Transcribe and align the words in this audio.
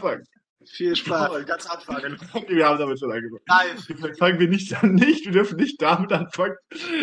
anfangen? 0.00 0.24
Viel 0.66 0.94
Spaß. 0.94 1.46
Ganz 1.46 1.66
anfangen. 1.66 2.18
Wir 2.48 2.66
haben 2.66 2.78
damit 2.78 2.98
schon 2.98 3.10
angefangen. 3.10 3.42
Nein. 3.48 4.14
Fangen 4.18 4.38
wir 4.38 4.48
nicht 4.48 4.82
an, 4.82 4.94
nicht, 4.94 5.24
wir 5.24 5.32
dürfen 5.32 5.56
nicht 5.56 5.80
damit 5.80 6.12
anfangen. 6.12 6.54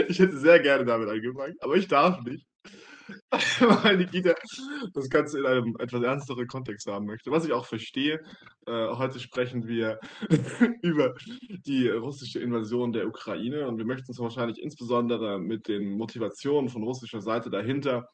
Ich 0.07 0.19
hätte 0.19 0.37
sehr 0.37 0.59
gerne 0.59 0.85
damit 0.85 1.09
angefangen, 1.09 1.55
aber 1.59 1.75
ich 1.75 1.87
darf 1.87 2.21
nicht. 2.21 2.45
Weil 3.59 3.97
Nikita 3.97 4.35
das 4.93 5.09
Ganze 5.09 5.39
in 5.39 5.45
einem 5.45 5.75
etwas 5.79 6.03
ernsteren 6.03 6.45
Kontext 6.45 6.87
haben 6.87 7.05
möchte. 7.05 7.31
Was 7.31 7.45
ich 7.45 7.53
auch 7.53 7.65
verstehe. 7.65 8.19
Äh, 8.67 8.87
heute 8.89 9.19
sprechen 9.19 9.65
wir 9.67 9.99
über 10.81 11.15
die 11.65 11.87
russische 11.87 12.39
Invasion 12.39 12.91
der 12.91 13.07
Ukraine 13.07 13.67
und 13.67 13.77
wir 13.77 13.85
möchten 13.85 14.09
uns 14.09 14.19
wahrscheinlich 14.19 14.61
insbesondere 14.61 15.39
mit 15.39 15.67
den 15.67 15.97
Motivationen 15.97 16.69
von 16.69 16.83
russischer 16.83 17.21
Seite 17.21 17.49
dahinter 17.49 18.09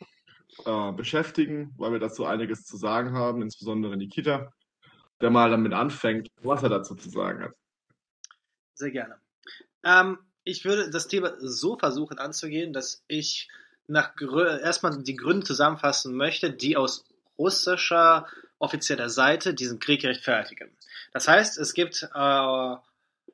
äh, 0.66 0.92
beschäftigen, 0.94 1.74
weil 1.78 1.92
wir 1.92 2.00
dazu 2.00 2.26
einiges 2.26 2.64
zu 2.64 2.78
sagen 2.78 3.14
haben, 3.14 3.42
insbesondere 3.42 3.98
Nikita, 3.98 4.52
der 5.24 5.32
mal 5.32 5.50
damit 5.50 5.74
anfängt, 5.74 6.30
was 6.44 6.62
er 6.64 6.70
dazu 6.70 6.96
zu 6.96 7.10
sagen 7.10 7.44
hat. 7.44 7.54
Sehr 8.76 8.92
gerne. 8.92 9.16
Ähm, 9.84 10.20
ich 10.44 10.66
würde 10.66 10.90
das 10.90 11.08
Thema 11.08 11.34
so 11.40 11.78
versuchen 11.78 12.20
anzugehen, 12.20 12.74
dass 12.74 13.04
ich 13.08 13.50
nach 13.88 14.14
erstmal 14.20 15.02
die 15.02 15.16
Gründe 15.16 15.46
zusammenfassen 15.46 16.16
möchte, 16.16 16.52
die 16.52 16.78
aus 16.78 17.06
russischer 17.38 18.28
offizieller 18.60 19.10
Seite 19.10 19.54
diesen 19.54 19.80
Krieg 19.80 20.04
rechtfertigen. 20.04 20.72
Das 21.12 21.28
heißt, 21.28 21.58
es 21.58 21.74
gibt 21.74 22.04
äh, 22.04 22.76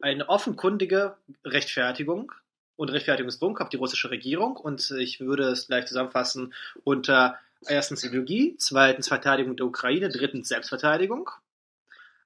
eine 0.02 0.30
offenkundige 0.30 1.18
Rechtfertigung 1.44 2.32
und 2.76 2.90
Rechtfertigungsdruck 2.90 3.62
auf 3.62 3.70
die 3.70 3.78
russische 3.78 4.10
Regierung 4.10 4.56
und 4.56 4.92
ich 4.92 5.20
würde 5.20 5.50
es 5.50 5.68
gleich 5.68 5.86
zusammenfassen 5.86 6.54
unter 6.84 7.38
erstens 7.68 8.04
Ideologie, 8.04 8.56
zweitens 8.58 9.08
Verteidigung 9.08 9.58
der 9.58 9.66
Ukraine, 9.66 10.10
drittens 10.10 10.48
Selbstverteidigung. 10.48 11.30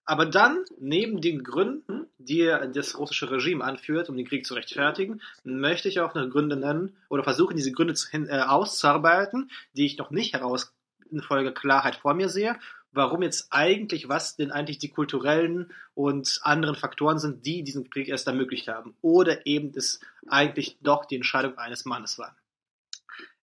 Aber 0.05 0.25
dann, 0.25 0.65
neben 0.79 1.21
den 1.21 1.43
Gründen, 1.43 2.07
die 2.17 2.45
das 2.73 2.97
russische 2.97 3.31
Regime 3.31 3.63
anführt, 3.63 4.09
um 4.09 4.17
den 4.17 4.27
Krieg 4.27 4.45
zu 4.45 4.53
rechtfertigen, 4.53 5.21
möchte 5.43 5.87
ich 5.87 6.01
auch 6.01 6.13
noch 6.13 6.29
Gründe 6.29 6.57
nennen 6.57 6.97
oder 7.09 7.23
versuchen, 7.23 7.55
diese 7.55 7.71
Gründe 7.71 7.93
zu, 7.93 8.07
äh, 8.13 8.41
auszuarbeiten, 8.41 9.49
die 9.73 9.85
ich 9.85 9.97
noch 9.97 10.11
nicht 10.11 10.33
heraus 10.33 10.73
in 11.09 11.21
Folge 11.21 11.53
Klarheit 11.53 11.95
vor 11.95 12.13
mir 12.15 12.27
sehe, 12.27 12.57
warum 12.91 13.21
jetzt 13.21 13.47
eigentlich, 13.51 14.09
was 14.09 14.35
denn 14.35 14.51
eigentlich 14.51 14.77
die 14.77 14.89
kulturellen 14.89 15.71
und 15.93 16.39
anderen 16.43 16.75
Faktoren 16.75 17.19
sind, 17.19 17.45
die 17.45 17.63
diesen 17.63 17.89
Krieg 17.89 18.09
erst 18.09 18.27
ermöglicht 18.27 18.67
haben. 18.67 18.95
Oder 19.01 19.45
eben 19.45 19.71
es 19.75 20.01
eigentlich 20.27 20.77
doch 20.81 21.05
die 21.05 21.15
Entscheidung 21.15 21.57
eines 21.57 21.85
Mannes 21.85 22.17
war. 22.19 22.35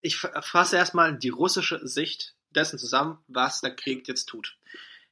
Ich 0.03 0.17
fasse 0.19 0.77
erstmal 0.77 1.17
die 1.17 1.29
russische 1.29 1.87
Sicht 1.87 2.35
dessen 2.51 2.79
zusammen, 2.79 3.19
was 3.29 3.61
der 3.61 3.75
Krieg 3.75 4.09
jetzt 4.09 4.27
tut. 4.27 4.57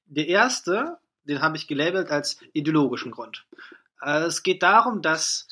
Der 0.07 0.29
erste 0.29 0.99
den 1.29 1.43
habe 1.43 1.57
ich 1.57 1.67
gelabelt 1.67 2.11
als 2.11 2.39
ideologischen 2.53 3.13
Grund. 3.13 3.45
Äh, 4.03 4.25
es 4.25 4.43
geht 4.43 4.63
darum, 4.63 5.03
dass 5.03 5.47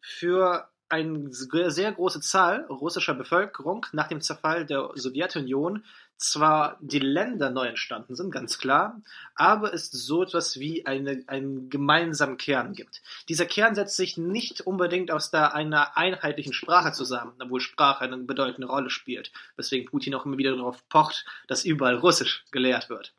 für 0.00 0.68
eine 0.88 1.32
sehr 1.32 1.92
große 1.92 2.20
Zahl 2.20 2.64
russischer 2.66 3.14
Bevölkerung 3.14 3.86
nach 3.92 4.06
dem 4.06 4.20
Zerfall 4.20 4.64
der 4.64 4.90
Sowjetunion 4.94 5.84
zwar 6.16 6.78
die 6.80 7.00
Länder 7.00 7.50
neu 7.50 7.66
entstanden 7.66 8.14
sind, 8.14 8.30
ganz 8.30 8.58
klar, 8.58 9.02
aber 9.34 9.74
es 9.74 9.90
so 9.90 10.22
etwas 10.22 10.58
wie 10.58 10.86
eine, 10.86 11.24
einen 11.26 11.68
gemeinsamen 11.68 12.38
Kern 12.38 12.72
gibt. 12.72 13.02
Dieser 13.28 13.44
Kern 13.44 13.74
setzt 13.74 13.96
sich 13.96 14.16
nicht 14.16 14.62
unbedingt 14.62 15.10
aus 15.10 15.30
der, 15.30 15.54
einer 15.54 15.96
einheitlichen 15.96 16.54
Sprache 16.54 16.92
zusammen, 16.92 17.34
obwohl 17.40 17.60
Sprache 17.60 18.04
eine 18.04 18.16
bedeutende 18.18 18.68
Rolle 18.68 18.88
spielt, 18.88 19.30
weswegen 19.56 19.90
Putin 19.90 20.14
auch 20.14 20.24
immer 20.24 20.38
wieder 20.38 20.56
darauf 20.56 20.88
pocht, 20.88 21.26
dass 21.48 21.64
überall 21.64 21.96
Russisch 21.96 22.44
gelehrt 22.50 22.88
wird 22.88 23.12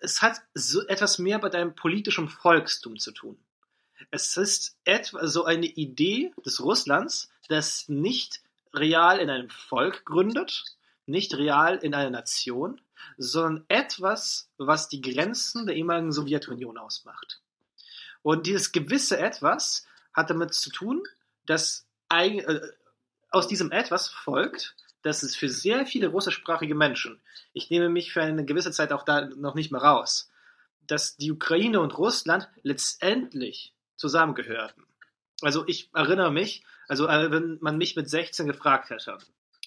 es 0.00 0.22
hat 0.22 0.40
so 0.54 0.86
etwas 0.86 1.18
mehr 1.18 1.40
mit 1.42 1.54
einem 1.54 1.74
politischen 1.74 2.28
Volkstum 2.28 2.98
zu 2.98 3.12
tun. 3.12 3.38
Es 4.10 4.36
ist 4.36 4.76
etwa 4.84 5.26
so 5.26 5.44
eine 5.44 5.66
Idee 5.66 6.32
des 6.44 6.62
Russlands, 6.62 7.30
das 7.48 7.88
nicht 7.88 8.40
real 8.72 9.18
in 9.18 9.30
einem 9.30 9.50
Volk 9.50 10.04
gründet, 10.04 10.64
nicht 11.06 11.34
real 11.34 11.76
in 11.76 11.94
einer 11.94 12.10
Nation, 12.10 12.80
sondern 13.16 13.64
etwas, 13.68 14.48
was 14.58 14.88
die 14.88 15.00
Grenzen 15.00 15.66
der 15.66 15.76
ehemaligen 15.76 16.12
Sowjetunion 16.12 16.78
ausmacht. 16.78 17.40
Und 18.22 18.46
dieses 18.46 18.72
gewisse 18.72 19.18
Etwas 19.18 19.86
hat 20.12 20.30
damit 20.30 20.54
zu 20.54 20.70
tun, 20.70 21.02
dass 21.46 21.86
äh, 22.10 22.60
aus 23.30 23.48
diesem 23.48 23.72
Etwas 23.72 24.08
folgt, 24.08 24.74
dass 25.08 25.22
es 25.22 25.34
für 25.34 25.48
sehr 25.48 25.86
viele 25.86 26.08
russischsprachige 26.08 26.74
Menschen, 26.74 27.20
ich 27.54 27.70
nehme 27.70 27.88
mich 27.88 28.12
für 28.12 28.20
eine 28.20 28.44
gewisse 28.44 28.72
Zeit 28.72 28.92
auch 28.92 29.04
da 29.04 29.26
noch 29.26 29.54
nicht 29.54 29.72
mehr 29.72 29.80
raus, 29.80 30.30
dass 30.86 31.16
die 31.16 31.32
Ukraine 31.32 31.80
und 31.80 31.96
Russland 31.96 32.48
letztendlich 32.62 33.74
zusammengehörten. 33.96 34.84
Also 35.40 35.66
ich 35.66 35.90
erinnere 35.94 36.30
mich, 36.30 36.62
also 36.88 37.08
äh, 37.08 37.30
wenn 37.30 37.56
man 37.60 37.78
mich 37.78 37.96
mit 37.96 38.10
16 38.10 38.46
gefragt 38.46 38.90
hätte, 38.90 39.16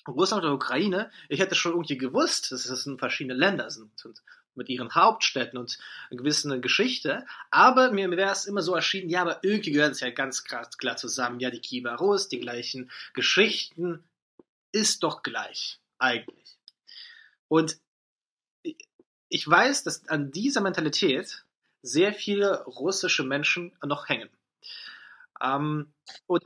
Russland 0.07 0.43
oder 0.43 0.53
Ukraine, 0.53 1.09
ich 1.27 1.39
hätte 1.39 1.55
schon 1.55 1.73
irgendwie 1.73 1.97
gewusst, 1.97 2.51
dass 2.51 2.65
es 2.65 2.89
verschiedene 2.99 3.35
Länder 3.35 3.71
sind 3.71 4.05
und 4.05 4.21
mit 4.53 4.69
ihren 4.69 4.93
Hauptstädten 4.93 5.57
und 5.57 5.79
einer 6.09 6.17
gewissen 6.19 6.61
Geschichte. 6.61 7.25
Aber 7.49 7.91
mir 7.91 8.11
wäre 8.11 8.31
es 8.31 8.45
immer 8.45 8.61
so 8.61 8.75
erschienen, 8.75 9.09
ja, 9.09 9.21
aber 9.21 9.43
irgendwie 9.43 9.71
gehört 9.71 9.93
es 9.93 10.01
ja 10.01 10.09
ganz 10.11 10.43
klar, 10.43 10.97
zusammen. 10.97 11.39
Ja, 11.39 11.49
die 11.49 11.61
Kiewer 11.61 11.95
Rus, 11.95 12.27
die 12.27 12.39
gleichen 12.39 12.91
Geschichten, 13.13 14.03
ist 14.71 15.03
doch 15.03 15.23
gleich, 15.23 15.79
eigentlich. 15.99 16.57
Und 17.47 17.77
ich 19.29 19.47
weiß, 19.47 19.83
dass 19.83 20.07
an 20.07 20.31
dieser 20.31 20.61
Mentalität 20.61 21.45
sehr 21.81 22.13
viele 22.13 22.63
russische 22.65 23.23
Menschen 23.23 23.75
noch 23.83 24.09
hängen. 24.09 24.29
Ähm, 25.41 25.93
und 26.27 26.43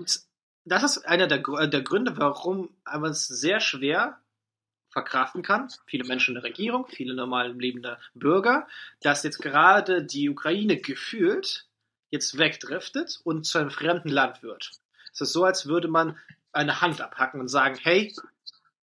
das 0.65 0.83
ist 0.83 1.05
einer 1.05 1.27
der, 1.27 1.39
der 1.67 1.81
Gründe, 1.81 2.17
warum 2.17 2.75
man 2.85 3.11
es 3.11 3.27
sehr 3.27 3.59
schwer 3.59 4.19
verkraften 4.89 5.43
kann, 5.43 5.67
viele 5.85 6.05
Menschen 6.05 6.31
in 6.35 6.41
der 6.41 6.49
Regierung, 6.49 6.87
viele 6.87 7.13
normal 7.13 7.51
lebende 7.51 7.99
Bürger, 8.13 8.65
dass 9.01 9.23
jetzt 9.23 9.41
gerade 9.41 10.03
die 10.03 10.29
Ukraine 10.29 10.77
gefühlt 10.77 11.67
jetzt 12.11 12.37
wegdriftet 12.37 13.19
und 13.25 13.45
zu 13.45 13.57
einem 13.57 13.71
fremden 13.71 14.09
Land 14.09 14.41
wird. 14.41 14.71
Es 15.11 15.21
ist 15.21 15.33
so, 15.33 15.43
als 15.43 15.67
würde 15.67 15.89
man 15.89 16.17
eine 16.55 16.81
Hand 16.81 17.01
abhacken 17.01 17.39
und 17.39 17.47
sagen, 17.47 17.77
hey, 17.81 18.13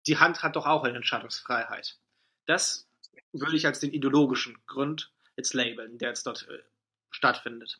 die 0.08 0.18
Hand 0.18 0.44
hat 0.44 0.56
doch 0.56 0.66
auch 0.66 0.84
eine 0.84 0.98
Entscheidungsfreiheit. 0.98 1.98
Das 2.46 2.88
würde 3.32 3.56
ich 3.56 3.66
als 3.66 3.80
den 3.80 3.92
ideologischen 3.92 4.58
Grund 4.66 5.12
jetzt 5.36 5.54
labeln, 5.54 5.98
der 5.98 6.10
jetzt 6.10 6.26
dort 6.26 6.48
äh, 6.50 6.60
stattfindet. 7.12 7.80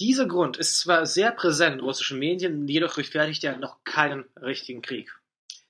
Dieser 0.00 0.26
Grund 0.26 0.56
ist 0.56 0.78
zwar 0.78 1.06
sehr 1.06 1.32
präsent 1.32 1.74
in 1.74 1.80
russischen 1.80 2.18
Medien, 2.18 2.68
jedoch 2.68 2.96
rechtfertigt 2.96 3.42
er 3.44 3.58
noch 3.58 3.82
keinen 3.84 4.24
richtigen 4.40 4.80
Krieg. 4.80 5.12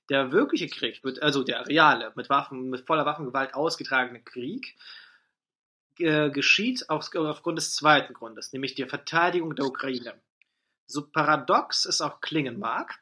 Der 0.09 0.31
wirkliche 0.31 0.67
Krieg, 0.67 1.03
wird, 1.03 1.21
also 1.21 1.43
der 1.43 1.67
reale, 1.67 2.11
mit, 2.15 2.29
Waffen, 2.29 2.69
mit 2.69 2.85
voller 2.85 3.05
Waffengewalt 3.05 3.53
ausgetragene 3.53 4.21
Krieg, 4.21 4.75
äh, 5.97 6.29
geschieht 6.29 6.89
auf, 6.89 7.13
aufgrund 7.15 7.57
des 7.57 7.75
zweiten 7.75 8.13
Grundes, 8.13 8.53
nämlich 8.53 8.75
der 8.75 8.87
Verteidigung 8.87 9.55
der 9.55 9.65
Ukraine. 9.65 10.13
So 10.89 11.03
paradox 11.05 11.85
es 11.85 12.01
auch 12.01 12.19
klingen 12.19 12.57
mag, 12.57 12.99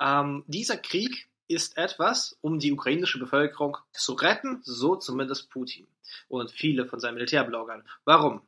ähm, 0.00 0.42
dieser 0.48 0.76
Krieg 0.76 1.28
ist 1.46 1.78
etwas, 1.78 2.36
um 2.40 2.58
die 2.58 2.72
ukrainische 2.72 3.20
Bevölkerung 3.20 3.76
zu 3.92 4.14
retten, 4.14 4.60
so 4.64 4.96
zumindest 4.96 5.48
Putin 5.48 5.86
und 6.28 6.50
viele 6.50 6.86
von 6.86 6.98
seinen 6.98 7.14
Militärbloggern. 7.14 7.84
Warum? 8.04 8.42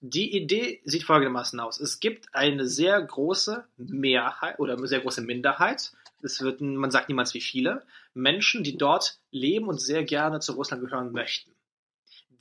Die 0.00 0.36
Idee 0.36 0.82
sieht 0.84 1.04
folgendermaßen 1.04 1.58
aus. 1.58 1.80
Es 1.80 2.00
gibt 2.00 2.34
eine 2.34 2.68
sehr 2.68 3.00
große 3.00 3.66
Mehrheit 3.78 4.58
oder 4.58 4.76
eine 4.76 4.86
sehr 4.86 5.00
große 5.00 5.22
Minderheit, 5.22 5.92
es 6.20 6.42
wird, 6.42 6.60
man 6.60 6.90
sagt 6.90 7.08
niemals 7.08 7.32
wie 7.32 7.40
viele, 7.40 7.82
Menschen, 8.12 8.62
die 8.62 8.76
dort 8.76 9.18
leben 9.30 9.68
und 9.68 9.80
sehr 9.80 10.04
gerne 10.04 10.40
zu 10.40 10.52
Russland 10.52 10.84
gehören 10.84 11.12
möchten. 11.12 11.52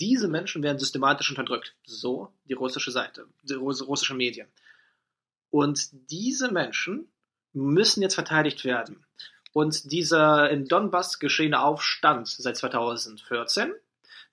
Diese 0.01 0.27
Menschen 0.27 0.63
werden 0.63 0.79
systematisch 0.79 1.29
unterdrückt. 1.29 1.75
So 1.85 2.33
die 2.45 2.53
russische 2.53 2.91
Seite, 2.91 3.25
die 3.43 3.53
russische 3.53 4.13
Medien. 4.13 4.47
Und 5.49 5.89
diese 6.11 6.51
Menschen 6.51 7.09
müssen 7.53 8.01
jetzt 8.01 8.15
verteidigt 8.15 8.63
werden. 8.65 9.05
Und 9.53 9.91
dieser 9.91 10.49
in 10.49 10.67
Donbass 10.67 11.19
geschehene 11.19 11.61
Aufstand 11.61 12.27
seit 12.27 12.57
2014 12.57 13.73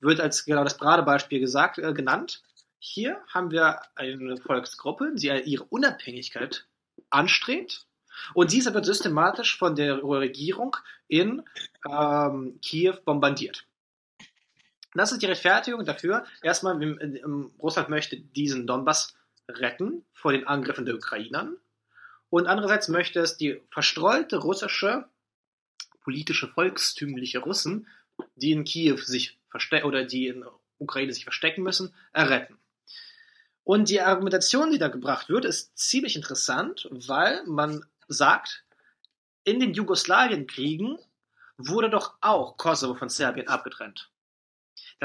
wird 0.01 0.21
als 0.21 0.45
genau 0.45 0.65
das 0.65 0.77
Paradebeispiel 0.77 1.41
gesagt, 1.41 1.79
äh, 1.79 1.93
genannt. 1.95 2.43
Hier 2.79 3.19
haben 3.29 3.51
wir 3.51 3.81
eine 3.95 4.37
Volksgruppe, 4.37 5.13
die 5.15 5.29
ihre 5.29 5.65
Unabhängigkeit 5.65 6.67
anstrebt. 7.09 7.87
Und 8.35 8.53
diese 8.53 8.75
wird 8.75 8.85
systematisch 8.85 9.57
von 9.57 9.75
der 9.75 10.03
Regierung 10.05 10.77
in 11.09 11.43
ähm, 11.89 12.59
Kiew 12.61 12.97
bombardiert. 13.05 13.65
Das 14.95 15.11
ist 15.11 15.23
die 15.23 15.27
Rechtfertigung 15.27 15.85
dafür. 15.85 16.25
Erstmal, 16.43 16.77
Russland 17.59 17.89
möchte 17.89 18.17
diesen 18.17 18.67
Donbass 18.67 19.17
retten 19.49 20.05
vor 20.13 20.33
den 20.33 20.47
Angriffen 20.47 20.87
der 20.87 20.95
Ukrainern. 20.95 21.57
Und 22.31 22.47
andererseits 22.47 22.89
möchte 22.89 23.21
es 23.21 23.37
die 23.37 23.61
verstreute 23.71 24.39
russische 24.39 25.09
politische 26.05 26.49
volkstümliche 26.49 27.41
Russen, 27.41 27.89
die 28.37 28.53
in 28.53 28.65
Kiew 28.65 28.99
sich 28.99 29.39
verstecken 29.49 29.87
oder 29.87 30.05
die 30.05 30.29
in 30.29 30.45
Ukraine 30.79 31.13
sich 31.13 31.25
verstecken 31.25 31.63
müssen, 31.63 31.95
erretten. 32.13 32.59
Und 33.65 33.89
die 33.89 34.01
Argumentation, 34.01 34.71
die 34.71 34.79
da 34.79 34.89
gebracht 34.89 35.31
wird, 35.31 35.47
ist 35.47 35.77
ziemlich 35.77 36.15
interessant, 36.15 36.87
weil 36.91 37.43
man 37.47 37.85
sagt, 38.07 38.65
in 39.45 39.59
den 39.59 39.73
Jugoslawienkriegen 39.73 40.99
wurde 41.57 41.89
doch 41.89 42.15
auch 42.21 42.57
Kosovo 42.59 42.95
von 42.95 43.09
Serbien 43.09 43.49
abgetrennt. 43.49 44.11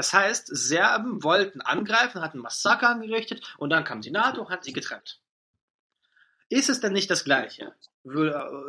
Das 0.00 0.14
heißt, 0.14 0.46
Serben 0.46 1.22
wollten 1.22 1.60
angreifen, 1.60 2.22
hatten 2.22 2.38
Massaker 2.38 2.88
angerichtet 2.88 3.42
und 3.58 3.68
dann 3.68 3.84
kam 3.84 4.00
die 4.00 4.10
NATO 4.10 4.40
und 4.40 4.48
hat 4.48 4.64
sie 4.64 4.72
getrennt. 4.72 5.20
Ist 6.48 6.70
es 6.70 6.80
denn 6.80 6.94
nicht 6.94 7.10
das 7.10 7.22
Gleiche? 7.22 7.74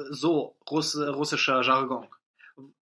So 0.10 0.58
russischer 0.70 1.62
Jargon. 1.62 2.10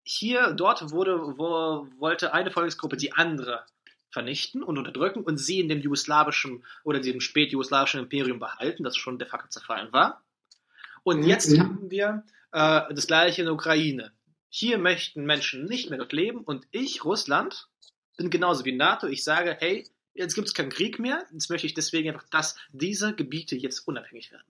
Hier, 0.02 0.50
dort 0.50 0.90
wurde, 0.90 1.38
wo, 1.38 1.86
wollte 2.00 2.34
eine 2.34 2.50
Volksgruppe 2.50 2.96
die 2.96 3.12
andere 3.12 3.64
vernichten 4.10 4.64
und 4.64 4.78
unterdrücken 4.78 5.22
und 5.22 5.38
sie 5.38 5.60
in 5.60 5.68
dem 5.68 5.80
jugoslawischen 5.80 6.64
oder 6.82 6.98
dem 6.98 7.20
spätjugoslawischen 7.20 8.00
Imperium 8.00 8.40
behalten, 8.40 8.82
das 8.82 8.96
schon 8.96 9.20
de 9.20 9.28
facto 9.28 9.46
zerfallen 9.48 9.92
war. 9.92 10.24
Und 11.04 11.20
mhm. 11.20 11.28
jetzt 11.28 11.56
haben 11.56 11.88
wir 11.88 12.24
äh, 12.50 12.92
das 12.92 13.06
gleiche 13.06 13.42
in 13.42 13.46
der 13.46 13.54
Ukraine. 13.54 14.10
Hier 14.48 14.78
möchten 14.78 15.24
Menschen 15.24 15.66
nicht 15.66 15.88
mehr 15.90 16.00
dort 16.00 16.12
leben 16.12 16.40
und 16.40 16.66
ich, 16.72 17.04
Russland, 17.04 17.68
bin 18.16 18.30
genauso 18.30 18.64
wie 18.64 18.72
NATO. 18.72 19.06
Ich 19.06 19.24
sage, 19.24 19.56
hey, 19.58 19.84
jetzt 20.14 20.34
gibt 20.34 20.48
es 20.48 20.54
keinen 20.54 20.70
Krieg 20.70 20.98
mehr, 20.98 21.26
jetzt 21.32 21.50
möchte 21.50 21.66
ich 21.66 21.74
deswegen 21.74 22.10
einfach, 22.10 22.28
dass 22.30 22.56
diese 22.72 23.14
Gebiete 23.14 23.56
jetzt 23.56 23.86
unabhängig 23.86 24.32
werden. 24.32 24.44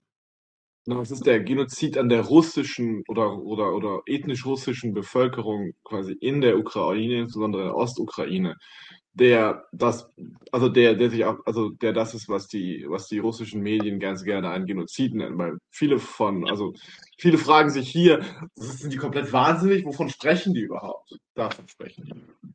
Das 0.87 1.09
ist 1.09 1.25
der 1.25 1.39
Genozid 1.39 1.97
an 1.97 2.09
der 2.09 2.21
russischen 2.21 3.03
oder, 3.07 3.39
oder, 3.39 3.73
oder 3.73 4.03
ethnisch 4.05 4.45
russischen 4.45 4.93
Bevölkerung 4.93 5.73
quasi 5.83 6.13
in 6.13 6.41
der 6.41 6.59
Ukraine, 6.59 7.21
insbesondere 7.21 7.63
in 7.63 7.67
der 7.69 7.75
Ostukraine 7.75 8.55
der 9.15 9.65
das, 9.71 10.09
also 10.51 10.67
der, 10.67 10.93
der 10.95 11.09
sich 11.09 11.23
auch, 11.23 11.37
also 11.45 11.69
der 11.69 11.93
das 11.93 12.13
ist, 12.13 12.27
was 12.27 12.47
die, 12.47 12.85
was 12.87 13.07
die 13.07 13.19
russischen 13.19 13.61
Medien 13.61 13.99
ganz 13.99 14.23
gerne 14.23 14.49
einen 14.49 14.65
Genozid 14.65 15.13
nennen, 15.13 15.37
weil 15.37 15.57
viele 15.69 15.99
von, 15.99 16.49
also 16.49 16.73
viele 17.17 17.37
fragen 17.37 17.69
sich 17.69 17.89
hier, 17.89 18.25
sind 18.55 18.91
die 18.91 18.97
komplett 18.97 19.31
wahnsinnig? 19.31 19.85
Wovon 19.85 20.09
sprechen 20.09 20.53
die 20.53 20.61
überhaupt? 20.61 21.17
Davon 21.33 21.67
sprechen 21.67 22.05
die. 22.05 22.49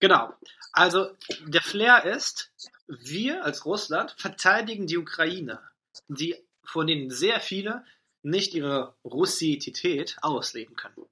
Genau. 0.00 0.34
Also 0.72 1.10
der 1.46 1.62
Flair 1.62 2.04
ist, 2.04 2.52
wir 2.86 3.44
als 3.44 3.64
Russland 3.64 4.14
verteidigen 4.18 4.86
die 4.86 4.98
Ukraine, 4.98 5.60
die 6.08 6.36
von 6.64 6.86
denen 6.86 7.10
sehr 7.10 7.40
viele 7.40 7.84
nicht 8.22 8.54
ihre 8.54 8.94
Russität 9.04 10.16
ausleben 10.22 10.76
können. 10.76 11.06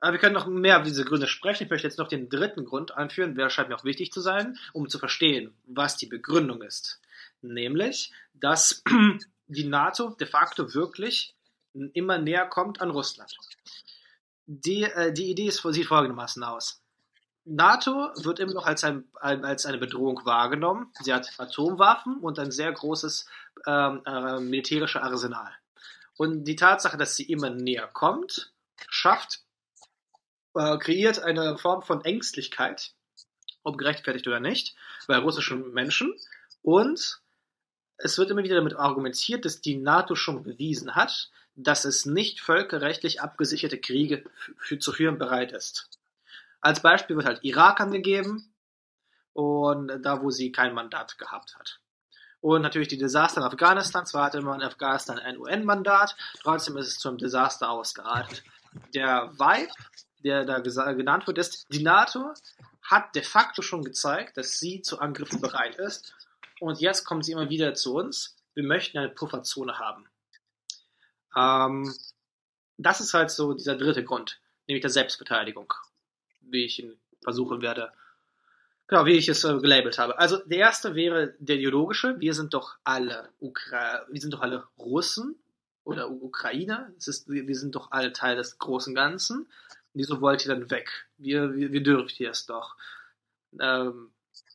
Aber 0.00 0.12
wir 0.12 0.18
können 0.18 0.34
noch 0.34 0.46
mehr 0.46 0.76
über 0.76 0.84
diese 0.84 1.04
Gründe 1.04 1.26
sprechen. 1.26 1.64
Ich 1.64 1.70
möchte 1.70 1.86
jetzt 1.86 1.98
noch 1.98 2.08
den 2.08 2.28
dritten 2.28 2.66
Grund 2.66 2.94
anführen, 2.94 3.34
der 3.34 3.48
scheint 3.48 3.70
mir 3.70 3.76
auch 3.76 3.84
wichtig 3.84 4.12
zu 4.12 4.20
sein, 4.20 4.58
um 4.74 4.88
zu 4.88 4.98
verstehen, 4.98 5.54
was 5.64 5.96
die 5.96 6.06
Begründung 6.06 6.60
ist. 6.60 7.00
Nämlich, 7.40 8.12
dass 8.34 8.82
die 9.46 9.64
NATO 9.64 10.10
de 10.10 10.26
facto 10.26 10.74
wirklich 10.74 11.34
immer 11.72 12.18
näher 12.18 12.46
kommt 12.46 12.80
an 12.82 12.90
Russland. 12.90 13.34
Die, 14.46 14.82
äh, 14.82 15.12
die 15.12 15.30
Idee 15.30 15.46
ist, 15.46 15.62
sieht 15.62 15.86
folgendermaßen 15.86 16.42
aus. 16.42 16.83
NATO 17.44 18.10
wird 18.16 18.38
immer 18.38 18.54
noch 18.54 18.66
als, 18.66 18.84
ein, 18.84 19.04
als 19.20 19.66
eine 19.66 19.78
Bedrohung 19.78 20.24
wahrgenommen. 20.24 20.90
Sie 21.00 21.12
hat 21.12 21.30
Atomwaffen 21.38 22.18
und 22.20 22.38
ein 22.38 22.50
sehr 22.50 22.72
großes 22.72 23.26
ähm, 23.66 24.02
äh, 24.06 24.40
militärisches 24.40 25.02
Arsenal. 25.02 25.52
Und 26.16 26.44
die 26.44 26.56
Tatsache, 26.56 26.96
dass 26.96 27.16
sie 27.16 27.24
immer 27.24 27.50
näher 27.50 27.88
kommt, 27.88 28.52
schafft 28.88 29.40
äh, 30.54 30.78
kreiert 30.78 31.18
eine 31.18 31.58
Form 31.58 31.82
von 31.82 32.04
Ängstlichkeit, 32.04 32.94
ob 33.62 33.76
gerechtfertigt 33.76 34.26
oder 34.26 34.40
nicht, 34.40 34.74
bei 35.06 35.18
russischen 35.18 35.72
Menschen. 35.72 36.14
Und 36.62 37.20
es 37.98 38.16
wird 38.18 38.30
immer 38.30 38.42
wieder 38.42 38.56
damit 38.56 38.76
argumentiert, 38.76 39.44
dass 39.44 39.60
die 39.60 39.76
NATO 39.76 40.14
schon 40.14 40.42
bewiesen 40.42 40.94
hat, 40.94 41.30
dass 41.56 41.84
es 41.84 42.06
nicht 42.06 42.40
völkerrechtlich 42.40 43.20
abgesicherte 43.20 43.78
Kriege 43.78 44.24
zu 44.78 44.92
führen 44.92 45.18
bereit 45.18 45.52
ist. 45.52 45.90
Als 46.64 46.80
Beispiel 46.80 47.16
wird 47.16 47.26
halt 47.26 47.44
Irak 47.44 47.80
angegeben 47.80 48.54
und 49.32 49.92
da, 50.02 50.22
wo 50.22 50.30
sie 50.30 50.50
kein 50.50 50.74
Mandat 50.74 51.18
gehabt 51.18 51.56
hat. 51.56 51.80
Und 52.40 52.62
natürlich 52.62 52.88
die 52.88 52.98
Desaster 52.98 53.40
in 53.40 53.46
Afghanistan. 53.46 54.06
Zwar 54.06 54.26
hatte 54.26 54.40
man 54.42 54.60
in 54.60 54.66
Afghanistan 54.66 55.18
ein 55.18 55.38
UN-Mandat, 55.38 56.16
trotzdem 56.42 56.76
ist 56.76 56.88
es 56.88 56.98
zum 56.98 57.18
Desaster 57.18 57.70
ausgeartet. 57.70 58.42
Der 58.94 59.32
Vibe 59.38 59.72
der 60.24 60.44
da 60.44 60.58
genannt 60.92 61.26
wird, 61.26 61.38
ist, 61.38 61.66
die 61.70 61.82
NATO 61.82 62.32
hat 62.82 63.14
de 63.14 63.22
facto 63.22 63.62
schon 63.62 63.84
gezeigt, 63.84 64.36
dass 64.36 64.58
sie 64.58 64.80
zu 64.80 64.98
Angriffen 64.98 65.40
bereit 65.40 65.76
ist. 65.76 66.14
Und 66.60 66.80
jetzt 66.80 67.04
kommt 67.04 67.24
sie 67.24 67.32
immer 67.32 67.50
wieder 67.50 67.74
zu 67.74 67.94
uns. 67.94 68.36
Wir 68.54 68.64
möchten 68.64 68.98
eine 68.98 69.10
Pufferzone 69.10 69.78
haben. 69.78 70.06
Ähm, 71.36 71.94
das 72.78 73.00
ist 73.00 73.12
halt 73.14 73.30
so 73.30 73.52
dieser 73.52 73.76
dritte 73.76 74.02
Grund, 74.04 74.40
nämlich 74.66 74.80
der 74.80 74.90
Selbstverteidigung, 74.90 75.72
wie 76.54 76.64
ich 76.64 76.82
ihn 76.82 76.96
versuchen 77.22 77.60
werde. 77.60 77.92
Genau, 78.86 79.06
wie 79.06 79.12
ich 79.12 79.28
es 79.28 79.44
äh, 79.44 79.58
gelabelt 79.58 79.98
habe. 79.98 80.18
Also 80.18 80.38
der 80.44 80.58
erste 80.58 80.94
wäre 80.94 81.34
der 81.38 81.56
ideologische. 81.56 82.18
Wir 82.20 82.34
sind 82.34 82.54
doch 82.54 82.76
alle 82.84 83.28
Ukra 83.40 84.06
wir 84.08 84.20
sind 84.20 84.32
doch 84.32 84.40
alle 84.40 84.64
Russen 84.78 85.36
oder 85.84 86.10
Ukrainer. 86.10 86.90
Es 86.98 87.08
ist, 87.08 87.28
wir, 87.28 87.56
sind 87.56 87.74
doch 87.74 87.90
alle 87.92 88.12
Teil 88.12 88.36
des 88.36 88.58
großen 88.58 88.94
Ganzen. 88.94 89.46
Wieso 89.94 90.20
wollt 90.20 90.44
ihr 90.44 90.54
dann 90.54 90.70
weg? 90.70 91.06
Wir, 91.18 91.54
wir, 91.54 91.72
wir 91.72 91.82
dürft 91.82 92.18
ihr 92.20 92.30
es 92.30 92.46
doch. 92.46 92.76
Ähm, 93.58 94.10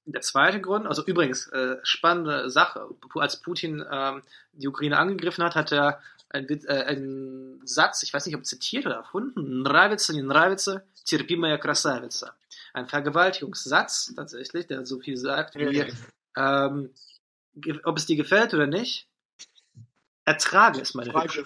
der 0.06 0.22
zweite 0.22 0.60
Grund, 0.60 0.88
also 0.88 1.04
übrigens, 1.06 1.48
äh, 1.48 1.78
spannende 1.84 2.50
Sache. 2.50 2.88
Als 3.16 3.42
Putin 3.42 3.84
ähm, 3.90 4.24
die 4.54 4.68
Ukraine 4.68 4.98
angegriffen 4.98 5.44
hat, 5.44 5.56
hat 5.56 5.72
er 5.72 6.02
einen, 6.29 6.49
äh, 6.67 6.85
einen 6.85 7.67
Satz, 7.67 8.03
ich 8.03 8.13
weiß 8.13 8.27
nicht, 8.27 8.37
ob 8.37 8.45
zitiert 8.45 8.87
oder 8.87 8.97
erfunden, 8.97 9.63
Nравится, 9.63 10.13
не 10.13 10.23
нравится, 10.23 10.85
терпи 11.05 11.37
моя 11.37 11.59
красавица. 11.59 12.35
Ein 12.73 12.89
Vergewaltigungssatz, 12.89 14.15
tatsächlich, 14.17 14.67
der 14.67 14.85
so 14.85 14.99
viel 14.99 15.17
sagt 15.17 15.55
wie, 15.55 15.87
ähm, 16.37 16.91
ob 17.85 17.97
es 17.97 18.07
dir 18.07 18.17
gefällt 18.17 18.53
oder 18.53 18.67
nicht, 18.67 19.09
ertrage 20.25 20.81
es, 20.81 20.95
meine 20.95 21.13
Hübsche. 21.13 21.45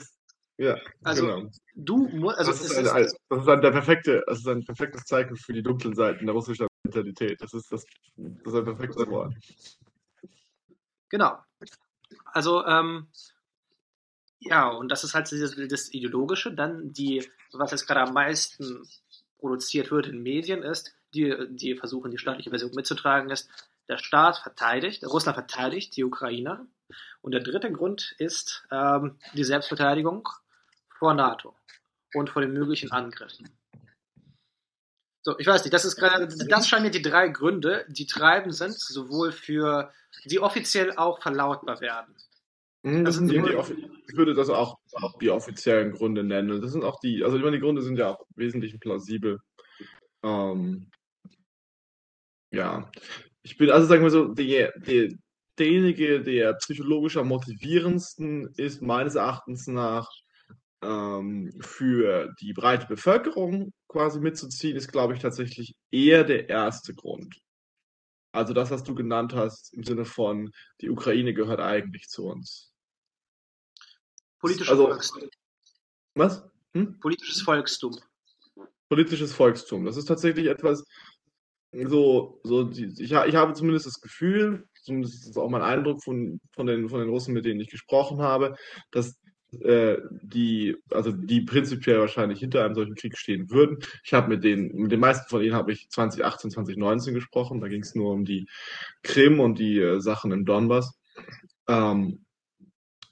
Ja, 0.57 0.77
also, 1.05 1.27
genau. 1.27 1.51
Du 1.75 2.29
also 2.31 2.51
das, 2.51 2.63
ist 2.63 2.77
ein, 2.77 2.85
das 3.29 3.43
ist 3.43 3.49
ein, 3.49 3.61
der 3.61 3.71
perfekte, 3.71 4.25
das 4.27 4.39
ist 4.41 4.49
ein 4.49 4.65
perfektes 4.65 5.05
Zeichen 5.05 5.37
für 5.37 5.53
die 5.53 5.63
dunklen 5.63 5.95
Seiten 5.95 6.27
der 6.27 6.35
russischen 6.35 6.67
Mentalität. 6.83 7.41
Das 7.41 7.55
ist, 7.55 7.71
das, 7.71 7.85
das 8.17 8.53
ist 8.53 8.59
ein 8.59 8.65
perfektes 8.65 9.07
Wort. 9.07 9.35
Genau. 11.11 11.39
Also, 12.25 12.67
ähm, 12.67 13.07
ja, 14.46 14.70
und 14.70 14.90
das 14.90 15.04
ist 15.04 15.14
halt 15.14 15.32
das, 15.32 15.56
das 15.70 15.94
Ideologische. 15.94 16.54
Dann 16.54 16.94
die, 16.94 17.28
was 17.52 17.72
jetzt 17.72 17.88
gerade 17.88 18.02
am 18.02 18.14
meisten 18.14 18.88
produziert 19.38 19.92
wird 19.92 20.08
in 20.08 20.22
Medien, 20.24 20.64
ist, 20.64 20.94
die, 21.14 21.36
die 21.50 21.76
versuchen, 21.76 22.12
die 22.12 22.18
staatliche 22.18 22.50
Version 22.50 22.72
mitzutragen, 22.74 23.30
ist, 23.30 23.50
der 23.90 23.98
Staat 23.98 24.38
verteidigt, 24.38 25.04
Russland 25.04 25.36
verteidigt 25.36 25.96
die 25.98 26.04
Ukrainer. 26.04 26.66
Und 27.22 27.34
der 27.34 27.42
dritte 27.42 27.72
Grund 27.72 28.16
ist 28.18 28.66
ähm, 28.72 29.18
die 29.34 29.44
Selbstverteidigung 29.44 30.28
vor 30.98 31.14
NATO 31.14 31.56
und 32.14 32.30
vor 32.30 32.42
den 32.42 32.54
möglichen 32.54 32.92
Angriffen. 32.92 33.50
So, 35.22 35.38
ich 35.40 35.48
weiß 35.48 35.64
nicht, 35.64 35.74
das 35.74 35.86
ist 35.86 35.96
gerade, 35.96 36.28
das 36.28 36.68
scheinen 36.68 36.84
mir 36.84 36.92
die 36.92 37.02
drei 37.02 37.30
Gründe, 37.30 37.86
die 37.88 38.06
treibend 38.06 38.56
sind, 38.56 38.74
sowohl 38.74 39.32
für, 39.32 39.92
die 40.26 40.40
offiziell 40.40 40.96
auch 40.98 41.22
verlautbar 41.22 41.80
werden. 41.82 42.14
Mhm, 42.84 43.06
das 43.06 43.16
sind 43.16 43.32
die, 43.32 43.42
die, 43.42 43.90
ich 44.08 44.18
würde 44.18 44.34
das 44.34 44.50
auch, 44.50 44.78
auch 44.94 45.18
die 45.18 45.30
offiziellen 45.30 45.94
Gründe 45.94 46.24
nennen. 46.24 46.62
Das 46.62 46.72
sind 46.72 46.84
auch 46.84 47.00
die, 47.00 47.24
also 47.24 47.38
ich 47.38 47.44
meine, 47.44 47.58
die 47.58 47.62
Gründe 47.62 47.82
sind 47.82 47.98
ja 47.98 48.12
auch 48.12 48.26
wesentlich 48.36 48.80
plausibel. 48.80 49.40
Ähm, 50.24 50.90
ja, 52.52 52.92
ich 53.42 53.58
bin, 53.58 53.70
also 53.72 53.88
sagen 53.88 54.04
wir 54.04 54.10
so, 54.10 54.28
die, 54.34 54.68
die, 54.86 55.18
derjenige, 55.58 56.22
der 56.22 56.54
psychologisch 56.56 57.18
am 57.18 57.30
motivierendsten 57.30 58.54
ist, 58.58 58.82
meines 58.82 59.16
Erachtens 59.16 59.68
nach, 59.68 60.10
ähm, 60.84 61.54
für 61.62 62.34
die 62.42 62.54
breite 62.54 62.88
Bevölkerung 62.88 63.72
quasi 63.88 64.20
mitzuziehen, 64.20 64.76
ist, 64.76 64.92
glaube 64.92 65.14
ich, 65.14 65.20
tatsächlich 65.22 65.76
eher 65.92 66.24
der 66.24 66.50
erste 66.50 66.94
Grund. 66.94 67.40
Also 68.34 68.54
das, 68.54 68.72
was 68.72 68.84
du 68.84 68.96
genannt 68.96 69.34
hast, 69.34 69.74
im 69.74 69.84
Sinne 69.84 70.06
von, 70.06 70.52
die 70.82 70.90
Ukraine 70.90 71.34
gehört 71.34 71.60
eigentlich 71.60 72.08
zu 72.08 72.26
uns. 72.26 72.73
Politisches 74.44 74.72
also, 74.72 74.88
Volkstum. 74.88 75.30
Was? 76.16 76.44
Hm? 76.74 77.00
Politisches 77.00 77.42
Volkstum. 77.42 77.98
Politisches 78.90 79.32
Volkstum. 79.32 79.86
Das 79.86 79.96
ist 79.96 80.06
tatsächlich 80.06 80.48
etwas, 80.48 80.84
so, 81.72 82.42
so 82.44 82.66
die, 82.66 82.94
ich, 83.00 83.14
ich 83.14 83.36
habe 83.36 83.54
zumindest 83.54 83.86
das 83.86 84.02
Gefühl, 84.02 84.68
zumindest 84.84 85.28
ist 85.30 85.38
auch 85.38 85.50
mein 85.50 85.62
Eindruck 85.62 86.04
von, 86.04 86.42
von, 86.52 86.68
den, 86.68 86.90
von 86.90 87.00
den 87.00 87.08
Russen, 87.08 87.34
mit 87.34 87.46
denen 87.46 87.62
ich 87.62 87.70
gesprochen 87.70 88.22
habe, 88.22 88.58
dass 88.92 89.18
äh, 89.62 90.00
die, 90.12 90.76
also 90.92 91.14
die 91.14 91.40
prinzipiell 91.40 92.02
wahrscheinlich 92.02 92.40
hinter 92.40 92.66
einem 92.66 92.76
solchen 92.76 92.96
Krieg 92.96 93.18
stehen 93.18 93.50
würden. 93.50 93.78
Ich 94.04 94.14
habe 94.14 94.28
mit 94.28 94.44
den, 94.44 94.76
mit 94.76 94.92
den 94.92 95.00
meisten 95.00 95.30
von 95.30 95.42
ihnen 95.42 95.56
habe 95.56 95.72
ich 95.72 95.90
2018, 95.90 96.52
2019 96.52 97.14
gesprochen. 97.14 97.62
Da 97.62 97.70
ging 97.70 97.82
es 97.82 97.96
nur 97.96 98.12
um 98.12 98.26
die 98.26 98.46
Krim 99.04 99.40
und 99.40 99.58
die 99.58 99.80
äh, 99.80 100.02
Sachen 100.02 100.34
im 100.34 100.44
Donbass. 100.44 101.00
Ähm, 101.70 102.23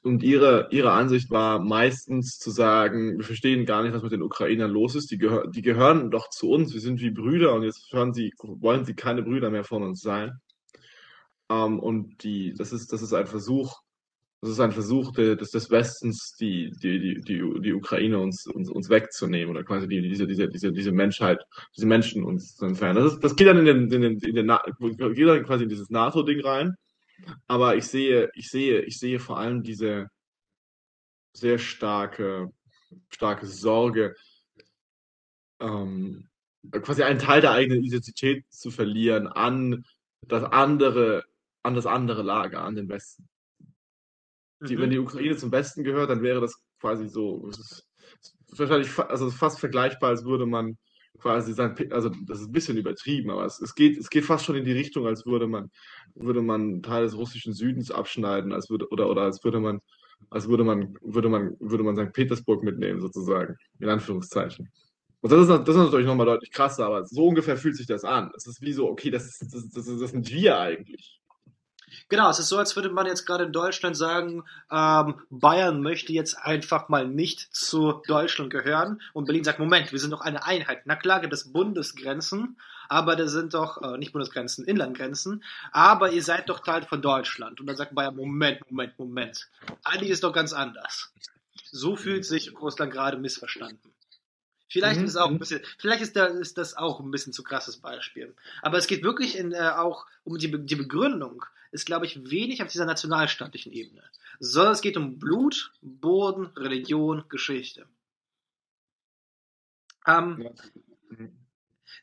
und 0.03 0.23
ihre, 0.23 0.67
ihre 0.71 0.91
Ansicht 0.91 1.29
war 1.29 1.59
meistens 1.59 2.37
zu 2.37 2.49
sagen, 2.49 3.17
wir 3.17 3.25
verstehen 3.25 3.65
gar 3.65 3.83
nicht, 3.83 3.93
was 3.93 4.01
mit 4.01 4.11
den 4.11 4.23
Ukrainern 4.23 4.71
los 4.71 4.95
ist. 4.95 5.11
Die, 5.11 5.17
gehör, 5.17 5.47
die 5.47 5.61
gehören 5.61 6.09
doch 6.09 6.29
zu 6.29 6.49
uns. 6.49 6.73
Wir 6.73 6.81
sind 6.81 7.01
wie 7.01 7.11
Brüder 7.11 7.53
und 7.53 7.63
jetzt 7.63 7.91
hören 7.93 8.13
sie, 8.13 8.33
wollen 8.39 8.83
sie 8.83 8.95
keine 8.95 9.21
Brüder 9.21 9.51
mehr 9.51 9.63
von 9.63 9.83
uns 9.83 10.01
sein. 10.01 10.39
Ähm, 11.49 11.79
und 11.79 12.23
die, 12.23 12.53
das 12.57 12.73
ist, 12.73 12.91
das 12.91 13.03
ist 13.03 13.13
ein 13.13 13.27
Versuch, 13.27 13.79
das 14.41 14.49
ist 14.49 14.59
ein 14.59 14.71
Versuch 14.71 15.11
des, 15.11 15.51
des 15.51 15.69
Westens, 15.69 16.35
die, 16.39 16.71
die, 16.81 16.99
die, 16.99 17.21
die, 17.21 17.61
die 17.61 17.73
Ukraine 17.73 18.17
uns, 18.17 18.47
uns, 18.47 18.71
uns 18.71 18.89
wegzunehmen 18.89 19.55
oder 19.55 19.63
quasi 19.63 19.87
die, 19.87 20.01
diese, 20.01 20.25
diese, 20.25 20.47
diese, 20.47 20.71
diese 20.71 20.91
Menschheit, 20.91 21.39
diese 21.77 21.85
Menschen 21.85 22.23
uns 22.23 22.55
zu 22.55 22.65
entfernen. 22.65 23.03
Das, 23.03 23.13
ist, 23.13 23.23
das 23.23 23.35
geht 23.35 23.45
dann 23.45 23.59
in 23.59 23.65
den, 23.65 23.91
in 23.91 24.01
den, 24.01 24.17
in 24.17 24.35
den, 24.35 24.47
geht 25.13 25.27
dann 25.27 25.45
quasi 25.45 25.63
in 25.65 25.69
dieses 25.69 25.91
NATO-Ding 25.91 26.41
rein. 26.41 26.75
Aber 27.47 27.75
ich 27.75 27.85
sehe, 27.87 28.31
ich 28.33 28.49
sehe, 28.49 28.81
ich 28.81 28.97
sehe 28.99 29.19
vor 29.19 29.37
allem 29.37 29.63
diese 29.63 30.09
sehr 31.33 31.57
starke, 31.57 32.51
starke 33.09 33.45
Sorge, 33.45 34.15
ähm, 35.59 36.29
quasi 36.71 37.03
einen 37.03 37.19
Teil 37.19 37.41
der 37.41 37.51
eigenen 37.51 37.83
Identität 37.83 38.45
zu 38.49 38.71
verlieren 38.71 39.27
an 39.27 39.85
das 40.27 40.43
andere, 40.43 41.25
an 41.63 41.75
das 41.75 41.85
andere 41.85 42.21
Lager, 42.23 42.63
an 42.63 42.75
den 42.75 42.89
Westen. 42.89 43.27
Die, 44.61 44.75
mhm. 44.75 44.81
Wenn 44.81 44.89
die 44.91 44.99
Ukraine 44.99 45.37
zum 45.37 45.51
Westen 45.51 45.83
gehört, 45.83 46.09
dann 46.09 46.21
wäre 46.21 46.41
das 46.41 46.55
quasi 46.79 47.07
so, 47.07 47.47
es 47.49 47.59
ist, 47.59 47.87
wahrscheinlich 48.57 48.97
also 48.99 49.31
fast 49.31 49.59
vergleichbar, 49.59 50.09
als 50.09 50.25
würde 50.25 50.45
man 50.45 50.77
quasi 51.19 51.53
sein, 51.53 51.75
also 51.91 52.09
das 52.25 52.41
ist 52.41 52.47
ein 52.47 52.51
bisschen 52.51 52.77
übertrieben, 52.77 53.29
aber 53.29 53.45
es, 53.45 53.61
es, 53.61 53.75
geht, 53.75 53.97
es 53.97 54.09
geht 54.09 54.25
fast 54.25 54.45
schon 54.45 54.55
in 54.55 54.65
die 54.65 54.71
Richtung, 54.71 55.07
als 55.07 55.25
würde 55.25 55.47
man, 55.47 55.69
würde 56.15 56.41
man 56.41 56.81
Teil 56.81 57.03
des 57.03 57.15
russischen 57.15 57.53
Südens 57.53 57.91
abschneiden, 57.91 58.51
als 58.53 58.69
würde, 58.69 58.87
oder, 58.89 59.09
oder 59.09 59.23
als 59.23 59.43
würde 59.43 59.59
man, 59.59 59.81
als 60.29 60.47
würde 60.47 60.63
man, 60.63 60.97
würde 61.01 61.29
man, 61.29 61.55
würde 61.59 61.83
man 61.83 61.95
St. 61.95 62.13
Petersburg 62.13 62.63
mitnehmen, 62.63 63.01
sozusagen, 63.01 63.55
in 63.79 63.89
Anführungszeichen. 63.89 64.69
Und 65.21 65.31
das 65.31 65.41
ist, 65.41 65.49
das 65.49 65.69
ist 65.69 65.75
natürlich 65.75 66.07
nochmal 66.07 66.25
deutlich 66.25 66.51
krasser, 66.51 66.87
aber 66.87 67.05
so 67.05 67.27
ungefähr 67.27 67.55
fühlt 67.55 67.77
sich 67.77 67.85
das 67.85 68.03
an. 68.03 68.31
Es 68.35 68.47
ist 68.47 68.61
wie 68.61 68.73
so, 68.73 68.89
okay, 68.89 69.11
das, 69.11 69.37
das, 69.39 69.69
das, 69.69 69.85
das 69.85 70.11
sind 70.11 70.29
wir 70.31 70.59
eigentlich. 70.59 71.20
Genau, 72.09 72.29
es 72.29 72.39
ist 72.39 72.49
so, 72.49 72.57
als 72.57 72.75
würde 72.75 72.89
man 72.89 73.05
jetzt 73.05 73.25
gerade 73.25 73.45
in 73.45 73.51
Deutschland 73.53 73.97
sagen, 73.97 74.43
ähm, 74.71 75.21
Bayern 75.29 75.81
möchte 75.81 76.13
jetzt 76.13 76.35
einfach 76.35 76.89
mal 76.89 77.07
nicht 77.07 77.55
zu 77.55 78.01
Deutschland 78.07 78.49
gehören 78.49 79.01
und 79.13 79.25
Berlin 79.25 79.43
sagt, 79.43 79.59
Moment, 79.59 79.91
wir 79.91 79.99
sind 79.99 80.11
doch 80.11 80.21
eine 80.21 80.45
Einheit. 80.45 80.81
Na 80.85 80.95
klar 80.95 81.21
gibt 81.21 81.33
es 81.33 81.51
Bundesgrenzen, 81.51 82.57
aber 82.89 83.15
das 83.15 83.31
sind 83.31 83.53
doch, 83.53 83.81
äh, 83.81 83.97
nicht 83.97 84.13
Bundesgrenzen, 84.13 84.65
Inlandgrenzen, 84.65 85.43
aber 85.71 86.11
ihr 86.11 86.23
seid 86.23 86.49
doch 86.49 86.59
Teil 86.59 86.83
von 86.83 87.01
Deutschland. 87.01 87.59
Und 87.59 87.67
dann 87.67 87.75
sagt 87.75 87.95
Bayern, 87.95 88.15
Moment, 88.15 88.59
Moment, 88.69 88.97
Moment. 88.99 89.49
Eigentlich 89.83 90.11
ist 90.11 90.23
doch 90.23 90.33
ganz 90.33 90.53
anders. 90.53 91.13
So 91.71 91.95
fühlt 91.95 92.25
sich 92.25 92.59
Russland 92.59 92.91
gerade 92.91 93.17
missverstanden. 93.17 93.91
Vielleicht 94.71 95.01
mhm. 95.01 95.05
ist 95.05 95.17
auch 95.17 95.27
ein 95.27 95.33
mhm. 95.33 95.39
bisschen, 95.39 95.61
vielleicht 95.77 96.01
ist, 96.01 96.15
da, 96.15 96.27
ist 96.27 96.57
das 96.57 96.77
auch 96.77 97.01
ein 97.01 97.11
bisschen 97.11 97.33
zu 97.33 97.43
krasses 97.43 97.77
Beispiel. 97.77 98.33
Aber 98.61 98.77
es 98.77 98.87
geht 98.87 99.03
wirklich 99.03 99.37
in, 99.37 99.51
äh, 99.51 99.71
auch 99.75 100.05
um 100.23 100.37
die, 100.37 100.49
die 100.65 100.75
Begründung 100.77 101.43
ist, 101.71 101.85
glaube 101.85 102.05
ich, 102.05 102.29
wenig 102.29 102.61
auf 102.61 102.69
dieser 102.69 102.85
nationalstaatlichen 102.85 103.71
Ebene, 103.71 104.03
sondern 104.39 104.73
es 104.73 104.81
geht 104.81 104.97
um 104.97 105.19
Blut, 105.19 105.71
Boden, 105.81 106.47
Religion, 106.57 107.23
Geschichte. 107.29 107.87
Ähm, 110.05 110.41
ja. 110.41 111.27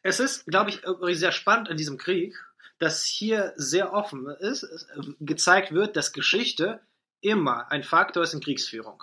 Es 0.03 0.21
ist, 0.21 0.47
glaube 0.47 0.71
ich, 0.71 0.81
sehr 1.19 1.33
spannend 1.33 1.69
an 1.69 1.77
diesem 1.77 1.99
Krieg, 1.99 2.35
dass 2.79 3.05
hier 3.05 3.53
sehr 3.57 3.93
offen 3.93 4.27
ist, 4.27 4.63
äh, 4.63 5.01
gezeigt 5.21 5.73
wird, 5.73 5.97
dass 5.97 6.13
Geschichte 6.13 6.81
immer 7.21 7.71
ein 7.71 7.83
Faktor 7.83 8.23
ist 8.23 8.35
in 8.35 8.41
Kriegsführung. 8.41 9.03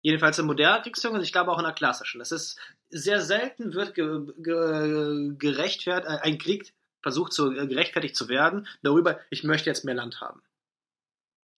Jedenfalls 0.00 0.38
in 0.38 0.46
moderner 0.46 0.82
Kriegsführung 0.82 1.18
und 1.18 1.22
ich 1.22 1.32
glaube 1.32 1.50
auch 1.50 1.58
in 1.58 1.64
der 1.64 1.74
klassischen. 1.74 2.20
Es 2.20 2.32
ist 2.32 2.58
sehr 2.88 3.20
selten 3.20 3.74
wird 3.74 3.94
ge, 3.94 4.20
ge, 4.38 5.34
gerechtfertigt, 5.36 6.08
ein 6.22 6.38
Krieg 6.38 6.72
versucht 7.06 7.32
zu, 7.32 7.52
äh, 7.52 7.68
gerechtfertigt 7.68 8.16
zu 8.16 8.28
werden, 8.28 8.66
darüber, 8.82 9.20
ich 9.30 9.44
möchte 9.44 9.70
jetzt 9.70 9.84
mehr 9.84 9.94
Land 9.94 10.20
haben. 10.20 10.42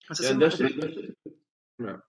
Das 0.07 0.21
ist 0.21 0.29
ja, 0.29 0.37
der 0.37 0.51
Stelle, 0.51 1.15
ja. 1.79 2.03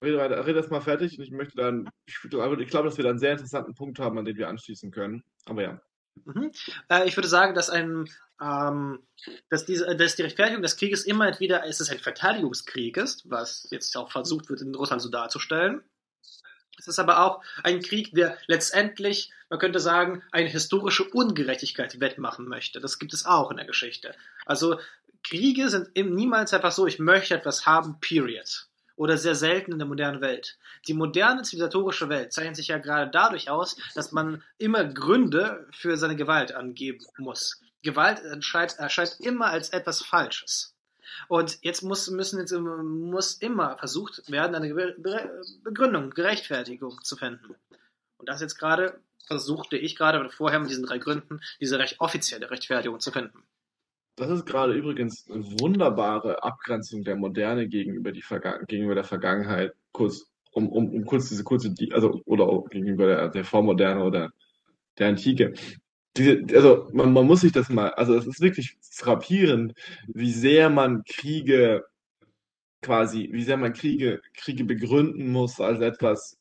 Rede, 0.00 0.46
rede 0.46 0.54
das 0.54 0.70
mal 0.70 0.80
fertig 0.80 1.18
und 1.18 1.24
ich 1.24 1.32
möchte 1.32 1.56
dann, 1.56 1.90
ich, 2.06 2.14
ich 2.22 2.30
glaube, 2.30 2.88
dass 2.88 2.96
wir 2.96 3.02
da 3.02 3.10
einen 3.10 3.18
sehr 3.18 3.32
interessanten 3.32 3.74
Punkt 3.74 3.98
haben, 3.98 4.16
an 4.18 4.24
den 4.24 4.36
wir 4.36 4.48
anschließen 4.48 4.92
können. 4.92 5.24
Aber 5.46 5.62
ja. 5.62 5.82
Mhm. 6.24 6.52
Äh, 6.88 7.08
ich 7.08 7.16
würde 7.16 7.28
sagen, 7.28 7.56
dass 7.56 7.70
ein, 7.70 8.08
ähm, 8.40 9.04
dass, 9.48 9.66
diese, 9.66 9.96
dass 9.96 10.14
die 10.14 10.22
Rechtfertigung 10.22 10.62
des 10.62 10.76
Krieges 10.76 11.04
immer 11.04 11.26
entweder 11.26 11.64
ist 11.64 11.80
es 11.80 11.90
ein 11.90 11.98
Verteidigungskrieg 11.98 12.96
ist, 12.98 13.28
was 13.28 13.66
jetzt 13.72 13.96
auch 13.96 14.12
versucht 14.12 14.48
wird 14.48 14.60
in 14.60 14.76
Russland 14.76 15.02
so 15.02 15.10
darzustellen, 15.10 15.82
es 16.80 16.88
ist 16.88 16.98
aber 16.98 17.20
auch 17.20 17.42
ein 17.62 17.80
Krieg, 17.82 18.14
der 18.14 18.38
letztendlich, 18.46 19.30
man 19.50 19.58
könnte 19.58 19.80
sagen, 19.80 20.22
eine 20.32 20.48
historische 20.48 21.04
Ungerechtigkeit 21.04 22.00
wettmachen 22.00 22.48
möchte. 22.48 22.80
Das 22.80 22.98
gibt 22.98 23.12
es 23.12 23.26
auch 23.26 23.50
in 23.50 23.58
der 23.58 23.66
Geschichte. 23.66 24.14
Also 24.46 24.80
Kriege 25.22 25.68
sind 25.68 25.90
eben 25.94 26.14
niemals 26.14 26.54
einfach 26.54 26.72
so, 26.72 26.86
ich 26.86 26.98
möchte 26.98 27.34
etwas 27.34 27.66
haben, 27.66 28.00
period. 28.00 28.66
Oder 28.96 29.18
sehr 29.18 29.34
selten 29.34 29.72
in 29.72 29.78
der 29.78 29.88
modernen 29.88 30.22
Welt. 30.22 30.58
Die 30.88 30.94
moderne 30.94 31.42
zivilisatorische 31.42 32.08
Welt 32.08 32.32
zeichnet 32.32 32.56
sich 32.56 32.68
ja 32.68 32.78
gerade 32.78 33.10
dadurch 33.10 33.50
aus, 33.50 33.76
dass 33.94 34.12
man 34.12 34.42
immer 34.56 34.84
Gründe 34.84 35.68
für 35.72 35.96
seine 35.96 36.16
Gewalt 36.16 36.54
angeben 36.54 37.04
muss. 37.18 37.60
Gewalt 37.82 38.20
erscheint, 38.20 38.78
erscheint 38.78 39.16
immer 39.20 39.46
als 39.46 39.70
etwas 39.70 40.02
Falsches. 40.02 40.74
Und 41.28 41.58
jetzt 41.62 41.82
muss, 41.82 42.10
müssen 42.10 42.38
jetzt, 42.38 42.52
muss 42.52 43.34
immer 43.34 43.76
versucht 43.78 44.30
werden, 44.30 44.54
eine 44.54 44.94
Begründung, 45.64 46.10
Gerechtfertigung 46.10 47.02
zu 47.02 47.16
finden. 47.16 47.54
Und 48.18 48.28
das 48.28 48.40
jetzt 48.40 48.58
gerade 48.58 49.00
versuchte 49.26 49.76
ich 49.76 49.96
gerade 49.96 50.28
vorher 50.30 50.58
mit 50.58 50.70
diesen 50.70 50.84
drei 50.84 50.98
Gründen, 50.98 51.40
diese 51.60 51.78
recht 51.78 52.00
offizielle 52.00 52.50
Rechtfertigung 52.50 52.98
zu 52.98 53.12
finden. 53.12 53.44
Das 54.16 54.28
ist 54.28 54.44
gerade 54.44 54.74
übrigens 54.74 55.30
eine 55.30 55.44
wunderbare 55.60 56.42
Abgrenzung 56.42 57.04
der 57.04 57.16
Moderne 57.16 57.68
gegenüber, 57.68 58.12
die 58.12 58.22
Verga 58.22 58.58
gegenüber 58.66 58.94
der 58.94 59.04
Vergangenheit, 59.04 59.72
kurz, 59.92 60.26
um, 60.52 60.68
um, 60.68 60.90
um 60.90 61.04
kurz 61.06 61.28
diese 61.28 61.44
kurze, 61.44 61.72
also, 61.92 62.20
oder 62.26 62.64
gegenüber 62.68 63.06
der, 63.06 63.28
der 63.28 63.44
Vormoderne 63.44 64.02
oder 64.04 64.30
der 64.98 65.08
Antike 65.08 65.54
diese, 66.16 66.42
also 66.54 66.88
man, 66.92 67.12
man 67.12 67.26
muss 67.26 67.42
sich 67.42 67.52
das 67.52 67.68
mal, 67.68 67.90
also 67.90 68.14
es 68.16 68.26
ist 68.26 68.40
wirklich 68.40 68.76
frappierend, 68.82 69.74
wie 70.08 70.32
sehr 70.32 70.70
man 70.70 71.04
Kriege 71.04 71.84
quasi, 72.82 73.28
wie 73.32 73.42
sehr 73.42 73.56
man 73.56 73.72
Kriege, 73.72 74.20
Kriege 74.34 74.64
begründen 74.64 75.30
muss 75.30 75.60
als 75.60 75.80
etwas, 75.80 76.38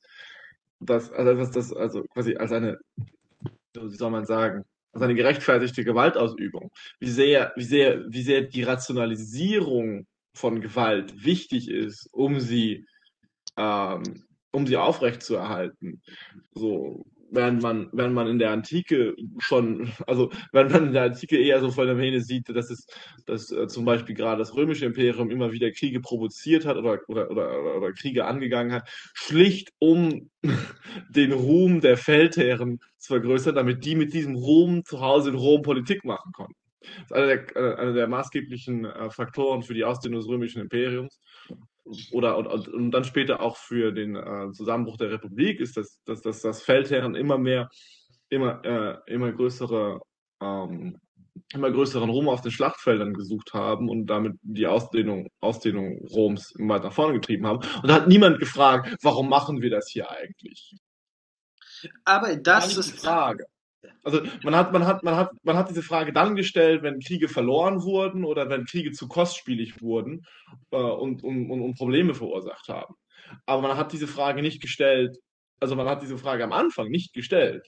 das, 0.80 1.12
als 1.12 1.30
etwas, 1.30 1.52
das, 1.52 1.74
also 1.74 2.04
quasi 2.14 2.36
als 2.36 2.52
eine, 2.52 2.80
wie 3.74 3.96
soll 3.96 4.12
man 4.12 4.26
sagen, 4.26 4.64
als 4.94 5.04
eine 5.04 5.16
gerechtfertigte 5.16 5.84
Gewaltausübung. 5.84 6.72
Wie 7.00 7.10
sehr, 7.10 7.54
wie 7.56 7.64
sehr, 7.64 8.04
wie 8.10 8.24
sehr 8.24 8.42
die 8.42 8.64
Rationalisierung 8.64 10.08
von 10.34 10.62
Gewalt 10.62 11.24
wichtig 11.24 11.70
ist, 11.70 12.08
um 12.12 12.40
sie, 12.40 12.86
ähm, 13.58 14.26
um 14.52 14.66
sie 14.66 14.78
aufrechtzuerhalten. 14.78 16.02
So, 16.54 17.06
während 17.32 17.62
man, 17.62 17.90
während 17.92 18.14
man 18.14 18.28
in 18.28 18.40
der 18.40 18.52
Antike 18.52 19.16
schon, 19.40 19.92
also 20.08 20.32
während 20.52 20.72
man 20.72 20.88
in 20.88 20.94
der 20.94 21.04
Antike 21.04 21.38
eher 21.38 21.60
so 21.60 21.72
Phänomene 21.72 22.22
sieht, 22.22 22.50
dass 22.50 22.70
es, 22.70 22.88
dass 23.26 23.52
äh, 23.52 23.68
zum 23.68 23.86
Beispiel 23.86 24.16
gerade 24.16 24.40
das 24.40 24.56
römische 24.56 24.86
Imperium 24.86 25.30
immer 25.30 25.52
wieder 25.52 25.72
Kriege 25.72 26.00
provoziert 26.00 26.66
hat 26.66 26.78
oder, 26.78 27.00
oder, 27.08 27.30
oder, 27.32 27.78
oder 27.78 27.92
Kriege 27.94 28.26
angegangen 28.26 28.72
hat, 28.72 28.90
schlicht 29.14 29.72
um 29.80 30.30
den 31.10 31.32
Ruhm 31.32 31.82
der 31.82 31.98
Feldherren 31.98 32.80
zu 32.98 33.14
vergrößern, 33.14 33.56
damit 33.56 33.86
die 33.86 33.96
mit 33.96 34.14
diesem 34.14 34.36
Ruhm 34.36 34.84
zu 34.86 35.02
Hause 35.02 35.30
in 35.30 35.36
Rom 35.36 35.62
Politik 35.62 36.04
machen 36.04 36.32
konnten. 36.32 36.56
Das 36.82 37.06
ist 37.06 37.14
einer 37.14 37.28
der, 37.28 37.56
äh, 37.56 37.76
einer 37.82 37.94
der 37.94 38.08
maßgeblichen 38.08 38.86
äh, 38.86 39.10
Faktoren 39.10 39.64
für 39.64 39.74
die 39.74 39.84
Ausdehnung 39.84 40.22
des 40.22 40.30
römischen 40.30 40.62
Imperiums 40.62 41.20
oder 42.12 42.38
und, 42.38 42.68
und, 42.68 42.92
dann 42.92 43.04
später 43.04 43.42
auch 43.42 43.58
für 43.58 43.92
den 43.92 44.16
äh, 44.16 44.52
Zusammenbruch 44.52 44.98
der 44.98 45.12
Republik 45.12 45.60
ist, 45.60 45.78
dass, 45.78 46.02
dass, 46.06 46.22
dass, 46.22 46.42
dass 46.42 46.62
Feldherren 46.62 47.16
immer 47.16 47.38
mehr, 47.38 47.70
immer, 48.30 48.64
äh, 48.64 49.14
immer 49.14 49.32
größere, 49.32 50.00
ähm, 50.42 50.98
immer 51.54 51.72
größeren 51.72 52.10
Ruhm 52.10 52.30
auf 52.30 52.42
den 52.42 52.52
Schlachtfeldern 52.52 53.14
gesucht 53.14 53.54
haben 53.54 53.90
und 53.90 54.08
damit 54.08 54.38
die 54.42 54.68
Ausdehnung, 54.68 55.28
Ausdehnung 55.40 56.06
Roms 56.12 56.52
immer 56.58 56.76
weiter 56.76 56.86
nach 56.86 56.94
vorne 56.94 57.14
getrieben 57.14 57.48
haben. 57.48 57.60
Und 57.82 57.90
da 57.90 57.96
hat 57.96 58.08
niemand 58.08 58.40
gefragt, 58.40 58.96
warum 59.02 59.30
machen 59.30 59.62
wir 59.62 59.70
das 59.70 59.90
hier 59.90 60.10
eigentlich? 60.10 60.76
Aber 62.04 62.36
das 62.36 62.78
ist 62.78 62.94
die 62.94 62.98
Frage. 62.98 63.46
Also 64.04 64.22
man 64.44 64.56
hat, 64.56 64.74
man 64.74 64.86
hat, 64.86 65.04
man 65.04 65.16
hat, 65.16 65.32
man 65.44 65.58
hat 65.58 65.70
diese 65.70 65.84
Frage 65.84 66.12
dann 66.12 66.36
gestellt, 66.36 66.84
wenn 66.84 67.00
Kriege 67.00 67.30
verloren 67.30 67.82
wurden 67.84 68.26
oder 68.26 68.50
wenn 68.50 68.66
Kriege 68.66 68.92
zu 68.92 69.08
kostspielig 69.08 69.82
wurden 69.82 70.26
äh, 70.72 70.78
und, 70.78 71.24
und, 71.24 71.50
und, 71.50 71.78
Probleme 71.78 72.14
verursacht 72.14 72.68
haben. 72.68 72.96
aber 73.46 73.62
man 73.62 73.78
hat 73.78 73.94
diese 73.94 74.08
Frage 74.08 74.42
nicht 74.42 74.62
gestellt, 74.62 75.18
also 75.60 75.76
man 75.76 75.88
hat 75.88 76.02
diese 76.02 76.18
Frage 76.18 76.44
am 76.44 76.54
Anfang 76.54 76.90
nicht 76.90 77.14
gestellt. 77.14 77.66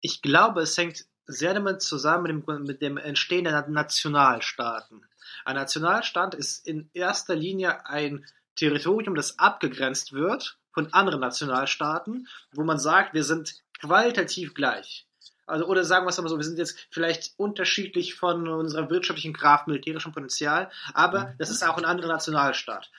Ich 0.00 0.22
glaube, 0.22 0.62
es 0.62 0.76
hängt 0.76 1.06
sehr 1.26 1.54
damit 1.54 1.82
zusammen 1.82 2.22
mit 2.22 2.48
dem, 2.48 2.62
mit 2.64 2.82
dem 2.82 2.96
Entstehen 2.96 3.44
der 3.44 3.68
Nationalstaaten. 3.68 5.04
Ein 5.44 5.56
Nationalstaat 5.56 6.34
ist 6.34 6.66
in 6.66 6.90
erster 6.94 7.34
Linie 7.34 7.86
ein 7.86 8.24
Territorium, 8.54 9.14
das 9.14 9.38
abgegrenzt 9.38 10.12
wird 10.12 10.57
von 10.72 10.92
anderen 10.92 11.20
Nationalstaaten, 11.20 12.28
wo 12.52 12.64
man 12.64 12.78
sagt, 12.78 13.14
wir 13.14 13.24
sind 13.24 13.54
qualitativ 13.80 14.54
gleich. 14.54 15.06
Also, 15.46 15.66
oder 15.66 15.82
sagen 15.82 16.04
wir 16.04 16.10
es 16.10 16.20
mal 16.20 16.28
so, 16.28 16.36
wir 16.36 16.44
sind 16.44 16.58
jetzt 16.58 16.78
vielleicht 16.90 17.32
unterschiedlich 17.38 18.14
von 18.14 18.46
unserer 18.48 18.90
wirtschaftlichen 18.90 19.32
Kraft, 19.32 19.66
militärischem 19.66 20.12
Potenzial, 20.12 20.70
aber 20.92 21.26
mhm. 21.26 21.34
das 21.38 21.50
ist 21.50 21.66
auch 21.66 21.78
ein 21.78 21.86
anderer 21.86 22.08
Nationalstaat. 22.08 22.90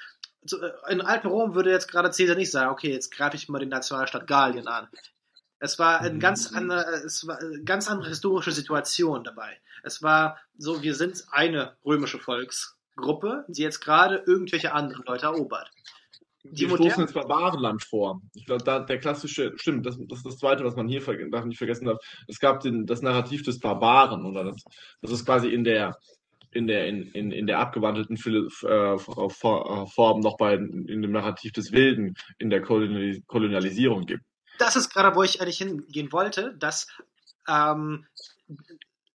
Äh, 0.52 0.92
in 0.92 1.02
alten 1.02 1.28
Rom 1.28 1.54
würde 1.54 1.72
jetzt 1.72 1.92
gerade 1.92 2.10
Caesar 2.10 2.36
nicht 2.36 2.52
sagen, 2.52 2.72
okay, 2.72 2.92
jetzt 2.92 3.12
greife 3.12 3.36
ich 3.36 3.50
mal 3.50 3.60
den 3.60 3.70
Nationalstaat 3.70 4.26
Gallien 4.26 4.68
an. 4.68 4.88
Es 5.60 5.78
war 5.78 6.00
eine 6.00 6.18
ganz 6.20 6.54
andere, 6.54 6.86
es 7.06 7.28
war 7.28 7.38
eine 7.38 7.64
ganz 7.64 7.90
andere 7.90 8.10
historische 8.10 8.52
Situation 8.52 9.24
dabei. 9.24 9.60
Es 9.84 10.02
war 10.02 10.40
so, 10.58 10.82
wir 10.82 10.96
sind 10.96 11.26
eine 11.32 11.76
römische 11.86 12.18
Volksgruppe, 12.18 13.46
die 13.48 13.62
jetzt 13.62 13.82
gerade 13.82 14.24
irgendwelche 14.26 14.74
anderen 14.74 15.04
Leute 15.06 15.26
erobert. 15.26 15.70
Die 16.44 16.70
wir 16.70 16.76
stoßen 16.76 17.04
ins 17.04 17.14
Barbarenland 17.14 17.84
vor. 17.84 18.22
Ich 18.34 18.46
glaube, 18.46 18.64
da 18.64 18.80
der 18.80 19.00
klassische, 19.00 19.54
stimmt, 19.58 19.86
das, 19.86 19.98
das 20.08 20.20
ist 20.20 20.26
das 20.26 20.38
Zweite, 20.38 20.64
was 20.64 20.76
man 20.76 20.88
hier 20.88 21.02
darf 21.30 21.46
nicht 21.46 21.58
vergessen 21.58 21.86
darf. 21.86 22.00
Es 22.28 22.40
gab 22.40 22.62
den, 22.62 22.86
das 22.86 23.02
Narrativ 23.02 23.44
des 23.44 23.60
Barbaren, 23.60 24.26
oder 24.26 24.46
das, 24.46 24.64
das 25.02 25.12
ist 25.12 25.26
quasi 25.26 25.50
in 25.50 25.64
der, 25.64 25.98
in 26.52 26.68
der, 26.68 26.88
in, 26.88 27.04
in, 27.12 27.32
in 27.32 27.46
der 27.46 27.60
abgewandelten 27.60 28.16
äh, 28.16 28.98
Form 28.98 30.20
noch 30.22 30.38
bei, 30.38 30.56
in 30.56 31.02
dem 31.02 31.12
Narrativ 31.12 31.52
des 31.52 31.72
Wilden 31.72 32.16
in 32.38 32.50
der 32.50 32.62
Kolonialisierung 32.62 34.06
gibt 34.06 34.24
das 34.60 34.76
ist 34.76 34.94
gerade, 34.94 35.16
wo 35.16 35.24
ich 35.24 35.42
eigentlich 35.42 35.58
hingehen 35.58 36.12
wollte, 36.12 36.56
dass 36.58 36.88
ähm, 37.48 38.06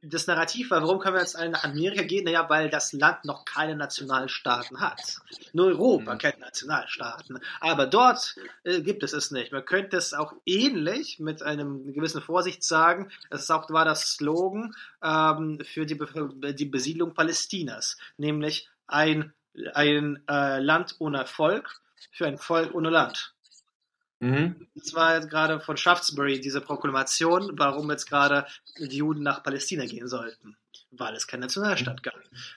das 0.02 0.26
Narrativ 0.26 0.71
war, 0.71 0.83
warum 0.83 0.99
können 0.99 1.16
wir 1.16 1.21
jetzt 1.21 1.37
alle 1.37 1.50
nach 1.50 1.64
Amerika 1.64 2.02
gehen? 2.02 2.25
Naja, 2.25 2.49
weil 2.49 2.71
das 2.71 2.92
Land 2.92 3.25
noch 3.25 3.45
keine 3.45 3.76
Nationalstaaten 3.76 4.80
hat. 4.80 5.19
Nur 5.52 5.66
Europa 5.66 6.14
mhm. 6.14 6.19
kennt 6.19 6.40
Nationalstaaten. 6.40 7.38
Aber 7.61 7.87
dort 7.87 8.37
äh, 8.64 8.80
gibt 8.80 9.02
es 9.02 9.12
es 9.12 9.30
nicht. 9.30 9.52
Man 9.52 9.64
könnte 9.64 9.97
es 9.97 10.14
auch 10.14 10.33
ähnlich 10.47 11.19
mit 11.19 11.42
einem 11.42 11.92
gewissen 11.92 12.23
Vorsicht 12.23 12.64
sagen. 12.64 13.11
Es 13.28 13.50
auch, 13.50 13.69
war 13.71 13.85
das 13.85 14.12
Slogan 14.12 14.75
ähm, 15.02 15.59
für 15.64 15.85
die, 15.85 15.99
die 16.54 16.66
Besiedlung 16.66 17.12
Palästinas. 17.12 17.99
Nämlich 18.16 18.69
ein, 18.87 19.35
ein 19.75 20.23
äh, 20.28 20.61
Land 20.61 20.97
ohne 20.99 21.26
Volk 21.26 21.80
für 22.11 22.26
ein 22.26 22.38
Volk 22.38 22.75
ohne 22.75 22.90
Land. 22.90 23.35
Mhm. 24.21 24.67
Das 24.75 24.95
war 24.95 25.17
jetzt 25.17 25.31
gerade 25.31 25.61
von 25.61 25.77
Shaftesbury 25.77 26.41
diese 26.41 26.61
Proklamation, 26.61 27.53
warum 27.59 27.91
jetzt 27.91 28.07
gerade 28.07 28.47
die 28.79 28.99
Juden 28.99 29.23
nach 29.23 29.43
Palästina 29.43 29.87
gehen 29.87 30.09
sollten, 30.09 30.57
weil 30.91 31.15
es 31.15 31.27
keine 31.27 31.43
Nationalstaat 31.43 32.03
gab. 32.03 32.15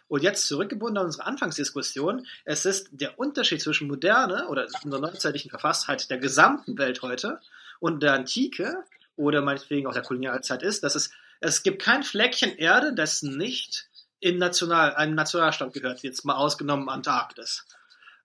Und 0.10 0.24
jetzt 0.24 0.46
zurückgebunden 0.48 0.98
an 0.98 1.05
unsere 1.05 1.25
Anfangsdiskussion, 1.25 2.27
es 2.43 2.65
ist 2.65 2.89
der 2.91 3.17
Unterschied 3.17 3.62
zwischen 3.62 3.88
Moderne 3.88 4.50
oder 4.50 4.67
unserer 4.84 5.00
neuzeitlichen 5.00 5.50
Verfasstheit 5.50 6.10
der 6.10 6.17
gesamten 6.17 6.77
Welt 6.77 7.01
heute 7.01 7.39
und 7.79 8.03
der 8.03 8.13
Antike 8.13 8.84
oder 9.15 9.41
meinetwegen 9.41 9.88
auch 9.88 9.93
der 9.93 10.03
Kolonialzeit 10.03 10.63
ist, 10.63 10.84
dass 10.84 10.96
es, 10.96 11.12
es 11.39 11.63
gibt 11.63 11.82
kein 11.82 12.03
Fleckchen 12.03 12.58
Erde, 12.58 12.93
das 12.93 13.22
nicht 13.22 13.89
in 14.20 14.38
National, 14.38 14.96
einem 14.96 15.15
Nationalstaat 15.15 15.72
gehört, 15.72 16.03
jetzt 16.03 16.25
mal 16.25 16.36
ausgenommen 16.36 16.89
Antarktis. 16.89 17.65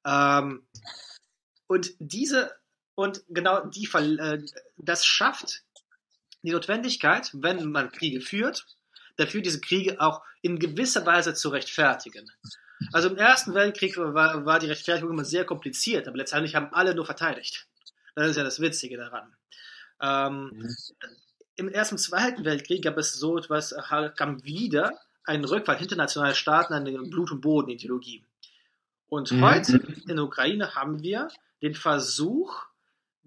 Ähm, 0.05 0.67
und 1.69 1.93
diese 1.99 2.58
und 2.99 3.23
genau 3.29 3.65
die, 3.65 3.89
äh, 3.95 4.43
das 4.77 5.07
schafft 5.07 5.63
die 6.43 6.51
Notwendigkeit, 6.51 7.31
wenn 7.33 7.71
man 7.71 7.93
Kriege 7.93 8.21
führt, 8.21 8.67
dafür 9.17 9.41
diese 9.41 9.61
Kriege 9.61 10.01
auch 10.01 10.21
in 10.43 10.59
gewisser 10.59 11.07
Weise 11.07 11.33
zu 11.33 11.51
rechtfertigen. 11.51 12.29
Also 12.93 13.09
im 13.09 13.17
Ersten 13.17 13.55
Weltkrieg 13.55 13.97
war, 13.99 14.45
war 14.45 14.59
die 14.59 14.67
Rechtfertigung 14.67 15.13
immer 15.13 15.25
sehr 15.25 15.45
kompliziert, 15.45 16.09
aber 16.09 16.17
letztendlich 16.17 16.57
haben 16.57 16.75
alle 16.75 16.93
nur 16.93 17.07
verteidigt. 17.07 17.69
Das 18.17 18.31
ist 18.31 18.37
ja 18.37 18.43
das 18.43 18.59
Witzige 18.59 18.97
daran. 18.97 19.33
Ähm, 20.03 20.51
mhm. 20.53 20.77
Im 21.55 21.69
Ersten 21.69 21.95
und 21.95 22.01
Zweiten 22.01 22.45
Weltkrieg 22.45 22.83
gab 22.83 22.99
es 22.99 23.13
so 23.13 23.39
etwas, 23.39 23.77
kam 24.17 24.43
wieder 24.43 24.91
ein 25.23 25.45
Rückfall 25.45 25.81
internationaler 25.81 26.35
Staaten 26.35 26.75
an 26.75 26.85
eine 26.85 26.99
Blut- 26.99 27.31
und 27.31 27.43
Boden-Ideologie. 27.43 28.25
Und 29.09 29.31
mhm. 29.31 29.45
heute 29.45 29.77
in 30.09 30.17
der 30.17 30.25
Ukraine 30.25 30.75
haben 30.75 31.01
wir 31.01 31.29
den 31.63 31.75
Versuch, 31.75 32.68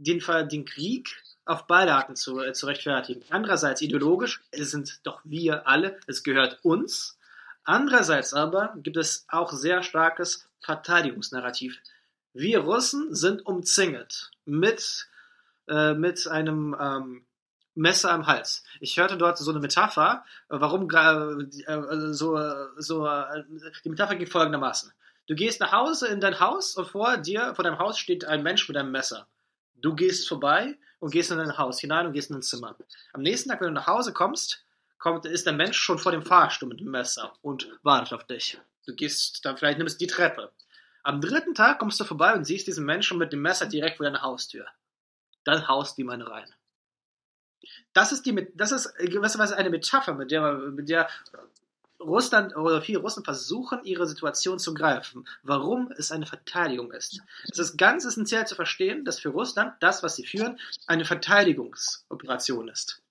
den, 0.04 0.22
den 0.50 0.66
Krieg 0.66 1.22
auf 1.46 1.68
beide 1.68 1.94
Arten 1.94 2.16
zu, 2.16 2.40
äh, 2.40 2.54
zu 2.54 2.66
rechtfertigen. 2.66 3.24
Andererseits 3.30 3.82
ideologisch, 3.82 4.42
es 4.52 4.72
sind 4.72 5.00
doch 5.04 5.22
wir 5.24 5.68
alle, 5.68 6.00
es 6.08 6.24
gehört 6.24 6.60
uns. 6.64 7.18
Andererseits 7.64 8.34
aber 8.34 8.74
gibt 8.78 8.98
es 8.98 9.26
auch 9.28 9.52
sehr 9.52 9.84
starkes 9.84 10.48
Verteidigungsnarrativ. 10.62 11.78
Wir 12.34 12.60
Russen 12.60 13.14
sind 13.14 13.46
umzingelt 13.46 14.32
mit, 14.46 15.08
äh, 15.68 15.94
mit 15.94 16.28
einem 16.28 16.76
ähm, 16.80 17.26
Messer 17.76 18.12
am 18.12 18.28
Hals. 18.28 18.64
Ich 18.80 18.98
hörte 18.98 19.18
dort 19.18 19.38
so 19.38 19.52
eine 19.52 19.60
Metapher, 19.60 20.26
warum 20.48 20.90
äh, 20.90 22.14
so, 22.14 22.38
so 22.78 23.08
äh, 23.08 23.44
die 23.84 23.90
Metapher 23.90 24.16
geht 24.16 24.30
folgendermaßen. 24.30 24.92
Du 25.28 25.36
gehst 25.36 25.60
nach 25.60 25.72
Hause 25.72 26.08
in 26.08 26.20
dein 26.20 26.40
Haus 26.40 26.76
und 26.76 26.88
vor 26.88 27.18
dir, 27.18 27.56
vor 27.56 27.64
deinem 27.64 27.80
Haus 27.80 27.98
steht 27.98 28.26
ein 28.26 28.44
Mensch 28.44 28.68
mit 28.68 28.78
einem 28.78 28.92
Messer. 28.92 29.28
Du 29.82 29.96
gehst 29.96 30.28
vorbei 30.28 30.78
und 31.00 31.12
gehst 31.12 31.32
in 31.32 31.38
dein 31.38 31.58
Haus 31.58 31.80
hinein 31.80 32.06
und 32.06 32.14
gehst 32.14 32.30
in 32.30 32.36
dein 32.36 32.42
Zimmer. 32.44 32.76
Am 33.14 33.22
nächsten 33.22 33.50
Tag, 33.50 33.62
wenn 33.62 33.68
du 33.68 33.74
nach 33.74 33.88
Hause 33.88 34.14
kommst, 34.14 34.64
kommt, 34.98 35.26
ist 35.26 35.46
der 35.46 35.54
Mensch 35.54 35.78
schon 35.78 36.00
vor 36.00 36.12
dem 36.12 36.24
Fahrstuhl 36.24 36.70
mit 36.70 36.80
dem 36.80 36.92
Messer 36.92 37.34
und 37.42 37.68
wartet 37.84 38.14
auf 38.14 38.26
dich. 38.26 38.60
Du 38.86 38.96
gehst 38.96 39.44
dann 39.46 39.58
vielleicht 39.58 39.78
nimmst 39.78 40.00
die 40.00 40.08
Treppe. 40.08 40.52
Am 41.04 41.20
dritten 41.20 41.56
Tag 41.56 41.80
kommst 41.80 42.00
du 42.00 42.04
vorbei 42.04 42.34
und 42.34 42.46
siehst 42.46 42.68
diesen 42.68 42.86
Menschen 42.86 43.18
mit 43.18 43.34
dem 43.34 43.42
Messer 43.42 43.66
direkt 43.66 43.98
vor 43.98 44.06
deiner 44.06 44.22
Haustür. 44.22 44.68
Dann 45.44 45.68
haust 45.68 45.98
du 45.98 46.04
ihm 46.04 46.10
eine 46.10 46.30
rein. 46.30 46.54
Das 47.94 48.12
ist 48.12 48.26
die, 48.26 48.52
das 48.56 48.72
ist 48.72 48.96
gewisserweise 48.98 49.58
eine 49.58 49.70
Metapher, 49.70 50.14
mit 50.14 50.32
der, 50.32 50.54
mit 50.54 50.90
der 50.90 51.10
Russland 52.02 52.56
oder 52.56 52.82
viele 52.82 53.00
Russen 53.00 53.24
versuchen, 53.24 53.80
ihre 53.84 54.08
Situation 54.08 54.60
zu 54.60 54.74
greifen, 54.74 55.26
warum 55.44 55.92
es 55.98 56.12
eine 56.12 56.26
Verteidigung 56.26 56.92
ist. 56.92 57.22
Es 57.50 57.60
ist 57.60 57.78
ganz 57.78 58.06
essentiell 58.06 58.46
zu 58.46 58.56
verstehen, 58.56 59.06
dass 59.06 59.20
für 59.20 59.30
Russland 59.30 59.74
das, 59.80 60.04
was 60.04 60.16
sie 60.16 60.26
führen, 60.26 60.60
eine 60.88 61.06
Verteidigungsoperation 61.06 62.68
ist. 62.70 63.02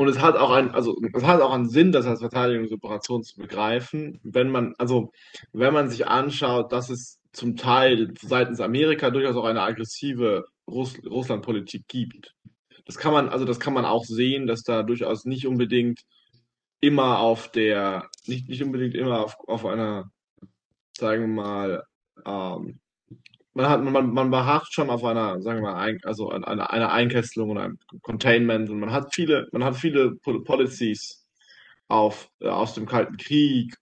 Und 0.00 0.06
es 0.06 0.20
hat 0.20 0.36
auch 0.36 0.50
ein, 0.50 0.70
also 0.70 0.96
es 1.12 1.24
hat 1.24 1.40
auch 1.40 1.52
einen 1.52 1.68
Sinn, 1.68 1.90
das 1.90 2.06
als 2.06 2.20
Verteidigungsoperation 2.20 3.24
zu 3.24 3.36
begreifen, 3.36 4.20
wenn 4.22 4.48
man, 4.48 4.74
also 4.78 5.10
wenn 5.52 5.74
man 5.74 5.90
sich 5.90 6.06
anschaut, 6.06 6.70
dass 6.70 6.88
es 6.88 7.18
zum 7.32 7.56
Teil 7.56 8.14
seitens 8.22 8.60
Amerika 8.60 9.10
durchaus 9.10 9.34
auch 9.34 9.44
eine 9.44 9.62
aggressive 9.62 10.44
Russ 10.68 10.94
Russlandpolitik 11.04 11.88
gibt. 11.88 12.34
Das 12.84 12.96
kann 12.96 13.12
man, 13.12 13.28
also 13.28 13.44
das 13.44 13.58
kann 13.58 13.74
man 13.74 13.84
auch 13.84 14.04
sehen, 14.04 14.46
dass 14.46 14.62
da 14.62 14.84
durchaus 14.84 15.24
nicht 15.24 15.46
unbedingt 15.46 16.04
immer 16.80 17.18
auf 17.18 17.50
der, 17.50 18.08
nicht, 18.26 18.48
nicht 18.48 18.62
unbedingt 18.62 18.94
immer 18.94 19.24
auf, 19.24 19.36
auf 19.48 19.66
einer, 19.66 20.10
sagen 20.96 21.22
wir 21.22 21.42
mal, 21.42 21.84
ähm, 22.24 22.80
man 23.54 23.68
hat, 23.68 23.82
man, 23.82 24.12
man 24.12 24.30
beharrt 24.30 24.68
schon 24.70 24.88
auf 24.88 25.04
einer, 25.04 25.40
sagen 25.42 25.58
wir 25.58 25.72
mal, 25.72 25.80
ein, 25.80 25.98
also 26.04 26.30
einer, 26.30 26.70
einer 26.70 26.92
Einkesselung 26.92 27.50
und 27.50 27.58
einem 27.58 27.78
Containment 28.02 28.70
und 28.70 28.78
man 28.78 28.92
hat 28.92 29.14
viele, 29.14 29.48
man 29.52 29.64
hat 29.64 29.76
viele 29.76 30.14
Policies 30.16 31.26
auf, 31.88 32.30
äh, 32.40 32.48
aus 32.48 32.74
dem 32.74 32.86
Kalten 32.86 33.16
Krieg 33.16 33.76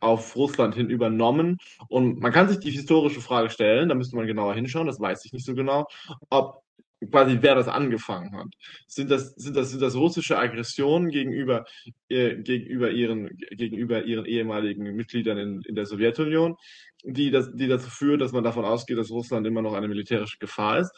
auf 0.00 0.36
Russland 0.36 0.74
hin 0.74 0.90
übernommen. 0.90 1.58
Und 1.88 2.20
man 2.20 2.32
kann 2.32 2.48
sich 2.48 2.60
die 2.60 2.70
historische 2.70 3.20
Frage 3.20 3.50
stellen, 3.50 3.88
da 3.88 3.94
müsste 3.94 4.16
man 4.16 4.26
genauer 4.26 4.54
hinschauen, 4.54 4.86
das 4.86 5.00
weiß 5.00 5.24
ich 5.24 5.32
nicht 5.32 5.44
so 5.46 5.54
genau, 5.54 5.88
ob 6.30 6.62
quasi 7.10 7.38
wer 7.40 7.54
das 7.54 7.68
angefangen 7.68 8.36
hat. 8.36 8.48
Sind 8.86 9.10
das, 9.10 9.34
sind 9.36 9.56
das, 9.56 9.70
sind 9.70 9.82
das 9.82 9.94
russische 9.94 10.38
Aggressionen 10.38 11.10
gegenüber, 11.10 11.64
äh, 12.08 12.36
gegenüber, 12.36 12.90
ihren, 12.90 13.36
gegenüber 13.50 14.04
ihren 14.04 14.24
ehemaligen 14.24 14.94
Mitgliedern 14.94 15.38
in, 15.38 15.62
in 15.62 15.74
der 15.74 15.86
Sowjetunion, 15.86 16.56
die, 17.04 17.30
das, 17.30 17.54
die 17.54 17.68
dazu 17.68 17.88
führen, 17.88 18.18
dass 18.18 18.32
man 18.32 18.42
davon 18.42 18.64
ausgeht, 18.64 18.98
dass 18.98 19.10
Russland 19.10 19.46
immer 19.46 19.62
noch 19.62 19.74
eine 19.74 19.86
militärische 19.86 20.38
Gefahr 20.38 20.80
ist, 20.80 20.92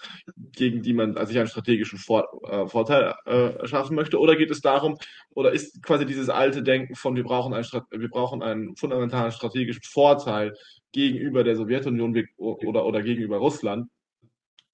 gegen 0.53 0.83
die 0.83 0.95
man 0.95 1.15
sich 1.27 1.39
einen 1.39 1.49
strategischen 1.49 1.99
Vor 1.99 2.27
äh, 2.49 2.67
Vorteil 2.67 3.15
äh, 3.27 3.67
schaffen 3.67 3.97
möchte? 3.97 4.19
Oder 4.19 4.37
geht 4.37 4.51
es 4.51 4.63
darum, 4.63 4.97
oder 5.35 5.53
ist 5.53 5.83
quasi 5.83 6.07
dieses 6.07 6.31
alte 6.31 6.63
Denken 6.63 6.95
von, 6.95 7.17
wir 7.17 7.25
brauchen, 7.25 7.53
ein, 7.53 7.65
wir 7.91 8.09
brauchen 8.09 8.43
einen 8.43 8.75
fundamentalen 8.77 9.33
strategischen 9.33 9.83
Vorteil 9.83 10.55
gegenüber 10.93 11.45
der 11.45 11.57
Sowjetunion 11.57 12.27
oder, 12.39 12.87
oder 12.87 13.03
gegenüber 13.03 13.37
Russland, 13.37 13.89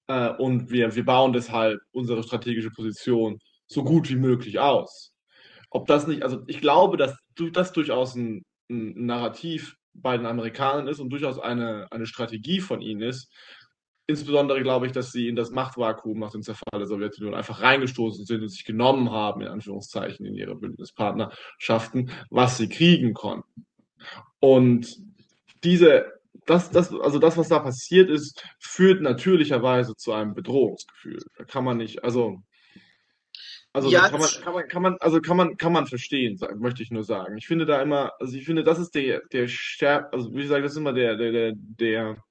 äh, 0.07 0.29
und 0.29 0.71
wir, 0.71 0.95
wir 0.95 1.05
bauen 1.05 1.33
deshalb 1.33 1.79
unsere 1.91 2.23
strategische 2.23 2.71
Position 2.71 3.39
so 3.67 3.83
gut 3.83 4.09
wie 4.09 4.15
möglich 4.15 4.59
aus. 4.59 5.13
Ob 5.69 5.87
das 5.87 6.07
nicht, 6.07 6.23
also 6.23 6.43
ich 6.47 6.61
glaube, 6.61 6.97
dass 6.97 7.15
das 7.53 7.73
durchaus 7.73 8.15
ein, 8.15 8.43
ein 8.69 9.05
Narrativ 9.05 9.75
bei 9.93 10.17
den 10.17 10.25
Amerikanern 10.25 10.87
ist 10.87 10.99
und 10.99 11.09
durchaus 11.09 11.39
eine, 11.39 11.87
eine 11.91 12.05
Strategie 12.05 12.59
von 12.59 12.81
ihnen 12.81 13.01
ist. 13.01 13.31
Insbesondere 14.09 14.61
glaube 14.61 14.85
ich, 14.85 14.93
dass 14.93 15.11
sie 15.11 15.27
in 15.27 15.35
das 15.35 15.51
Machtvakuum 15.51 16.19
nach 16.19 16.31
dem 16.31 16.41
Zerfall 16.41 16.79
der 16.79 16.87
Sowjetunion 16.87 17.35
einfach 17.35 17.61
reingestoßen 17.61 18.25
sind 18.25 18.41
und 18.41 18.49
sich 18.49 18.63
genommen 18.63 19.11
haben, 19.11 19.41
in 19.41 19.49
Anführungszeichen, 19.49 20.25
in 20.25 20.35
ihre 20.35 20.55
Bündnispartnerschaften, 20.55 22.11
was 22.29 22.57
sie 22.57 22.69
kriegen 22.69 23.13
konnten. 23.13 23.65
Und 24.39 24.95
diese, 25.63 26.05
das, 26.47 26.71
das, 26.71 26.91
also 26.93 27.19
das, 27.19 27.37
was 27.37 27.49
da 27.49 27.59
passiert 27.59 28.09
ist, 28.09 28.43
führt 28.59 29.01
natürlicherweise 29.01 29.93
zu 29.95 30.13
einem 30.13 30.33
Bedrohungsgefühl. 30.33 31.19
Da 31.37 31.43
kann 31.43 31.63
man 31.63 31.77
nicht, 31.77 32.03
also 32.03 32.37
also 33.73 33.89
ja, 33.89 34.09
kann 34.09 34.19
man, 34.19 34.29
kann 34.41 34.53
man, 34.53 34.67
kann 34.67 34.81
man, 34.81 34.97
also 35.01 35.21
kann 35.21 35.37
man, 35.37 35.57
kann 35.57 35.71
man 35.71 35.85
verstehen, 35.85 36.39
möchte 36.57 36.81
ich 36.81 36.89
nur 36.89 37.03
sagen. 37.03 37.37
Ich 37.37 37.45
finde 37.45 37.67
da 37.67 37.79
immer, 37.79 38.11
also 38.19 38.35
ich 38.35 38.43
finde, 38.43 38.63
das 38.63 38.79
ist 38.79 38.95
der, 38.95 39.21
der 39.31 39.47
stärk, 39.47 40.11
also 40.13 40.31
wie 40.33 40.41
gesagt, 40.41 40.65
das 40.65 40.71
ist 40.71 40.79
immer 40.79 40.93
der, 40.93 41.15
der, 41.15 41.31
der, 41.31 41.53
der, 41.55 42.23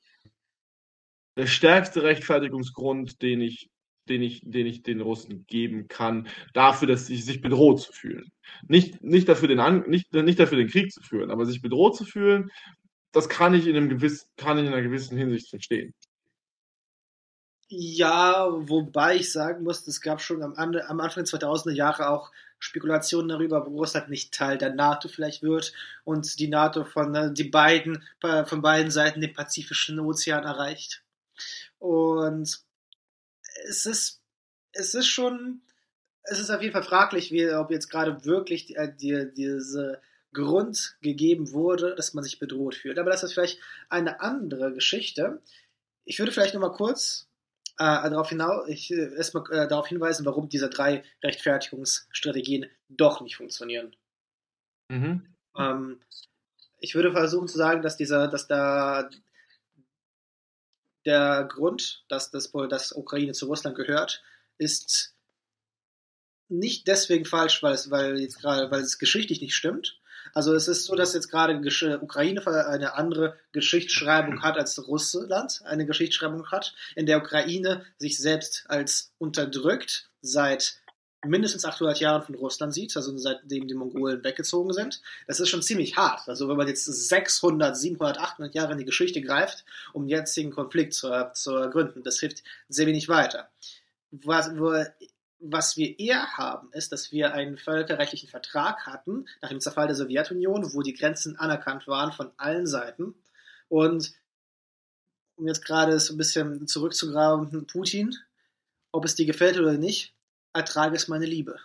der 1.37 1.47
stärkste 1.47 2.03
Rechtfertigungsgrund, 2.03 3.23
den 3.23 3.41
ich, 3.43 3.69
den 4.09 4.23
ich, 4.23 4.41
den 4.45 4.67
ich 4.67 4.83
den 4.83 5.01
Russen 5.01 5.45
geben 5.47 5.87
kann, 5.87 6.27
dafür, 6.53 6.89
dass 6.89 7.07
sie 7.07 7.17
sich 7.17 7.41
bedroht 7.41 7.81
zu 7.81 7.93
fühlen. 7.93 8.27
Nicht, 8.67 9.05
nicht 9.05 9.29
dafür 9.29 9.47
den, 9.47 9.89
nicht, 9.89 10.13
nicht 10.13 10.41
dafür 10.41 10.59
den 10.59 10.69
Krieg 10.69 10.91
zu 10.91 11.01
führen, 11.01 11.31
aber 11.31 11.47
sich 11.47 11.63
bedroht 11.63 11.97
zu 11.97 12.05
fühlen, 12.05 12.51
das 13.17 13.31
kann 13.31 13.55
ich 13.55 13.67
in 13.67 13.77
einem 13.77 13.89
gewissen, 13.89 14.29
kann 14.37 14.59
ich 14.59 14.67
in 14.67 14.73
einer 14.73 14.83
gewissen 14.83 15.17
Hinsicht 15.17 15.49
verstehen. 15.49 15.95
Ja, 17.69 18.47
wobei 18.69 19.17
ich 19.17 19.33
sagen 19.33 19.65
muss, 19.65 19.87
es 19.87 20.03
gab 20.03 20.21
schon 20.21 20.43
am, 20.43 20.55
am 20.55 21.01
Anfang 21.01 21.25
der 21.25 21.41
2000er 21.41 21.73
Jahre 21.73 22.11
auch 22.11 22.31
Spekulationen 22.59 23.29
darüber, 23.29 23.67
wo 23.67 23.79
Russland 23.79 24.11
nicht 24.11 24.35
Teil 24.35 24.59
der 24.59 24.75
NATO 24.75 25.09
vielleicht 25.09 25.43
wird 25.43 25.73
und 26.05 26.39
die 26.39 26.49
NATO 26.49 26.85
von 26.85 27.15
äh, 27.15 27.33
die 27.33 27.45
beiden 27.45 28.05
von 28.21 28.63
beiden 28.63 28.91
Seiten 28.91 29.21
den 29.21 29.33
Pazifischen 29.33 29.99
Ozean 29.99 30.45
erreicht. 30.45 31.03
Und 31.79 32.61
es 33.67 33.87
ist 33.87 34.21
es 34.73 34.95
ist 34.95 35.09
schon 35.09 35.63
es 36.23 36.39
ist 36.39 36.51
auf 36.51 36.61
jeden 36.61 36.73
Fall 36.73 36.83
fraglich, 36.83 37.31
wie, 37.33 37.51
ob 37.51 37.71
jetzt 37.71 37.89
gerade 37.89 38.25
wirklich 38.25 38.67
die, 38.67 38.75
äh, 38.75 38.93
die, 38.95 39.33
diese 39.35 40.01
Grund 40.37 40.97
gegeben 41.01 41.53
wurde, 41.53 41.95
dass 41.95 42.13
man 42.13 42.23
sich 42.23 42.39
bedroht 42.39 42.75
fühlt. 42.75 42.99
Aber 42.99 43.11
das 43.11 43.23
ist 43.23 43.33
vielleicht 43.33 43.59
eine 43.89 44.21
andere 44.21 44.75
Geschichte. 44.75 45.43
Ich 46.05 46.19
würde 46.19 46.31
vielleicht 46.31 46.55
noch 46.55 46.61
mal 46.61 46.73
kurz 46.73 47.27
äh, 47.79 48.11
darauf, 48.11 48.29
hinaus, 48.29 48.69
ich, 48.69 48.91
äh, 48.91 49.15
erstmal 49.17 49.51
äh, 49.51 49.67
darauf 49.67 49.89
hinweisen, 49.89 50.27
warum 50.27 50.49
diese 50.49 50.69
drei 50.69 51.05
Rechtfertigungsstrategien 51.23 52.67
doch 52.89 53.23
nicht 53.23 53.37
funktionieren. 53.37 53.97
Mhm. 54.91 55.27
Ähm, 55.57 56.01
ich 56.79 56.95
würde 56.95 57.13
versuchen 57.13 57.49
zu 57.49 57.57
sagen, 57.57 57.81
dass 57.83 57.97
dieser, 57.97 58.29
dass 58.29 58.47
da 58.47 59.09
der 61.07 61.45
Grund, 61.45 62.05
dass 62.09 62.31
das 62.31 62.53
dass 62.53 62.93
Ukraine 62.93 63.33
zu 63.33 63.47
Russland 63.47 63.77
gehört, 63.77 64.23
ist 64.59 65.15
nicht 66.49 66.87
deswegen 66.87 67.25
falsch, 67.25 67.63
weil 67.63 67.75
es, 67.75 67.91
weil 67.91 68.21
jetzt 68.21 68.41
gerade, 68.41 68.71
weil 68.71 68.83
es 68.83 68.99
geschichtlich 68.99 69.41
nicht 69.41 69.55
stimmt, 69.55 69.99
also 70.37 70.53
es 70.53 70.69
ist 70.69 70.85
so, 70.85 70.95
dass 70.95 71.15
jetzt 71.15 71.31
gerade 71.31 71.59
Ukraine 72.03 72.47
eine 72.47 72.95
andere 72.95 73.39
Geschichtsschreibung 73.53 74.43
hat 74.43 74.59
als 74.59 74.87
Russland 74.87 75.63
eine 75.65 75.87
Geschichtsschreibung 75.87 76.51
hat, 76.51 76.75
in 76.95 77.07
der 77.07 77.17
Ukraine 77.17 77.87
sich 77.97 78.19
selbst 78.19 78.67
als 78.69 79.15
unterdrückt 79.17 80.11
seit 80.21 80.83
mindestens 81.25 81.65
800 81.65 82.01
Jahren 82.01 82.23
von 82.23 82.35
Russland 82.35 82.75
sieht, 82.75 82.95
also 82.99 83.17
seitdem 83.17 83.67
die 83.67 83.73
Mongolen 83.73 84.23
weggezogen 84.23 84.75
sind. 84.75 85.01
Das 85.27 85.41
ist 85.41 85.49
schon 85.49 85.63
ziemlich 85.63 85.97
hart. 85.97 86.29
Also 86.29 86.51
wenn 86.51 86.59
man 86.59 86.69
jetzt 86.69 86.85
600, 86.85 87.75
700, 87.75 88.19
800 88.19 88.55
Jahre 88.55 88.73
in 88.73 88.79
die 88.79 88.85
Geschichte 88.85 89.23
greift, 89.23 89.65
um 89.95 90.03
den 90.03 90.11
jetzigen 90.11 90.51
Konflikt 90.51 90.93
zu, 90.93 91.31
zu 91.33 91.57
ergründen, 91.57 92.03
das 92.03 92.21
hilft 92.21 92.45
sehr 92.69 92.87
wenig 92.87 93.09
weiter. 93.09 93.49
Was, 94.11 94.55
wo 94.59 94.85
was 95.39 95.77
wir 95.77 95.99
eher 95.99 96.37
haben, 96.37 96.73
ist, 96.73 96.93
dass 96.93 97.13
wir 97.13 97.35
einen 97.35 97.59
völkerrechtlichen 97.59 98.29
Vertrag 98.29 98.87
hatten, 98.87 99.27
nach 99.43 99.51
dem 99.51 99.61
Zerfall 99.61 99.87
der 99.87 99.97
Sowjetunion, 99.97 100.73
wo 100.73 100.83
die 100.83 100.95
Grenzen 100.95 101.37
anerkannt 101.37 101.87
waren 101.87 102.13
von 102.13 102.31
allen 102.37 102.67
Seiten. 102.67 103.15
Und 103.69 104.15
um 105.37 105.47
jetzt 105.47 105.65
gerade 105.65 105.99
so 106.01 106.15
ein 106.15 106.19
bisschen 106.19 106.67
zurückzugraben, 106.67 107.67
Putin, 107.67 108.17
ob 108.93 109.05
es 109.05 109.15
dir 109.15 109.27
gefällt 109.27 109.59
oder 109.59 109.75
nicht, 109.75 110.15
ertrage 110.55 110.97
es 110.97 111.09
meine 111.09 111.27
Liebe. 111.27 111.59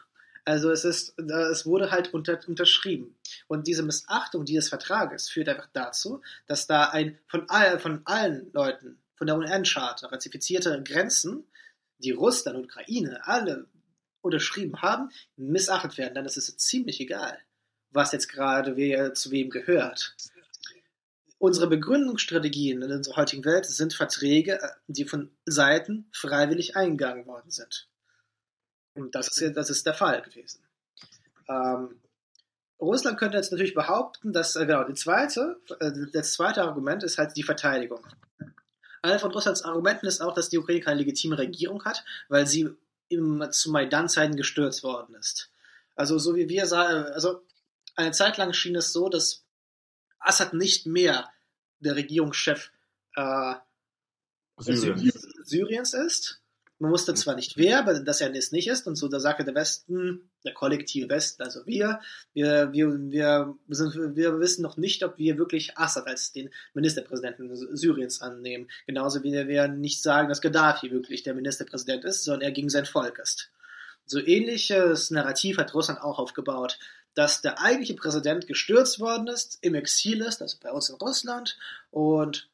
Also 0.44 0.72
es 0.72 0.86
ist, 0.86 1.18
es 1.20 1.66
wurde 1.66 1.92
halt 1.92 2.14
unter, 2.14 2.40
unterschrieben. 2.48 3.16
Und 3.48 3.68
diese 3.68 3.84
Missachtung 3.84 4.44
dieses 4.44 4.70
Vertrages 4.70 5.30
führt 5.30 5.48
einfach 5.48 5.70
dazu, 5.72 6.22
dass 6.48 6.68
da 6.68 6.90
ein 6.90 7.18
von, 7.28 7.48
all, 7.48 7.80
von 7.80 8.02
allen 8.06 8.52
Leuten 8.52 8.98
von 9.16 9.28
der 9.28 9.38
UN-Charta 9.38 10.08
ratifizierte 10.08 10.82
Grenzen 10.84 11.44
die 12.02 12.12
Russland 12.12 12.58
und 12.58 12.66
Ukraine 12.66 13.26
alle 13.26 13.68
unterschrieben 14.22 14.82
haben, 14.82 15.10
missachtet 15.36 15.98
werden, 15.98 16.16
dann 16.16 16.26
ist 16.26 16.38
es 16.38 16.56
ziemlich 16.58 17.00
egal, 17.00 17.38
was 17.90 18.12
jetzt 18.12 18.28
gerade 18.28 18.76
wer 18.76 19.14
zu 19.14 19.32
wem 19.32 19.50
gehört. 19.50 20.16
Unsere 21.40 21.68
Begründungsstrategien 21.68 22.84
in 22.84 22.92
unserer 22.92 23.16
heutigen 23.16 23.44
Welt 23.46 23.66
sind 23.66 23.96
Verträge, 23.96 24.60
die 24.88 25.06
von 25.06 25.32
Seiten 25.46 26.08
freiwillig 26.12 26.76
eingegangen 26.76 27.26
worden 27.26 27.50
sind. 27.50 27.90
Und 28.94 29.16
das 29.16 29.36
ist, 29.36 29.58
das 29.58 29.70
ist 29.72 29.86
der 29.86 29.96
Fall 29.96 30.22
gewesen. 30.22 30.62
Ähm, 31.50 32.00
Russland 32.80 33.18
könnte 33.20 33.38
jetzt 33.38 33.52
natürlich 33.52 33.74
behaupten, 33.74 34.34
dass, 34.34 34.56
äh, 34.56 34.66
genau, 34.66 34.84
die 34.84 34.94
zweite, 34.94 35.60
äh, 35.80 35.92
das 36.12 36.34
zweite 36.34 36.64
Argument 36.64 37.04
ist 37.04 37.18
halt 37.18 37.36
die 37.38 37.44
Verteidigung. 37.44 38.06
Einer 39.02 39.20
von 39.20 39.32
Russlands 39.32 39.64
Argumenten 39.64 40.06
ist 40.06 40.22
auch, 40.22 40.34
dass 40.34 40.50
die 40.50 40.58
Ukraine 40.58 40.82
keine 40.82 41.00
legitime 41.00 41.38
Regierung 41.38 41.84
hat, 41.86 42.04
weil 42.30 42.46
sie 42.46 42.70
im, 43.10 43.46
zu 43.52 43.72
Maidan-Zeiten 43.72 44.36
gestürzt 44.36 44.84
worden 44.84 45.16
ist. 45.16 45.50
Also 45.96 46.18
so 46.18 46.36
wie 46.36 46.50
wir 46.50 46.66
sagen, 46.68 47.06
also 47.12 47.44
eine 47.96 48.12
Zeit 48.12 48.38
lang 48.38 48.54
schien 48.54 48.76
es 48.76 48.94
so, 48.94 49.10
dass 49.10 49.44
Assad 50.20 50.54
nicht 50.54 50.86
mehr 50.86 51.30
der 51.80 51.96
Regierungschef 51.96 52.72
äh, 53.16 53.56
Syriens. 54.58 55.28
Syriens 55.44 55.94
ist, 55.94 56.41
man 56.82 56.92
wusste 56.92 57.14
zwar 57.14 57.36
nicht 57.36 57.58
wer, 57.58 57.80
aber 57.80 58.00
dass 58.00 58.22
er 58.22 58.36
es 58.36 58.52
nicht 58.52 58.68
ist, 58.68 58.88
und 58.88 58.96
so 58.96 59.08
da 59.08 59.20
sagte 59.20 59.46
der 59.46 59.54
Westen, 59.54 60.32
der 60.44 60.54
kollektive 60.54 61.10
Westen, 61.10 61.44
also 61.44 61.66
wir, 61.68 62.02
wir, 62.34 62.74
wir, 62.74 62.88
wir, 63.12 63.56
sind, 63.70 64.16
wir 64.16 64.40
wissen 64.40 64.64
noch 64.64 64.78
nicht, 64.78 65.04
ob 65.04 65.20
wir 65.20 65.38
wirklich 65.38 65.78
Assad 65.78 66.08
als 66.08 66.32
den 66.32 66.50
Ministerpräsidenten 66.74 67.56
Syriens 67.78 68.22
annehmen. 68.22 68.68
Genauso 68.88 69.24
wie 69.24 69.32
wir 69.32 69.68
nicht 69.68 70.02
sagen, 70.02 70.28
dass 70.28 70.42
Gaddafi 70.42 70.90
wirklich 70.92 71.22
der 71.22 71.36
Ministerpräsident 71.36 72.04
ist, 72.04 72.24
sondern 72.24 72.42
er 72.42 72.52
gegen 72.52 72.70
sein 72.70 72.86
Volk 72.86 73.20
ist. 73.20 73.52
So 74.06 74.20
ähnliches 74.20 75.12
Narrativ 75.12 75.58
hat 75.60 75.76
Russland 75.76 76.02
auch 76.02 76.18
aufgebaut, 76.18 76.80
dass 77.14 77.42
der 77.42 77.62
eigentliche 77.62 77.94
Präsident 77.94 78.48
gestürzt 78.48 79.00
worden 79.00 79.28
ist, 79.28 79.60
im 79.62 79.76
Exil 79.76 80.22
ist, 80.22 80.42
also 80.42 80.58
bei 80.62 80.72
uns 80.72 80.90
in 80.90 80.96
Russland, 80.96 81.58
und 81.92 82.50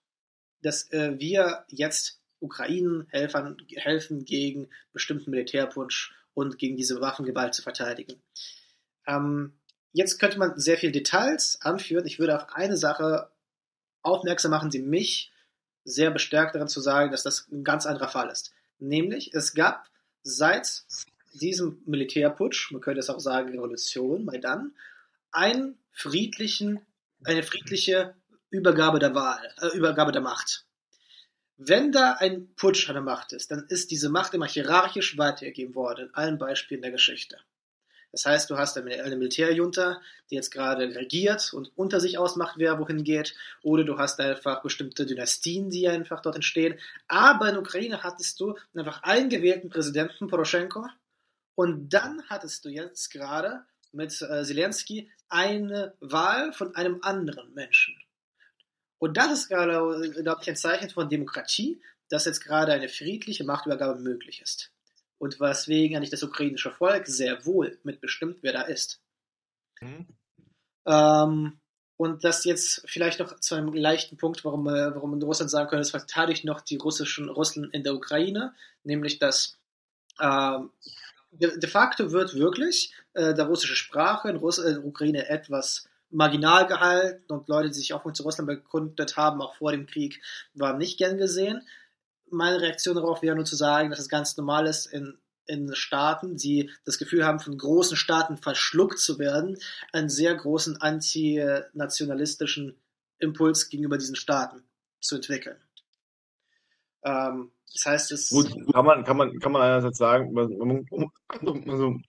dass 0.61 0.91
äh, 0.91 1.17
wir 1.17 1.63
jetzt 1.69 2.19
Ukrainen 2.39 3.07
helfen, 3.09 4.25
gegen 4.25 4.69
bestimmten 4.93 5.31
Militärputsch 5.31 6.11
und 6.33 6.57
gegen 6.57 6.77
diese 6.77 7.01
Waffengewalt 7.01 7.53
zu 7.53 7.61
verteidigen. 7.61 8.21
Ähm, 9.07 9.53
jetzt 9.91 10.19
könnte 10.19 10.37
man 10.37 10.59
sehr 10.59 10.77
viele 10.77 10.91
Details 10.91 11.59
anführen. 11.61 12.05
Ich 12.05 12.19
würde 12.19 12.35
auf 12.35 12.53
eine 12.53 12.77
Sache 12.77 13.31
aufmerksam 14.01 14.51
machen, 14.51 14.69
die 14.69 14.81
mich 14.81 15.31
sehr 15.83 16.11
bestärkt 16.11 16.55
daran 16.55 16.67
zu 16.67 16.81
sagen, 16.81 17.11
dass 17.11 17.23
das 17.23 17.47
ein 17.51 17.63
ganz 17.63 17.85
anderer 17.85 18.09
Fall 18.09 18.29
ist. 18.29 18.53
Nämlich, 18.79 19.33
es 19.33 19.53
gab 19.53 19.89
seit 20.21 20.83
diesem 21.33 21.81
Militärputsch, 21.85 22.71
man 22.71 22.81
könnte 22.81 22.99
es 22.99 23.09
auch 23.09 23.19
sagen 23.19 23.49
Revolution, 23.49 24.25
Maidan, 24.25 24.75
einen 25.31 25.77
friedlichen, 25.91 26.85
eine 27.23 27.43
friedliche 27.43 28.15
Übergabe 28.49 28.99
der 28.99 29.15
Wahl, 29.15 29.41
äh, 29.61 29.75
Übergabe 29.75 30.11
der 30.11 30.21
Macht. 30.21 30.66
Wenn 31.57 31.91
da 31.91 32.13
ein 32.19 32.53
Putsch 32.55 32.87
an 32.87 32.93
der 32.93 33.03
Macht 33.03 33.33
ist, 33.33 33.49
dann 33.49 33.65
ist 33.67 33.89
diese 33.89 34.09
Macht 34.09 34.33
immer 34.35 34.45
hierarchisch 34.45 35.17
weitergegeben 35.17 35.73
worden 35.73 36.07
in 36.07 36.13
allen 36.13 36.37
Beispielen 36.37 36.83
der 36.83 36.91
Geschichte. 36.91 37.37
Das 38.11 38.25
heißt, 38.25 38.49
du 38.49 38.57
hast 38.57 38.77
eine 38.77 39.15
Militärjunta, 39.15 39.99
die 40.29 40.35
jetzt 40.35 40.51
gerade 40.51 40.95
regiert 40.95 41.51
und 41.53 41.71
unter 41.75 41.99
sich 41.99 42.17
ausmacht, 42.17 42.55
wer 42.57 42.79
wohin 42.79 43.03
geht, 43.03 43.35
oder 43.63 43.83
du 43.83 43.97
hast 43.97 44.19
einfach 44.19 44.61
bestimmte 44.61 45.05
Dynastien, 45.05 45.69
die 45.69 45.87
einfach 45.87 46.21
dort 46.21 46.35
entstehen. 46.35 46.79
Aber 47.07 47.49
in 47.49 47.57
Ukraine 47.57 48.03
hattest 48.03 48.39
du 48.39 48.55
einfach 48.75 49.03
einen 49.03 49.29
gewählten 49.29 49.69
Präsidenten, 49.69 50.27
Poroschenko, 50.27 50.87
und 51.55 51.89
dann 51.89 52.21
hattest 52.29 52.65
du 52.65 52.69
jetzt 52.69 53.09
gerade 53.09 53.65
mit 53.91 54.21
äh, 54.21 54.43
Zelensky 54.43 55.11
eine 55.27 55.95
Wahl 55.99 56.53
von 56.53 56.75
einem 56.75 56.99
anderen 57.01 57.53
Menschen. 57.55 57.95
Und 58.99 59.17
das 59.17 59.31
ist 59.31 59.49
gerade, 59.49 60.11
glaube 60.23 60.41
ich, 60.41 60.49
ein 60.49 60.55
Zeichen 60.55 60.89
von 60.89 61.09
Demokratie, 61.09 61.81
dass 62.09 62.25
jetzt 62.25 62.43
gerade 62.43 62.71
eine 62.71 62.89
friedliche 62.89 63.43
Machtübergabe 63.43 63.99
möglich 63.99 64.41
ist. 64.41 64.71
Und 65.19 65.39
weswegen 65.39 65.97
eigentlich 65.97 66.09
das 66.09 66.23
ukrainische 66.23 66.71
Volk 66.71 67.07
sehr 67.07 67.45
wohl 67.45 67.79
mitbestimmt, 67.83 68.39
wer 68.41 68.53
da 68.53 68.61
ist. 68.61 69.01
Mhm. 69.81 70.07
Ähm, 70.85 71.59
Und 71.97 72.23
das 72.23 72.45
jetzt 72.45 72.83
vielleicht 72.85 73.19
noch 73.19 73.39
zu 73.39 73.55
einem 73.55 73.73
leichten 73.73 74.17
Punkt, 74.17 74.45
warum, 74.45 74.67
äh, 74.67 74.93
warum 74.93 75.19
Russland 75.21 75.49
sagen 75.49 75.67
könnte, 75.67 75.81
es 75.81 75.89
verteidigt 75.89 76.45
noch 76.45 76.61
die 76.61 76.77
russischen 76.77 77.27
Russland 77.29 77.73
in 77.73 77.83
der 77.83 77.95
Ukraine, 77.95 78.53
nämlich 78.83 79.17
dass 79.17 79.57
äh, 80.19 80.59
de, 81.31 81.59
de, 81.59 81.69
facto 81.69 82.11
wird 82.11 82.35
wirklich 82.35 82.93
äh, 83.13 83.33
der 83.33 83.45
russische 83.45 83.75
Sprache 83.75 84.29
in, 84.29 84.35
Russ 84.35 84.59
in 84.59 84.75
der 84.75 84.85
Ukraine 84.85 85.27
etwas 85.27 85.89
marginal 86.09 86.67
gehalten 86.67 87.31
und 87.31 87.47
Leute, 87.47 87.69
die 87.69 87.75
sich 87.75 87.93
auch 87.93 88.11
zu 88.13 88.23
Russland 88.23 88.47
bekundet 88.47 89.17
haben, 89.17 89.41
auch 89.41 89.55
vor 89.55 89.71
dem 89.71 89.85
Krieg, 89.85 90.21
waren 90.53 90.77
nicht 90.77 90.97
gern 90.97 91.17
gesehen. 91.17 91.67
Meine 92.29 92.61
Reaktion 92.61 92.95
darauf 92.95 93.21
wäre 93.21 93.35
nur 93.35 93.45
zu 93.45 93.55
sagen, 93.55 93.89
dass 93.89 93.99
es 93.99 94.09
ganz 94.09 94.35
normal 94.37 94.67
ist, 94.67 94.85
in 94.87 95.17
in 95.47 95.73
Staaten, 95.73 96.37
die 96.37 96.69
das 96.85 96.97
Gefühl 96.97 97.25
haben, 97.25 97.39
von 97.39 97.57
großen 97.57 97.97
Staaten 97.97 98.37
verschluckt 98.37 98.99
zu 98.99 99.17
werden, 99.17 99.57
einen 99.93 100.09
sehr 100.09 100.35
großen 100.35 100.81
antinationalistischen 100.81 102.75
Impuls 103.19 103.69
gegenüber 103.69 103.97
diesen 103.97 104.15
Staaten 104.15 104.63
zu 104.99 105.15
entwickeln. 105.15 105.57
Ähm, 107.03 107.51
das 107.73 107.85
heißt, 107.85 108.11
es. 108.11 108.29
Gut, 108.29 108.51
kann 108.73 108.85
man, 108.85 109.03
kann 109.03 109.17
man, 109.17 109.39
kann 109.39 109.51
man 109.51 109.61
einerseits 109.61 109.97
sagen, 109.97 110.37
also, 110.37 111.99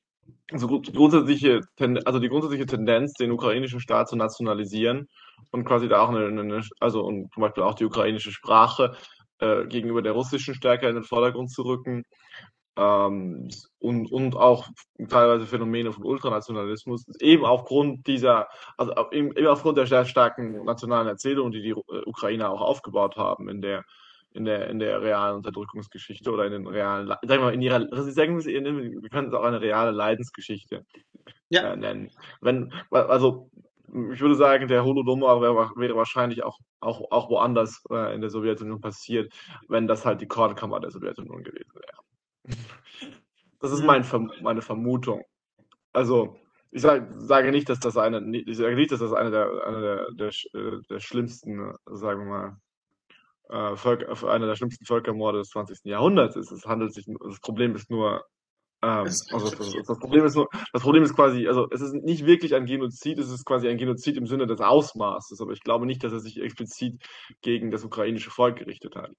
also 0.51 0.81
grundsätzliche, 0.81 1.61
also 2.05 2.19
die 2.19 2.29
grundsätzliche 2.29 2.67
Tendenz, 2.67 3.13
den 3.15 3.33
ukrainischen 3.33 3.81
Staat 3.81 4.09
zu 4.09 4.17
nationalisieren 4.17 5.09
und 5.51 5.65
quasi 5.65 5.89
da 5.89 6.01
auch 6.01 6.09
eine, 6.09 6.27
eine 6.27 6.63
also 6.81 7.03
und 7.03 7.33
zum 7.33 7.43
Beispiel 7.43 7.63
auch 7.63 7.75
die 7.75 7.85
ukrainische 7.85 8.33
Sprache 8.33 8.97
äh, 9.41 9.67
gegenüber 9.67 10.03
der 10.03 10.13
russischen 10.13 10.55
stärker 10.55 10.89
in 10.89 10.95
den 10.95 11.05
Vordergrund 11.05 11.51
zu 11.51 11.63
rücken, 11.63 12.05
ähm, 12.79 13.49
und, 13.81 14.11
und 14.13 14.37
auch 14.37 14.69
teilweise 15.09 15.47
Phänomene 15.47 15.93
von 15.93 16.05
Ultranationalismus, 16.05 17.05
eben 17.21 17.45
aufgrund 17.45 18.07
dieser, 18.07 18.49
also 18.77 18.93
eben 19.11 19.35
aufgrund 19.49 19.79
der 19.79 19.87
sehr 19.87 20.05
starken 20.05 20.65
nationalen 20.65 21.09
Erzählung, 21.09 21.51
die 21.51 21.63
die 21.63 21.71
äh, 21.71 22.03
Ukrainer 22.07 22.51
auch 22.51 22.61
aufgebaut 22.61 23.17
haben 23.17 23.49
in 23.49 23.61
der, 23.61 23.85
in 24.33 24.45
der, 24.45 24.69
in 24.69 24.79
der 24.79 25.01
realen 25.03 25.37
Unterdrückungsgeschichte 25.37 26.31
oder 26.31 26.47
in 26.47 26.53
den 26.53 26.67
realen, 26.67 27.09
sagen 27.09 27.23
wir 27.29 27.39
mal, 27.41 27.55
in 27.55 27.63
ihrer, 27.63 27.87
sagen 28.11 28.45
wir, 28.45 29.03
wir 29.03 29.09
können 29.11 29.29
es 29.29 29.35
auch 29.35 29.45
eine 29.45 29.61
reale 29.61 29.91
Leidensgeschichte 29.91 30.85
ja. 31.49 31.73
äh, 31.73 31.77
nennen. 31.77 32.11
Wenn, 32.41 32.73
also, 32.91 33.51
ich 34.13 34.21
würde 34.21 34.35
sagen, 34.35 34.69
der 34.69 34.85
Holodomor 34.85 35.41
wäre, 35.41 35.73
wäre 35.77 35.97
wahrscheinlich 35.97 36.45
auch, 36.45 36.59
auch, 36.81 37.11
auch 37.11 37.31
woanders 37.31 37.83
äh, 37.91 38.15
in 38.15 38.21
der 38.21 38.31
Sowjetunion 38.31 38.81
passiert, 38.81 39.33
wenn 39.69 39.87
das 39.87 40.05
halt 40.05 40.21
die 40.21 40.29
Kornkammer 40.29 40.81
der 40.81 40.91
Sowjetunion 40.91 41.43
gewesen 41.43 41.73
wäre. 41.75 42.57
Das 43.61 43.73
ist 43.73 43.83
mein, 43.83 44.07
meine 44.41 44.63
Vermutung. 44.63 45.25
Also, 45.93 46.37
ich 46.71 46.81
sage, 46.81 47.13
sage 47.19 47.51
nicht, 47.51 47.69
dass 47.69 47.81
das 47.81 47.97
eine, 47.97 48.21
ich 48.37 48.57
sage 48.57 48.77
nicht, 48.77 48.93
dass 48.93 49.01
das 49.01 49.13
eine 49.13 49.33
der, 49.33 49.67
eine 49.67 49.81
der, 49.81 50.07
der, 50.13 50.29
äh, 50.55 50.81
der 50.89 51.01
schlimmsten, 51.01 51.75
sagen 51.87 52.21
wir 52.21 52.27
mal, 52.27 52.57
äh, 53.49 53.77
Völker, 53.77 54.29
einer 54.29 54.47
der 54.47 54.57
schlimmsten 54.57 54.85
Völkermorde 54.85 55.39
des 55.39 55.51
20. 55.51 55.85
Jahrhunderts 55.85 56.37
ist. 56.37 56.51
Es 56.51 56.67
handelt 56.67 56.95
sich, 56.95 57.07
das 57.07 57.41
Problem 57.41 57.75
ist 57.75 57.91
nur, 57.91 58.25
ähm, 58.83 59.07
also 59.07 59.51
das, 59.51 59.75
das, 59.87 59.99
Problem 59.99 60.25
ist 60.25 60.37
nur, 60.37 60.49
das 60.73 60.83
Problem 60.83 61.03
ist 61.03 61.15
quasi, 61.15 61.49
also 61.49 61.67
es 61.71 61.81
ist 61.81 61.95
nicht 61.95 62.27
wirklich 62.27 62.55
ein 62.55 62.67
Genozid, 62.67 63.19
es 63.19 63.31
ist 63.31 63.45
quasi 63.45 63.69
ein 63.69 63.79
Genozid 63.79 64.17
im 64.17 64.27
Sinne 64.27 64.47
des 64.47 64.61
Ausmaßes, 64.61 65.41
aber 65.41 65.53
ich 65.53 65.63
glaube 65.63 65.87
nicht, 65.87 66.05
dass 66.05 66.13
er 66.13 66.21
sich 66.21 66.41
explizit 66.41 67.03
gegen 67.41 67.71
das 67.71 67.85
ukrainische 67.85 68.31
Volk 68.31 68.57
gerichtet 68.57 68.95
hat. 68.95 69.11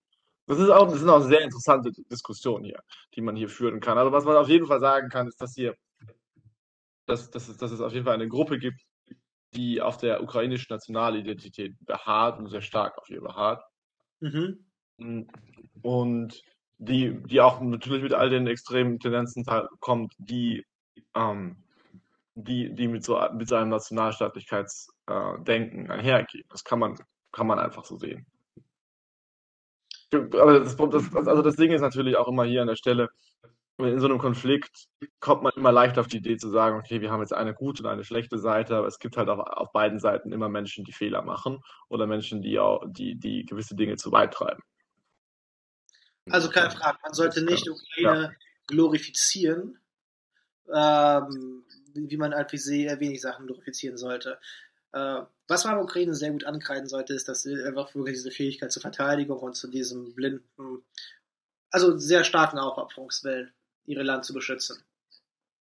Das, 0.46 0.60
ist 0.60 0.70
auch, 0.70 0.90
das 0.90 1.00
sind 1.00 1.10
auch 1.10 1.22
sehr 1.22 1.42
interessante 1.42 1.92
Diskussionen 2.10 2.66
hier, 2.66 2.80
die 3.16 3.22
man 3.22 3.36
hier 3.36 3.50
führen 3.50 3.80
kann. 3.82 3.98
Also 3.98 4.12
was 4.12 4.26
man 4.26 4.38
auf 4.38 4.48
jeden 4.48 4.66
Fall 4.66 4.80
sagen 4.80 5.10
kann, 5.10 5.28
ist, 5.28 5.42
dass 5.42 5.54
hier, 5.54 5.76
dass, 7.06 7.30
dass, 7.30 7.50
es, 7.50 7.58
dass 7.58 7.72
es 7.72 7.82
auf 7.82 7.94
jeden 7.94 8.06
Fall 8.06 8.16
eine 8.16 8.30
Gruppe 8.30 8.58
gibt, 8.58 8.82
die 9.54 9.82
auf 9.82 9.98
der 9.98 10.24
ukrainischen 10.24 10.68
Nationalidentität 10.70 11.76
beharrt 11.82 12.40
und 12.40 12.48
sehr 12.48 12.62
stark 12.62 12.98
auf 12.98 13.10
ihr 13.10 13.22
beharrt. 13.22 13.64
Mhm. 14.20 14.60
Und 15.82 16.44
die, 16.78 17.20
die 17.24 17.42
auch 17.42 17.60
natürlich 17.62 18.04
mit 18.04 18.14
all 18.14 18.30
den 18.30 18.46
extremen 18.48 19.00
Tendenzen 19.00 19.44
kommt, 19.80 20.14
die, 20.18 20.66
ähm, 21.16 21.64
die, 22.36 22.74
die 22.74 22.88
mit 22.88 23.04
so, 23.04 23.20
mit 23.34 23.50
so 23.50 23.56
einem 23.56 23.70
Nationalstaatlichkeitsdenken 23.70 25.88
äh, 25.88 25.92
einhergehen. 25.92 26.46
Das 26.50 26.64
kann 26.64 26.78
man, 26.80 26.96
kann 27.32 27.48
man 27.48 27.58
einfach 27.60 27.86
so 27.86 27.98
sehen. 27.98 28.26
Aber 30.12 30.60
das, 30.60 30.76
das, 30.76 31.16
also 31.16 31.42
das 31.42 31.56
Ding 31.56 31.72
ist 31.72 31.82
natürlich 31.82 32.18
auch 32.18 32.28
immer 32.28 32.44
hier 32.44 32.62
an 32.62 32.68
der 32.68 32.76
Stelle, 32.76 33.10
in 33.80 34.00
so 34.00 34.08
einem 34.08 34.18
Konflikt 34.18 34.88
kommt 35.20 35.44
man 35.44 35.54
immer 35.56 35.72
leicht 35.72 35.98
auf 35.98 36.08
die 36.08 36.18
Idee 36.18 36.38
zu 36.38 36.50
sagen, 36.50 36.78
okay, 36.78 37.02
wir 37.02 37.12
haben 37.12 37.22
jetzt 37.22 37.34
eine 37.34 37.54
gute 37.54 37.84
und 37.84 37.90
eine 37.90 38.04
schlechte 38.04 38.38
Seite, 38.38 38.76
aber 38.76 38.88
es 38.88 39.00
gibt 39.00 39.16
halt 39.16 39.30
auf, 39.30 39.40
auf 39.40 39.72
beiden 39.72 40.00
Seiten 40.00 40.32
immer 40.32 40.50
Menschen, 40.50 40.84
die 40.84 40.92
Fehler 40.92 41.22
machen 41.22 41.62
oder 41.88 42.06
Menschen, 42.06 42.42
die 42.42 42.60
auch, 42.60 42.84
die, 42.88 43.16
die 43.16 43.46
gewisse 43.46 43.76
Dinge 43.76 43.96
zu 43.96 44.12
weit 44.12 44.34
treiben. 44.34 44.62
Also 46.30 46.50
keine 46.50 46.72
Frage, 46.72 47.00
man 47.04 47.14
sollte 47.14 47.44
nicht 47.44 47.68
Ukraine 47.70 48.22
ja. 48.24 48.32
glorifizieren, 48.68 49.80
ähm, 50.74 51.64
wie 51.94 52.18
man 52.18 52.34
halt 52.34 52.52
wie 52.52 52.58
sehr 52.58 53.00
wenig 53.00 53.22
Sachen 53.22 53.48
glorifizieren 53.48 53.98
sollte. 53.98 54.40
Äh, 54.92 55.22
was 55.48 55.66
man 55.66 55.76
der 55.76 55.84
Ukraine 55.84 56.14
sehr 56.14 56.32
gut 56.32 56.44
ankreiden 56.44 56.88
sollte, 56.88 57.14
ist, 57.14 57.28
dass 57.28 57.44
sie 57.44 57.64
einfach 57.64 57.94
wirklich 57.96 58.16
diese 58.16 58.32
Fähigkeit 58.32 58.72
zur 58.72 58.82
Verteidigung 58.82 59.40
und 59.40 59.56
zu 59.56 59.68
diesem 59.68 60.14
blinden, 60.14 60.84
also 61.72 61.98
sehr 61.98 62.24
starken 62.24 62.60
Aufopferungswillen, 62.60 63.52
ihre 63.90 64.04
Land 64.04 64.26
zu 64.26 64.34
beschützen. 64.34 64.84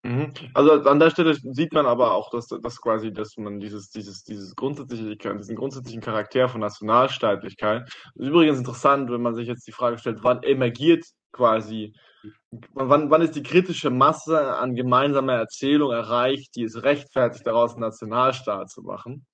Mhm. 0.04 0.34
Also 0.54 0.72
an 0.72 1.00
der 1.00 1.10
Stelle 1.10 1.36
sieht 1.36 1.74
man 1.74 1.86
aber 1.86 2.13
auch, 2.13 2.30
dass, 2.30 2.48
dass 2.48 2.80
quasi, 2.80 3.12
dass 3.12 3.36
man 3.38 3.60
dieses, 3.60 3.90
dieses, 3.90 4.24
dieses 4.24 4.56
grundsätzliche, 4.56 5.18
diesen 5.36 5.56
grundsätzlichen 5.56 6.02
Charakter 6.02 6.48
von 6.48 6.62
Nationalstaatlichkeit. 6.62 7.84
Das 7.84 7.94
ist 8.16 8.28
übrigens 8.28 8.60
interessant, 8.60 9.10
wenn 9.12 9.22
man 9.22 9.36
sich 9.36 9.48
jetzt 9.48 9.68
die 9.68 9.72
Frage 9.72 9.98
stellt, 9.98 10.20
wann 10.22 10.44
emergiert 10.44 11.04
quasi, 11.34 11.94
wann, 12.74 13.10
wann 13.10 13.22
ist 13.22 13.36
die 13.36 13.44
kritische 13.44 13.90
Masse 13.90 14.56
an 14.56 14.76
gemeinsamer 14.76 15.34
Erzählung 15.34 15.92
erreicht, 15.92 16.56
die 16.56 16.63
es 16.63 16.82
rechtfertigt, 16.84 17.46
daraus 17.46 17.74
einen 17.74 17.82
Nationalstaat 17.82 18.70
zu 18.70 18.84
machen? 18.84 19.26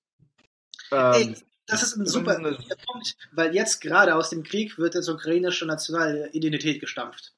Ähm, 0.92 1.14
Ey, 1.14 1.36
das 1.68 1.84
ist 1.84 1.96
ein 1.98 2.06
super 2.06 2.36
Punkt, 2.36 3.16
weil 3.32 3.54
jetzt 3.54 3.80
gerade 3.80 4.16
aus 4.16 4.30
dem 4.30 4.44
Krieg 4.44 4.78
wird 4.78 4.96
jetzt 4.96 5.10
ukrainische 5.10 5.66
nationale 5.66 6.30
Identität 6.32 6.80
gestampft. 6.80 7.34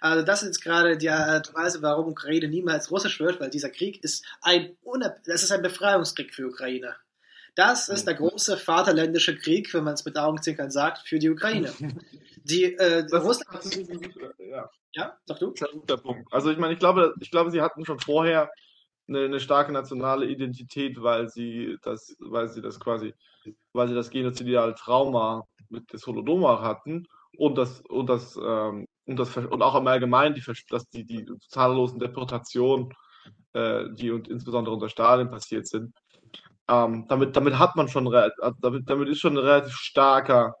Also 0.00 0.24
das 0.24 0.42
ist 0.42 0.62
gerade 0.62 0.96
die 0.96 1.10
Art 1.10 1.48
und 1.48 1.54
Weise, 1.54 1.82
warum 1.82 2.08
Ukraine 2.08 2.48
niemals 2.48 2.90
russisch 2.90 3.20
wird, 3.20 3.40
weil 3.40 3.50
dieser 3.50 3.70
Krieg 3.70 4.02
ist 4.02 4.24
ein, 4.42 4.76
das 5.26 5.42
ist 5.42 5.52
ein 5.52 5.62
Befreiungskrieg 5.62 6.34
für 6.34 6.48
Ukraine. 6.48 6.96
Das 7.54 7.88
ist 7.88 8.06
der 8.06 8.14
große 8.14 8.56
vaterländische 8.56 9.36
Krieg, 9.36 9.72
wenn 9.74 9.84
man 9.84 9.94
es 9.94 10.04
mit 10.04 10.16
Augenzwinkern 10.16 10.70
sagt, 10.70 11.06
für 11.06 11.18
die 11.18 11.30
Ukraine. 11.30 11.72
Die 12.44 12.74
äh, 12.74 13.04
Russland. 13.12 13.62
Ja. 14.38 14.70
ja, 14.92 15.18
sag 15.26 15.38
du? 15.40 15.50
Das 15.50 15.68
ist 15.68 15.74
ein 15.74 15.80
guter 15.80 15.98
Punkt. 15.98 16.32
Also 16.32 16.50
ich 16.50 16.56
meine, 16.56 16.72
ich 16.72 16.78
glaube, 16.78 17.12
ich 17.20 17.30
glaube, 17.30 17.50
sie 17.50 17.60
hatten 17.60 17.84
schon 17.84 18.00
vorher 18.00 18.50
eine, 19.08 19.24
eine, 19.24 19.40
starke 19.40 19.72
nationale 19.72 20.26
Identität, 20.26 21.02
weil 21.02 21.28
sie 21.28 21.76
das, 21.82 22.16
weil 22.18 22.48
sie 22.48 22.62
das 22.62 22.80
quasi, 22.80 23.12
weil 23.74 23.88
sie 23.88 23.94
das 23.94 24.08
genozidale 24.08 24.74
Trauma 24.74 25.46
mit 25.68 25.92
des 25.92 26.06
Holodomor 26.06 26.62
hatten 26.62 27.06
und 27.36 27.58
das 27.58 27.82
und 27.82 28.08
das 28.08 28.38
ähm, 28.42 28.86
und 29.06 29.18
das 29.18 29.36
und 29.36 29.62
auch 29.62 29.74
im 29.74 29.86
Allgemeinen 29.86 30.34
die, 30.34 30.42
dass 30.68 30.88
die, 30.88 31.04
die 31.04 31.26
zahllosen 31.48 31.98
Deportationen, 31.98 32.92
äh, 33.52 33.84
die 33.92 34.10
und 34.10 34.28
insbesondere 34.28 34.74
unter 34.74 34.88
Stalin 34.88 35.30
passiert 35.30 35.66
sind. 35.66 35.92
Ähm, 36.68 37.06
damit, 37.08 37.36
damit 37.36 37.58
hat 37.58 37.76
man 37.76 37.88
schon, 37.88 38.12
also 38.14 38.56
damit, 38.60 38.88
damit 38.88 39.08
ist 39.08 39.20
schon 39.20 39.34
ein 39.34 39.44
relativ 39.44 39.74
starker 39.74 40.54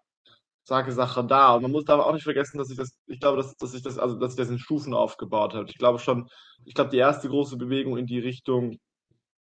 starke 0.70 0.92
Sache 0.92 1.24
da. 1.24 1.54
Und 1.54 1.62
man 1.62 1.72
muss 1.72 1.88
aber 1.88 2.06
auch 2.06 2.12
nicht 2.12 2.22
vergessen, 2.22 2.58
dass 2.58 2.70
ich 2.70 2.76
das, 2.76 2.96
ich 3.06 3.18
glaube, 3.18 3.38
dass, 3.38 3.56
dass 3.56 3.74
ich 3.74 3.82
das, 3.82 3.98
also 3.98 4.16
dass 4.16 4.32
ich 4.32 4.38
das 4.38 4.50
in 4.50 4.58
Stufen 4.60 4.94
aufgebaut 4.94 5.54
habe. 5.54 5.68
Ich 5.68 5.78
glaube 5.78 5.98
schon, 5.98 6.28
ich 6.64 6.74
glaube, 6.74 6.90
die 6.90 6.98
erste 6.98 7.28
große 7.28 7.56
Bewegung 7.56 7.96
in 7.96 8.06
die 8.06 8.20
Richtung 8.20 8.78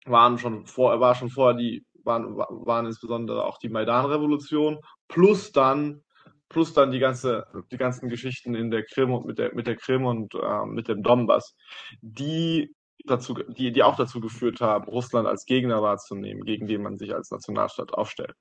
waren 0.06 0.38
schon 0.38 0.66
vor, 0.66 0.98
war 0.98 1.14
schon 1.14 1.28
vorher 1.28 1.58
die, 1.58 1.84
waren, 2.04 2.36
waren 2.38 2.86
insbesondere 2.86 3.44
auch 3.44 3.58
die 3.58 3.68
Maidan-Revolution, 3.68 4.78
plus 5.08 5.52
dann, 5.52 6.02
plus 6.50 6.74
dann 6.74 6.90
die 6.90 6.98
ganze, 6.98 7.46
die 7.70 7.78
ganzen 7.78 8.10
Geschichten 8.10 8.54
in 8.54 8.70
der 8.70 8.84
Krim 8.84 9.12
und 9.12 9.24
mit 9.24 9.38
der, 9.38 9.54
mit 9.54 9.66
der 9.66 9.76
Krim 9.76 10.04
und 10.04 10.34
äh, 10.34 10.66
mit 10.66 10.88
dem 10.88 11.02
Donbass, 11.02 11.54
die 12.02 12.74
dazu, 13.06 13.34
die, 13.34 13.72
die 13.72 13.82
auch 13.82 13.96
dazu 13.96 14.20
geführt 14.20 14.60
haben, 14.60 14.88
Russland 14.88 15.26
als 15.26 15.46
Gegner 15.46 15.80
wahrzunehmen, 15.80 16.44
gegen 16.44 16.66
den 16.66 16.82
man 16.82 16.98
sich 16.98 17.14
als 17.14 17.30
Nationalstaat 17.30 17.94
aufstellt. 17.94 18.34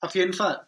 Auf 0.00 0.14
jeden 0.14 0.32
Fall. 0.32 0.66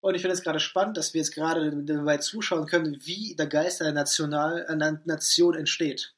Und 0.00 0.14
ich 0.14 0.22
finde 0.22 0.34
es 0.34 0.42
gerade 0.42 0.60
spannend, 0.60 0.96
dass 0.96 1.14
wir 1.14 1.20
jetzt 1.20 1.34
gerade 1.34 1.84
dabei 1.84 2.18
zuschauen 2.18 2.66
können, 2.66 2.98
wie 3.04 3.36
der 3.36 3.46
Geist 3.46 3.80
einer 3.80 3.92
National, 3.92 4.66
einer 4.66 5.00
Nation 5.04 5.54
entsteht. 5.54 6.14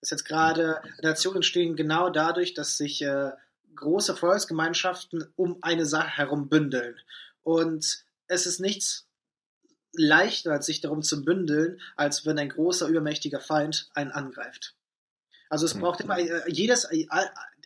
Dass 0.00 0.10
jetzt 0.10 0.24
gerade 0.24 0.80
Nationen 1.02 1.36
entstehen 1.36 1.76
genau 1.76 2.10
dadurch, 2.10 2.54
dass 2.54 2.76
sich 2.76 3.02
äh, 3.02 3.30
große 3.74 4.14
Volksgemeinschaften 4.14 5.32
um 5.34 5.58
eine 5.62 5.86
Sache 5.86 6.16
herum 6.16 6.48
bündeln. 6.48 6.96
Und 7.42 8.04
es 8.34 8.46
ist 8.46 8.60
nichts 8.60 9.06
leichter, 9.92 10.52
als 10.52 10.66
sich 10.66 10.80
darum 10.80 11.02
zu 11.02 11.24
bündeln, 11.24 11.80
als 11.96 12.26
wenn 12.26 12.38
ein 12.38 12.48
großer, 12.48 12.88
übermächtiger 12.88 13.40
Feind 13.40 13.88
einen 13.94 14.10
angreift. 14.10 14.74
Also 15.48 15.66
es 15.66 15.74
hm. 15.74 15.80
braucht 15.80 16.00
immer 16.00 16.18
äh, 16.18 16.42
jedes, 16.50 16.84
äh, 16.84 17.06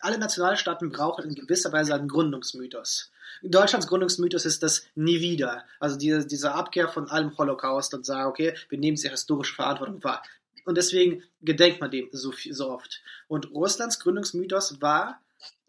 alle 0.01 0.19
Nationalstaaten 0.19 0.91
brauchen 0.91 1.25
in 1.25 1.35
gewisser 1.35 1.73
Weise 1.73 1.95
einen 1.95 2.09
Gründungsmythos. 2.09 3.11
Deutschlands 3.43 3.87
Gründungsmythos 3.87 4.45
ist 4.45 4.63
das 4.63 4.87
Nie 4.95 5.21
wieder. 5.21 5.65
Also 5.81 5.97
die, 5.97 6.27
diese 6.27 6.53
Abkehr 6.53 6.89
von 6.89 7.09
allem 7.09 7.37
Holocaust 7.39 7.95
und 7.95 8.05
sagen, 8.05 8.29
okay, 8.29 8.55
wir 8.69 8.79
nehmen 8.79 8.97
die 8.97 9.09
historische 9.09 9.55
Verantwortung 9.55 10.03
wahr. 10.03 10.23
Und 10.65 10.77
deswegen 10.77 11.23
gedenkt 11.41 11.81
man 11.81 11.91
dem 11.91 12.09
so, 12.13 12.33
so 12.51 12.71
oft. 12.71 13.01
Und 13.27 13.51
Russlands 13.53 14.01
Gründungsmythos 14.01 14.81
war 14.81 15.21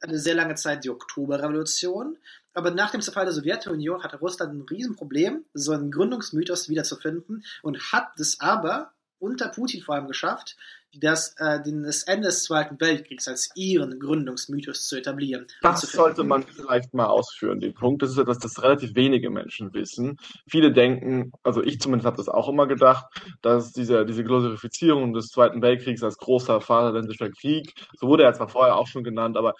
eine 0.02 0.20
sehr 0.20 0.36
lange 0.36 0.56
Zeit 0.56 0.84
die 0.84 0.90
Oktoberrevolution. 0.90 2.18
Aber 2.54 2.72
nach 2.72 2.92
dem 2.92 3.02
Zerfall 3.02 3.26
der 3.26 3.34
Sowjetunion 3.34 4.04
hatte 4.04 4.18
Russland 4.18 4.54
ein 4.54 4.62
Riesenproblem, 4.62 5.46
so 5.54 5.72
einen 5.72 5.92
Gründungsmythos 5.92 6.70
wiederzufinden 6.70 7.46
und 7.62 7.92
hat 7.92 8.20
es 8.20 8.40
aber 8.40 8.94
unter 9.20 9.50
Putin 9.50 9.82
vor 9.82 9.96
allem 9.96 10.08
geschafft, 10.08 10.56
das, 10.94 11.36
äh, 11.38 11.60
das 11.64 12.04
Ende 12.04 12.28
des 12.28 12.44
Zweiten 12.44 12.80
Weltkriegs 12.80 13.28
als 13.28 13.50
ihren 13.56 14.00
Gründungsmythos 14.00 14.88
zu 14.88 14.98
etablieren. 14.98 15.46
Das 15.62 15.82
sollte 15.82 16.24
man 16.24 16.44
vielleicht 16.44 16.94
mal 16.94 17.06
ausführen, 17.06 17.60
den 17.60 17.74
Punkt. 17.74 18.02
Das 18.02 18.12
ist 18.12 18.18
etwas, 18.18 18.40
das 18.40 18.62
relativ 18.62 18.96
wenige 18.96 19.30
Menschen 19.30 19.74
wissen. 19.74 20.18
Viele 20.50 20.72
denken, 20.72 21.32
also 21.44 21.64
ich 21.64 21.80
zumindest 21.80 22.06
habe 22.06 22.18
das 22.18 22.30
auch 22.30 22.50
immer 22.50 22.68
gedacht, 22.68 23.06
dass 23.42 23.72
diese, 23.72 24.06
diese 24.06 24.24
Glorifizierung 24.24 25.14
des 25.14 25.28
Zweiten 25.28 25.62
Weltkriegs 25.62 26.04
als 26.04 26.18
großer 26.18 26.62
Vaterländischer 26.62 27.30
Krieg, 27.30 27.74
so 28.00 28.08
wurde 28.08 28.24
er 28.24 28.34
zwar 28.34 28.50
vorher 28.50 28.76
auch 28.76 28.88
schon 28.88 29.04
genannt, 29.04 29.38
aber 29.38 29.54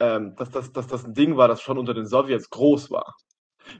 ähm, 0.00 0.34
dass, 0.36 0.50
dass, 0.50 0.72
dass 0.72 0.86
das 0.86 1.04
ein 1.04 1.14
Ding 1.14 1.36
war, 1.36 1.48
das 1.48 1.62
schon 1.62 1.78
unter 1.78 1.94
den 1.94 2.06
Sowjets 2.06 2.50
groß 2.50 2.90
war. 2.90 3.14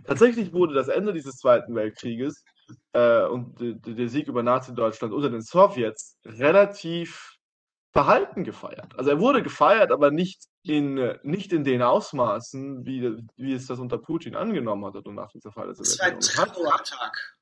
Tatsächlich 0.04 0.52
wurde 0.52 0.74
das 0.74 0.88
Ende 0.88 1.12
dieses 1.12 1.36
Zweiten 1.36 1.74
Weltkrieges 1.74 2.44
äh, 2.92 3.24
und 3.24 3.56
der 3.60 4.08
Sieg 4.08 4.28
über 4.28 4.42
Nazi-Deutschland 4.42 5.12
unter 5.14 5.30
den 5.30 5.42
Sowjets 5.42 6.18
relativ 6.24 7.38
verhalten 7.92 8.44
gefeiert. 8.44 8.96
Also 8.96 9.10
er 9.10 9.20
wurde 9.20 9.42
gefeiert, 9.42 9.92
aber 9.92 10.10
nicht 10.10 10.44
in, 10.62 11.18
nicht 11.22 11.52
in 11.52 11.64
den 11.64 11.82
Ausmaßen, 11.82 12.86
wie, 12.86 13.22
wie 13.36 13.52
es 13.52 13.66
das 13.66 13.78
unter 13.78 13.98
Putin 13.98 14.34
angenommen 14.34 14.84
hat 14.86 15.06
und 15.06 15.14
nach 15.14 15.30
dem 15.30 15.40
Zerfall 15.40 15.66
der 15.66 15.74
Sowjetunion. 15.74 16.18
Es 16.18 16.38
war 16.38 16.46
ein 16.46 16.52
Trauertag. 16.52 17.36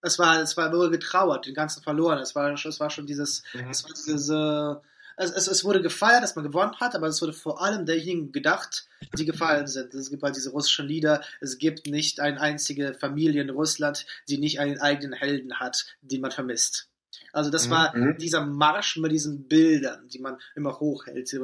Es 0.00 0.18
war, 0.18 0.40
es 0.40 0.56
war 0.56 0.72
wohl 0.72 0.90
getrauert, 0.90 1.46
den 1.46 1.54
ganzen 1.54 1.82
verloren. 1.82 2.18
Es 2.18 2.34
war, 2.34 2.50
es 2.52 2.80
war 2.80 2.90
schon 2.90 3.06
dieses, 3.06 3.44
mhm. 3.54 3.70
es 3.70 3.84
war 3.84 3.92
diese 3.92 4.82
also 5.16 5.34
es, 5.34 5.46
es, 5.46 5.64
wurde 5.64 5.82
gefeiert, 5.82 6.22
dass 6.22 6.36
man 6.36 6.44
gewonnen 6.44 6.78
hat, 6.80 6.94
aber 6.94 7.06
es 7.06 7.20
wurde 7.20 7.32
vor 7.32 7.62
allem 7.62 7.86
derjenigen 7.86 8.32
gedacht, 8.32 8.86
die 9.18 9.24
gefallen 9.24 9.66
sind. 9.66 9.94
Es 9.94 10.10
gibt 10.10 10.22
halt 10.22 10.36
diese 10.36 10.50
russischen 10.50 10.86
Lieder. 10.86 11.22
Es 11.40 11.58
gibt 11.58 11.86
nicht 11.86 12.20
eine 12.20 12.40
einzige 12.40 12.94
Familie 12.94 13.42
in 13.42 13.50
Russland, 13.50 14.06
die 14.28 14.38
nicht 14.38 14.60
einen 14.60 14.78
eigenen 14.78 15.12
Helden 15.12 15.60
hat, 15.60 15.86
den 16.00 16.20
man 16.20 16.30
vermisst. 16.30 16.88
Also 17.32 17.50
das 17.50 17.70
war 17.70 17.96
mhm. 17.96 18.18
dieser 18.18 18.44
Marsch 18.44 18.96
mit 18.98 19.12
diesen 19.12 19.48
Bildern, 19.48 20.08
die 20.08 20.18
man 20.18 20.38
immer 20.54 20.80
hochhält. 20.80 21.34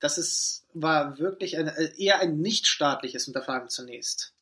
Das 0.00 0.18
ist, 0.18 0.64
war 0.74 1.18
wirklich 1.18 1.58
ein, 1.58 1.68
eher 1.96 2.20
ein 2.20 2.40
nichtstaatliches 2.40 3.28
Unterfangen 3.28 3.68
zunächst. 3.68 4.32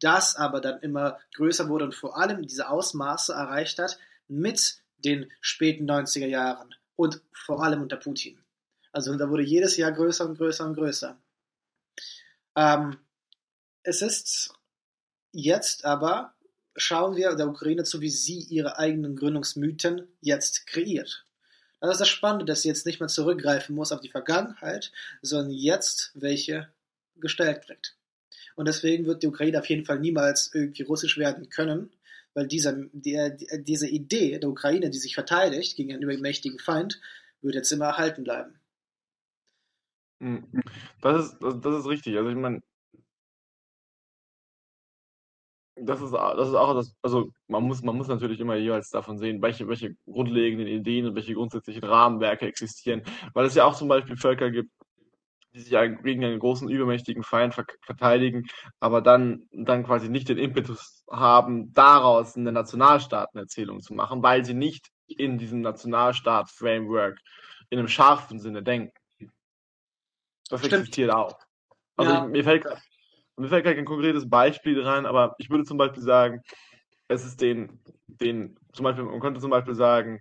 Das 0.00 0.36
aber 0.36 0.60
dann 0.60 0.80
immer 0.80 1.18
größer 1.34 1.68
wurde 1.68 1.84
und 1.86 1.94
vor 1.94 2.16
allem 2.18 2.46
diese 2.46 2.68
Ausmaße 2.68 3.32
erreicht 3.32 3.78
hat 3.78 3.98
mit 4.28 4.76
den 4.98 5.30
späten 5.40 5.90
90er 5.90 6.26
Jahren 6.26 6.74
und 7.00 7.22
vor 7.32 7.62
allem 7.62 7.80
unter 7.80 7.96
Putin. 7.96 8.38
Also 8.92 9.16
da 9.16 9.30
wurde 9.30 9.42
jedes 9.42 9.76
Jahr 9.76 9.92
größer 9.92 10.26
und 10.28 10.36
größer 10.36 10.66
und 10.66 10.74
größer. 10.74 11.18
Ähm, 12.56 12.98
es 13.82 14.02
ist 14.02 14.52
jetzt 15.32 15.84
aber, 15.86 16.34
schauen 16.76 17.16
wir 17.16 17.34
der 17.36 17.48
Ukraine 17.48 17.84
zu, 17.84 18.02
wie 18.02 18.10
sie 18.10 18.40
ihre 18.40 18.78
eigenen 18.78 19.16
Gründungsmythen 19.16 20.08
jetzt 20.20 20.66
kreiert. 20.66 21.24
Das 21.80 21.92
ist 21.92 22.00
das 22.00 22.08
Spannende, 22.08 22.44
dass 22.44 22.62
sie 22.62 22.68
jetzt 22.68 22.84
nicht 22.84 23.00
mehr 23.00 23.08
zurückgreifen 23.08 23.74
muss 23.74 23.92
auf 23.92 24.00
die 24.00 24.10
Vergangenheit, 24.10 24.92
sondern 25.22 25.52
jetzt 25.52 26.10
welche 26.14 26.68
gestellt 27.16 27.62
kriegt. 27.64 27.96
Und 28.56 28.68
deswegen 28.68 29.06
wird 29.06 29.22
die 29.22 29.28
Ukraine 29.28 29.58
auf 29.58 29.70
jeden 29.70 29.86
Fall 29.86 30.00
niemals 30.00 30.50
irgendwie 30.52 30.82
russisch 30.82 31.16
werden 31.16 31.48
können, 31.48 31.90
weil 32.34 32.46
dieser, 32.46 32.74
der, 32.92 33.30
diese 33.58 33.88
Idee 33.88 34.38
der 34.38 34.50
Ukraine, 34.50 34.90
die 34.90 34.98
sich 34.98 35.14
verteidigt 35.14 35.76
gegen 35.76 35.92
einen 35.92 36.02
übermächtigen 36.02 36.58
Feind, 36.58 37.00
wird 37.42 37.54
jetzt 37.54 37.72
immer 37.72 37.86
erhalten 37.86 38.24
bleiben. 38.24 38.60
Hm. 40.20 40.46
Das 41.00 41.26
ist, 41.26 41.38
das 41.40 41.80
ist 41.80 41.86
richtig. 41.86 42.16
Also 42.16 42.30
ich 42.30 42.36
meine, 42.36 42.60
das 45.76 46.02
ist, 46.02 46.12
das 46.12 46.48
ist 46.48 46.54
auch 46.54 46.74
das, 46.74 46.94
also 47.02 47.32
man 47.48 47.64
muss, 47.64 47.82
man 47.82 47.96
muss 47.96 48.08
natürlich 48.08 48.40
immer 48.40 48.56
jeweils 48.56 48.90
davon 48.90 49.18
sehen, 49.18 49.40
welche, 49.40 49.66
welche 49.66 49.96
grundlegenden 50.04 50.66
Ideen 50.66 51.06
und 51.06 51.14
welche 51.14 51.34
grundsätzlichen 51.34 51.84
Rahmenwerke 51.84 52.46
existieren. 52.46 53.02
Weil 53.32 53.46
es 53.46 53.54
ja 53.54 53.64
auch 53.64 53.74
zum 53.74 53.88
Beispiel 53.88 54.16
Völker 54.16 54.50
gibt, 54.50 54.70
die 55.54 55.60
sich 55.60 55.70
gegen 55.70 56.24
einen 56.24 56.38
großen 56.38 56.68
übermächtigen 56.68 57.22
Feind 57.22 57.54
verteidigen, 57.54 58.46
aber 58.78 59.00
dann, 59.00 59.48
dann 59.52 59.84
quasi 59.84 60.08
nicht 60.08 60.28
den 60.28 60.38
Impetus 60.38 61.04
haben, 61.10 61.72
daraus 61.72 62.36
eine 62.36 62.52
Nationalstaatenerzählung 62.52 63.80
zu 63.80 63.94
machen, 63.94 64.22
weil 64.22 64.44
sie 64.44 64.54
nicht 64.54 64.90
in 65.06 65.38
diesem 65.38 65.60
Nationalstaat-Framework 65.60 67.18
in 67.70 67.78
einem 67.78 67.88
scharfen 67.88 68.38
Sinne 68.38 68.62
denken. 68.62 68.92
Das 70.48 70.60
Stimmt. 70.60 70.74
existiert 70.74 71.12
auch. 71.12 71.38
Also 71.96 72.12
ja. 72.12 72.24
ich, 72.24 72.30
mir 72.30 72.44
fällt 72.44 72.66
mir 73.36 73.48
fällt 73.48 73.64
kein 73.64 73.84
konkretes 73.84 74.28
Beispiel 74.28 74.82
rein, 74.82 75.06
aber 75.06 75.34
ich 75.38 75.48
würde 75.48 75.64
zum 75.64 75.78
Beispiel 75.78 76.02
sagen, 76.02 76.42
es 77.08 77.24
ist 77.24 77.40
den, 77.40 77.80
den, 78.06 78.58
zum 78.72 78.84
Beispiel, 78.84 79.04
man 79.04 79.20
könnte 79.20 79.40
zum 79.40 79.50
Beispiel 79.50 79.74
sagen, 79.74 80.20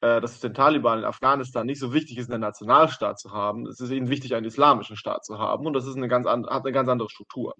dass 0.00 0.32
es 0.32 0.40
den 0.40 0.54
Taliban 0.54 1.00
in 1.00 1.04
Afghanistan 1.04 1.66
nicht 1.66 1.80
so 1.80 1.92
wichtig 1.92 2.18
ist, 2.18 2.30
einen 2.30 2.40
Nationalstaat 2.40 3.18
zu 3.18 3.32
haben. 3.32 3.66
Es 3.66 3.80
ist 3.80 3.90
ihnen 3.90 4.08
wichtig, 4.08 4.34
einen 4.34 4.46
islamischen 4.46 4.96
Staat 4.96 5.24
zu 5.24 5.38
haben 5.38 5.66
und 5.66 5.72
das 5.72 5.86
ist 5.86 5.96
eine 5.96 6.08
ganz 6.08 6.26
hat 6.26 6.64
eine 6.64 6.72
ganz 6.72 6.88
andere 6.88 7.10
Struktur. 7.10 7.54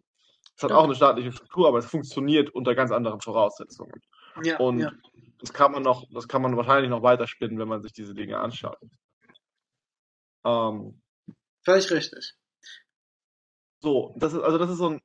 Es 0.57 0.63
hat 0.63 0.73
auch 0.73 0.85
eine 0.85 0.95
staatliche 0.95 1.33
Struktur, 1.33 1.69
aber 1.69 1.79
es 1.79 1.87
funktioniert 1.87 2.51
unter 2.51 2.75
ganz 2.75 2.91
anderen 2.91 3.21
Voraussetzungen. 3.21 4.03
Ja, 4.43 4.59
und 4.59 4.81
ja. 4.81 4.93
das 5.39 5.53
kann 5.53 5.73
man 5.73 5.83
noch, 5.83 6.05
das 6.11 6.27
kann 6.27 6.43
man 6.43 6.57
wahrscheinlich 6.57 6.91
noch 6.91 7.03
weiterspinnen, 7.03 7.59
wenn 7.59 7.69
man 7.69 7.81
sich 7.81 7.93
diese 7.93 8.15
Dinge 8.15 8.39
anschaut. 8.39 8.79
Ähm, 10.45 11.01
Völlig 11.65 11.91
richtig. 11.91 12.35
So, 13.81 14.15
das 14.17 14.33
ist, 14.33 14.41
also 14.41 14.59
das 14.59 14.71
ist 14.71 14.79
so 14.79 14.91
ein, 14.91 15.01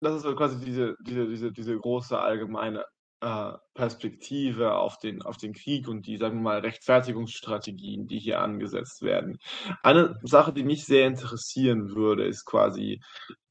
das 0.00 0.22
ist 0.22 0.36
quasi 0.36 0.62
diese, 0.62 0.96
diese, 1.00 1.28
diese, 1.28 1.52
diese 1.52 1.78
große 1.78 2.18
allgemeine 2.18 2.84
äh, 3.20 3.52
Perspektive 3.74 4.74
auf 4.74 4.98
den, 4.98 5.22
auf 5.22 5.36
den 5.36 5.52
Krieg 5.52 5.88
und 5.88 6.06
die, 6.06 6.16
sagen 6.18 6.36
wir 6.36 6.42
mal, 6.42 6.60
Rechtfertigungsstrategien, 6.60 8.06
die 8.06 8.18
hier 8.18 8.40
angesetzt 8.40 9.02
werden. 9.02 9.38
Eine 9.82 10.18
Sache, 10.22 10.52
die 10.52 10.64
mich 10.64 10.84
sehr 10.84 11.06
interessieren 11.06 11.94
würde, 11.94 12.24
ist 12.26 12.44
quasi, 12.44 13.00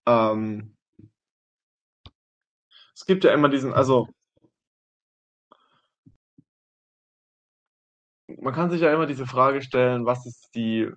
ähm, 0.08 0.76
es 2.96 3.06
gibt 3.06 3.24
ja 3.24 3.34
immer 3.34 3.50
diesen, 3.50 3.74
also 3.74 4.08
man 8.40 8.54
kann 8.54 8.70
sich 8.70 8.82
ja 8.82 8.94
immer 8.94 9.06
diese 9.06 9.26
Frage 9.26 9.62
stellen, 9.62 10.06
was 10.06 10.26
ist 10.26 10.50
die, 10.56 10.90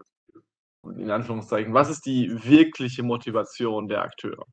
in 0.84 1.10
Anführungszeichen, 1.10 1.74
was 1.74 1.90
ist 1.90 2.06
die 2.06 2.30
wirkliche 2.44 3.02
Motivation 3.02 3.88
der 3.88 4.02
Akteure? 4.02 4.44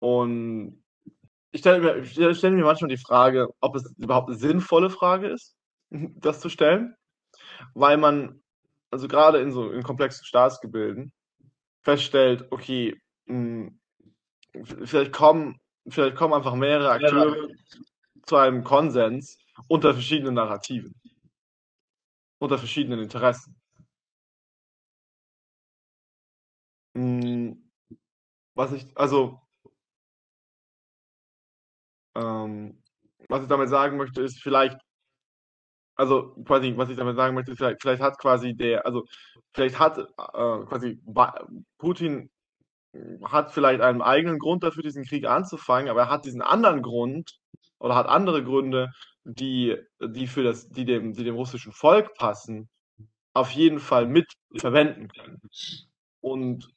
Und 0.00 0.83
ich 1.54 1.60
stelle 1.60 1.78
mir, 1.80 1.98
ich 1.98 2.38
stelle 2.38 2.56
mir 2.56 2.64
manchmal 2.64 2.88
die 2.88 2.96
Frage, 2.98 3.48
ob 3.60 3.76
es 3.76 3.94
überhaupt 3.96 4.28
eine 4.28 4.36
sinnvolle 4.36 4.90
Frage 4.90 5.28
ist, 5.28 5.56
das 5.90 6.40
zu 6.40 6.48
stellen, 6.48 6.96
weil 7.74 7.96
man, 7.96 8.42
also 8.90 9.06
gerade 9.06 9.38
in 9.38 9.52
so 9.52 9.70
in 9.70 9.84
komplexen 9.84 10.24
Staatsgebilden, 10.26 11.12
feststellt, 11.82 12.50
okay, 12.50 13.00
mh, 13.26 13.70
hm, 14.52 14.76
vielleicht 14.84 15.12
kommen, 15.12 15.60
vielleicht 15.88 16.16
kommen 16.16 16.34
einfach 16.34 16.56
mehrere 16.56 16.90
Akteure 16.90 17.48
ja. 17.48 17.54
zu 18.26 18.36
einem 18.36 18.64
Konsens 18.64 19.38
unter 19.68 19.94
verschiedenen 19.94 20.34
Narrativen, 20.34 20.92
unter 22.40 22.58
verschiedenen 22.58 22.98
Interessen. 22.98 23.54
Hm, 26.96 27.70
was 28.54 28.72
ich, 28.72 28.86
also 28.96 29.43
ähm, 32.14 32.82
was 33.28 33.42
ich 33.42 33.48
damit 33.48 33.68
sagen 33.68 33.96
möchte, 33.96 34.22
ist 34.22 34.42
vielleicht, 34.42 34.78
also 35.96 36.34
quasi, 36.44 36.74
was 36.76 36.90
ich 36.90 36.96
damit 36.96 37.16
sagen 37.16 37.34
möchte, 37.34 37.52
ist 37.52 37.58
vielleicht, 37.58 37.80
vielleicht 37.80 38.02
hat 38.02 38.18
quasi 38.18 38.54
der, 38.54 38.84
also 38.86 39.04
vielleicht 39.52 39.78
hat 39.78 39.98
äh, 39.98 40.04
quasi 40.66 41.00
Putin 41.78 42.30
hat 43.24 43.52
vielleicht 43.52 43.80
einen 43.80 44.02
eigenen 44.02 44.38
Grund 44.38 44.62
dafür, 44.62 44.82
diesen 44.82 45.04
Krieg 45.04 45.26
anzufangen, 45.26 45.88
aber 45.88 46.02
er 46.02 46.10
hat 46.10 46.24
diesen 46.24 46.42
anderen 46.42 46.82
Grund 46.82 47.38
oder 47.78 47.94
hat 47.94 48.06
andere 48.06 48.44
Gründe, 48.44 48.90
die, 49.24 49.76
die 50.00 50.26
für 50.26 50.42
das, 50.42 50.68
die 50.68 50.84
dem, 50.84 51.12
die 51.12 51.24
dem 51.24 51.34
russischen 51.34 51.72
Volk 51.72 52.14
passen, 52.14 52.68
auf 53.32 53.50
jeden 53.50 53.80
Fall 53.80 54.06
mit 54.06 54.32
verwenden 54.56 55.08
können. 55.08 55.40
Und 56.20 56.68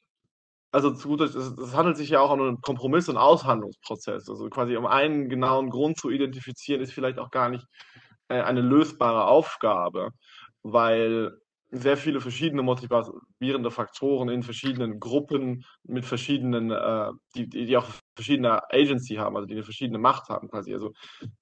also 0.77 0.91
zu 0.91 1.07
gut, 1.07 1.21
es 1.21 1.75
handelt 1.75 1.97
sich 1.97 2.09
ja 2.11 2.19
auch 2.19 2.31
um 2.31 2.39
einen 2.39 2.61
Kompromiss- 2.61 3.09
und 3.09 3.17
Aushandlungsprozess. 3.17 4.29
Also 4.29 4.47
quasi 4.49 4.77
um 4.77 4.85
einen 4.85 5.27
genauen 5.27 5.71
Grund 5.71 5.97
zu 5.97 6.11
identifizieren, 6.11 6.81
ist 6.81 6.93
vielleicht 6.93 7.17
auch 7.17 7.31
gar 7.31 7.49
nicht 7.49 7.65
äh, 8.27 8.41
eine 8.41 8.61
lösbare 8.61 9.25
Aufgabe, 9.25 10.11
weil 10.61 11.31
sehr 11.71 11.97
viele 11.97 12.21
verschiedene 12.21 12.61
motivierende 12.61 13.71
Faktoren 13.71 14.29
in 14.29 14.43
verschiedenen 14.43 14.99
Gruppen 14.99 15.65
mit 15.83 16.05
verschiedenen, 16.05 16.69
äh, 16.69 17.09
die, 17.35 17.49
die 17.49 17.75
auch 17.75 17.87
verschiedene 18.15 18.61
Agency 18.71 19.15
haben, 19.15 19.35
also 19.35 19.47
die 19.47 19.55
eine 19.55 19.63
verschiedene 19.63 19.97
Macht 19.97 20.29
haben 20.29 20.47
quasi. 20.47 20.73
Also 20.73 20.93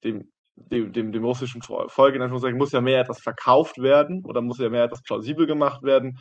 dem, 0.05 0.31
dem, 0.55 0.93
dem, 0.93 1.11
dem 1.11 1.25
russischen 1.25 1.61
Volk 1.61 2.15
in 2.15 2.21
Anführungszeichen 2.21 2.57
muss 2.57 2.71
ja 2.71 2.79
mehr 2.79 3.01
etwas 3.01 3.19
verkauft 3.19 3.79
werden 3.79 4.23
oder 4.23 4.39
muss 4.39 4.59
ja 4.59 4.69
mehr 4.69 4.85
etwas 4.85 5.03
plausibel 5.03 5.45
gemacht 5.45 5.83
werden 5.83 6.19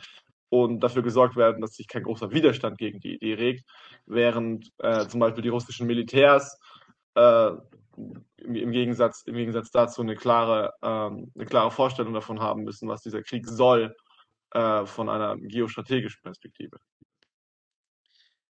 und 0.49 0.79
dafür 0.79 1.03
gesorgt 1.03 1.35
werden, 1.35 1.61
dass 1.61 1.75
sich 1.75 1.87
kein 1.87 2.03
großer 2.03 2.31
Widerstand 2.31 2.77
gegen 2.77 2.99
die 2.99 3.15
Idee 3.15 3.33
regt, 3.33 3.65
während 4.05 4.71
äh, 4.79 5.07
zum 5.07 5.19
Beispiel 5.19 5.43
die 5.43 5.49
russischen 5.49 5.87
Militärs 5.87 6.59
äh, 7.15 7.51
im, 8.37 8.71
Gegensatz, 8.71 9.23
im 9.25 9.35
Gegensatz 9.35 9.71
dazu 9.71 10.01
eine 10.01 10.15
klare, 10.15 10.73
ähm, 10.81 11.31
eine 11.35 11.45
klare 11.45 11.71
Vorstellung 11.71 12.13
davon 12.13 12.39
haben 12.39 12.63
müssen, 12.63 12.87
was 12.87 13.01
dieser 13.01 13.23
Krieg 13.23 13.47
soll, 13.47 13.95
äh, 14.51 14.85
von 14.85 15.09
einer 15.09 15.37
geostrategischen 15.37 16.21
Perspektive. 16.21 16.77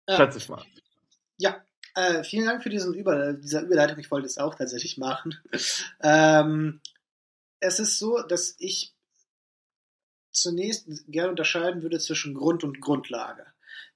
Äh, 0.06 0.18
Schätze 0.18 0.38
ich 0.38 0.50
mal. 0.50 0.64
Ja, 1.38 1.64
äh, 1.96 2.24
vielen 2.24 2.46
Dank 2.46 2.64
für 2.64 2.70
diesen 2.70 2.94
Über 2.94 3.34
diese 3.34 3.62
Überleitung. 3.62 4.00
Ich 4.00 4.12
wollte 4.12 4.28
es 4.28 4.38
auch 4.38 4.56
tatsächlich 4.56 4.98
machen. 4.98 5.36
ähm, 6.04 6.82
es 7.60 7.80
ist 7.80 8.00
so, 8.00 8.22
dass 8.22 8.56
ich 8.60 8.94
zunächst 10.32 10.88
gerne 11.08 11.30
unterscheiden 11.30 11.82
würde 11.82 12.00
zwischen 12.00 12.34
Grund 12.34 12.64
und 12.64 12.82
Grundlage. 12.82 13.46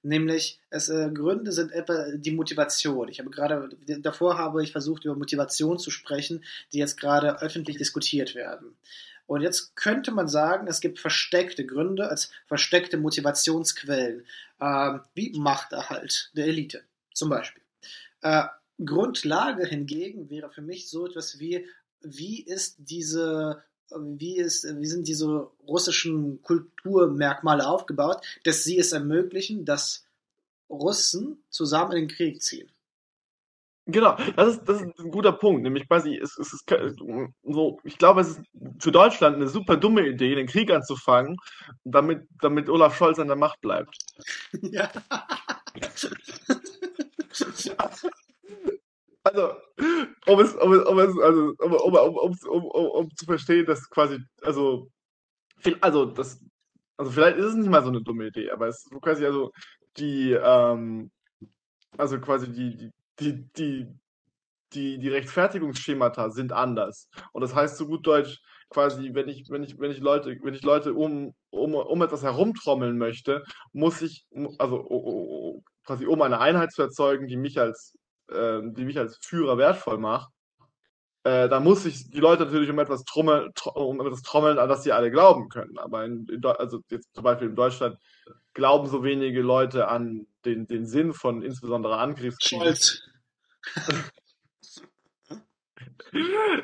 Nämlich, 0.02 0.60
es, 0.68 0.90
äh, 0.90 1.10
Gründe 1.12 1.50
sind 1.50 1.72
etwa 1.72 2.06
die 2.14 2.32
Motivation. 2.32 3.08
Ich 3.08 3.20
habe 3.20 3.30
gerade, 3.30 3.70
davor 4.00 4.36
habe 4.36 4.62
ich 4.62 4.72
versucht, 4.72 5.04
über 5.04 5.14
Motivation 5.14 5.78
zu 5.78 5.90
sprechen, 5.90 6.44
die 6.72 6.78
jetzt 6.78 7.00
gerade 7.00 7.40
öffentlich 7.40 7.78
diskutiert 7.78 8.34
werden. 8.34 8.76
Und 9.26 9.40
jetzt 9.40 9.74
könnte 9.76 10.10
man 10.10 10.28
sagen, 10.28 10.66
es 10.66 10.80
gibt 10.80 10.98
versteckte 10.98 11.64
Gründe 11.64 12.08
als 12.08 12.30
versteckte 12.46 12.98
Motivationsquellen, 12.98 14.26
äh, 14.60 14.98
wie 15.14 15.32
Machterhalt 15.38 16.30
der 16.34 16.46
Elite 16.46 16.82
zum 17.14 17.30
Beispiel. 17.30 17.62
Äh, 18.20 18.44
Grundlage 18.84 19.66
hingegen 19.66 20.28
wäre 20.28 20.50
für 20.50 20.62
mich 20.62 20.90
so 20.90 21.06
etwas 21.06 21.38
wie, 21.38 21.66
wie 22.02 22.42
ist 22.42 22.76
diese 22.78 23.62
wie, 23.90 24.36
ist, 24.36 24.66
wie 24.78 24.86
sind 24.86 25.08
diese 25.08 25.48
russischen 25.66 26.42
Kulturmerkmale 26.42 27.66
aufgebaut, 27.66 28.18
dass 28.44 28.64
sie 28.64 28.78
es 28.78 28.92
ermöglichen, 28.92 29.64
dass 29.64 30.04
Russen 30.70 31.42
zusammen 31.50 31.92
in 31.92 32.08
den 32.08 32.16
Krieg 32.16 32.42
ziehen. 32.42 32.70
Genau, 33.86 34.16
das 34.36 34.56
ist, 34.56 34.64
das 34.64 34.80
ist 34.80 34.98
ein 34.98 35.10
guter 35.10 35.32
Punkt. 35.32 35.62
Nämlich 35.62 35.86
quasi, 35.86 36.16
es, 36.16 36.38
es 36.38 36.54
ist 36.54 36.64
so, 37.42 37.80
ich 37.84 37.98
glaube, 37.98 38.22
es 38.22 38.30
ist 38.30 38.40
für 38.78 38.92
Deutschland 38.92 39.36
eine 39.36 39.48
super 39.48 39.76
dumme 39.76 40.06
Idee, 40.08 40.34
den 40.34 40.46
Krieg 40.46 40.70
anzufangen, 40.70 41.36
damit, 41.84 42.26
damit 42.40 42.70
Olaf 42.70 42.96
Scholz 42.96 43.18
an 43.18 43.28
der 43.28 43.36
Macht 43.36 43.60
bleibt. 43.60 43.96
Ja. 44.62 44.90
Also, 49.24 49.54
um 50.26 50.40
es, 50.40 50.54
um 50.54 50.72
um 50.72 50.98
es, 50.98 51.18
also, 51.18 51.54
um, 51.58 51.72
um, 51.72 51.94
um, 51.94 52.38
um, 52.48 52.64
um, 52.66 52.86
um 52.90 53.16
zu 53.16 53.24
verstehen, 53.24 53.66
dass 53.66 53.88
quasi, 53.88 54.18
also, 54.42 54.90
also, 55.80 56.06
das, 56.06 56.40
also 56.98 57.10
vielleicht 57.10 57.38
ist 57.38 57.46
es 57.46 57.54
nicht 57.54 57.70
mal 57.70 57.82
so 57.82 57.88
eine 57.90 58.02
dumme 58.02 58.26
Idee, 58.28 58.50
aber 58.50 58.68
es 58.68 58.84
ist 58.84 59.02
quasi, 59.02 59.24
also, 59.26 59.50
die, 59.96 60.32
ähm, 60.32 61.10
also 61.98 62.20
quasi 62.20 62.52
die, 62.52 62.90
die, 63.20 63.48
die, 63.56 63.88
die, 64.74 64.98
die 64.98 65.08
Rechtfertigungsschemata 65.08 66.30
sind 66.30 66.52
anders. 66.52 67.08
Und 67.32 67.42
das 67.42 67.54
heißt 67.54 67.76
so 67.76 67.86
gut 67.86 68.06
Deutsch, 68.06 68.40
quasi, 68.70 69.14
wenn 69.14 69.28
ich, 69.28 69.48
wenn 69.50 69.62
ich, 69.62 69.78
wenn 69.78 69.90
ich 69.90 70.00
Leute, 70.00 70.36
wenn 70.42 70.54
ich 70.54 70.62
Leute 70.62 70.94
um, 70.94 71.34
um, 71.50 71.74
um 71.74 72.02
etwas 72.02 72.22
herumtrommeln 72.22 72.98
möchte, 72.98 73.44
muss 73.72 74.02
ich, 74.02 74.26
also 74.58 75.62
quasi 75.84 76.06
um 76.06 76.22
eine 76.22 76.40
Einheit 76.40 76.72
zu 76.72 76.82
erzeugen, 76.82 77.26
die 77.28 77.36
mich 77.36 77.58
als 77.60 77.96
äh, 78.34 78.60
die 78.64 78.84
mich 78.84 78.98
als 78.98 79.18
Führer 79.22 79.56
wertvoll 79.58 79.98
macht, 79.98 80.30
äh, 81.24 81.48
da 81.48 81.58
muss 81.58 81.86
ich 81.86 82.10
die 82.10 82.20
Leute 82.20 82.44
natürlich 82.44 82.68
um 82.68 82.78
etwas 82.78 83.04
trommeln, 83.04 83.50
um 83.74 84.00
etwas 84.00 84.20
trommeln, 84.20 84.58
an 84.58 84.68
das 84.68 84.82
sie 84.82 84.92
alle 84.92 85.10
glauben 85.10 85.48
können. 85.48 85.78
Aber 85.78 86.04
in, 86.04 86.26
in 86.26 86.44
also 86.44 86.80
jetzt 86.90 87.14
zum 87.14 87.24
Beispiel 87.24 87.48
in 87.48 87.56
Deutschland 87.56 87.96
glauben 88.52 88.88
so 88.88 89.02
wenige 89.02 89.40
Leute 89.40 89.88
an 89.88 90.26
den, 90.44 90.66
den 90.66 90.86
Sinn 90.86 91.14
von 91.14 91.40
insbesondere 91.42 91.96
Angriffskriegen. 91.96 92.76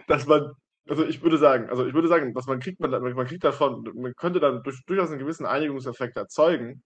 dass 0.07 0.27
man, 0.27 0.53
also 0.89 1.07
ich 1.07 1.23
würde 1.23 1.39
sagen, 1.39 1.71
also 1.71 1.87
ich 1.87 1.95
würde 1.95 2.09
sagen, 2.09 2.35
dass 2.35 2.47
man 2.47 2.61
kriegt 2.61 2.81
man, 2.81 2.91
man 2.91 3.27
kriegt 3.27 3.45
davon, 3.45 3.91
man 3.95 4.15
könnte 4.15 4.41
dann 4.41 4.63
durch, 4.63 4.85
durchaus 4.85 5.09
einen 5.09 5.19
gewissen 5.19 5.47
Einigungseffekt 5.47 6.19
erzeugen, 6.19 6.83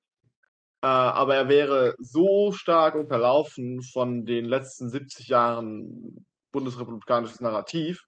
aber 0.86 1.34
er 1.34 1.48
wäre 1.48 1.94
so 1.98 2.52
stark 2.52 2.94
unterlaufen 2.94 3.82
von 3.82 4.26
den 4.26 4.44
letzten 4.44 4.90
70 4.90 5.28
Jahren 5.28 6.26
bundesrepublikanisches 6.52 7.40
Narrativ, 7.40 8.02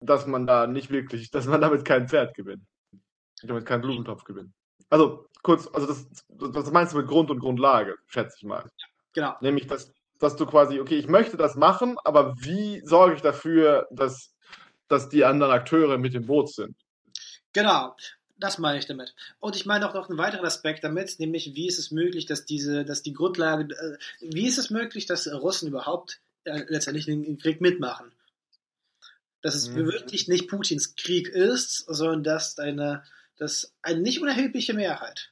dass 0.00 0.26
man 0.26 0.46
da 0.46 0.66
nicht 0.66 0.90
wirklich, 0.90 1.30
dass 1.30 1.46
man 1.46 1.60
damit 1.60 1.84
kein 1.84 2.08
Pferd 2.08 2.34
gewinnt. 2.34 2.62
Damit 3.42 3.66
keinen 3.66 3.82
Blumentopf 3.82 4.24
gewinnt. 4.24 4.52
Also 4.90 5.26
kurz, 5.42 5.68
also 5.72 5.86
das, 5.86 6.06
das 6.28 6.70
meinst 6.72 6.92
du 6.92 6.98
mit 6.98 7.08
Grund 7.08 7.30
und 7.30 7.38
Grundlage, 7.38 7.96
schätze 8.06 8.36
ich 8.38 8.44
mal. 8.44 8.70
Genau. 9.14 9.34
Nämlich, 9.40 9.66
dass, 9.66 9.92
dass 10.18 10.36
du 10.36 10.46
quasi, 10.46 10.80
okay, 10.80 10.96
ich 10.96 11.08
möchte 11.08 11.36
das 11.36 11.56
machen, 11.56 11.96
aber 12.04 12.34
wie 12.36 12.80
sorge 12.84 13.14
ich 13.14 13.22
dafür, 13.22 13.86
dass, 13.90 14.34
dass 14.88 15.08
die 15.08 15.24
anderen 15.24 15.52
Akteure 15.52 15.98
mit 15.98 16.14
dem 16.14 16.26
Boot 16.26 16.52
sind? 16.52 16.76
Genau. 17.52 17.94
Das 18.36 18.58
meine 18.58 18.78
ich 18.78 18.86
damit. 18.86 19.14
Und 19.38 19.54
ich 19.54 19.64
meine 19.64 19.88
auch 19.88 19.94
noch 19.94 20.08
einen 20.08 20.18
weiteren 20.18 20.44
Aspekt 20.44 20.82
damit, 20.82 21.20
nämlich 21.20 21.54
wie 21.54 21.68
ist 21.68 21.78
es 21.78 21.90
möglich, 21.90 22.26
dass 22.26 22.44
diese, 22.44 22.84
dass 22.84 23.02
die 23.02 23.12
Grundlage, 23.12 23.74
äh, 23.74 23.96
wie 24.20 24.46
ist 24.46 24.58
es 24.58 24.70
möglich, 24.70 25.06
dass 25.06 25.28
Russen 25.28 25.68
überhaupt 25.68 26.20
äh, 26.44 26.64
letztendlich 26.68 27.06
den 27.06 27.38
Krieg 27.38 27.60
mitmachen? 27.60 28.10
Dass 29.40 29.54
es 29.54 29.68
mhm. 29.68 29.86
wirklich 29.86 30.26
nicht 30.26 30.48
Putins 30.48 30.96
Krieg 30.96 31.28
ist, 31.28 31.84
sondern 31.86 32.24
dass 32.24 32.58
eine, 32.58 33.04
dass 33.36 33.72
eine 33.82 34.00
nicht 34.00 34.20
unerhebliche 34.20 34.74
Mehrheit. 34.74 35.30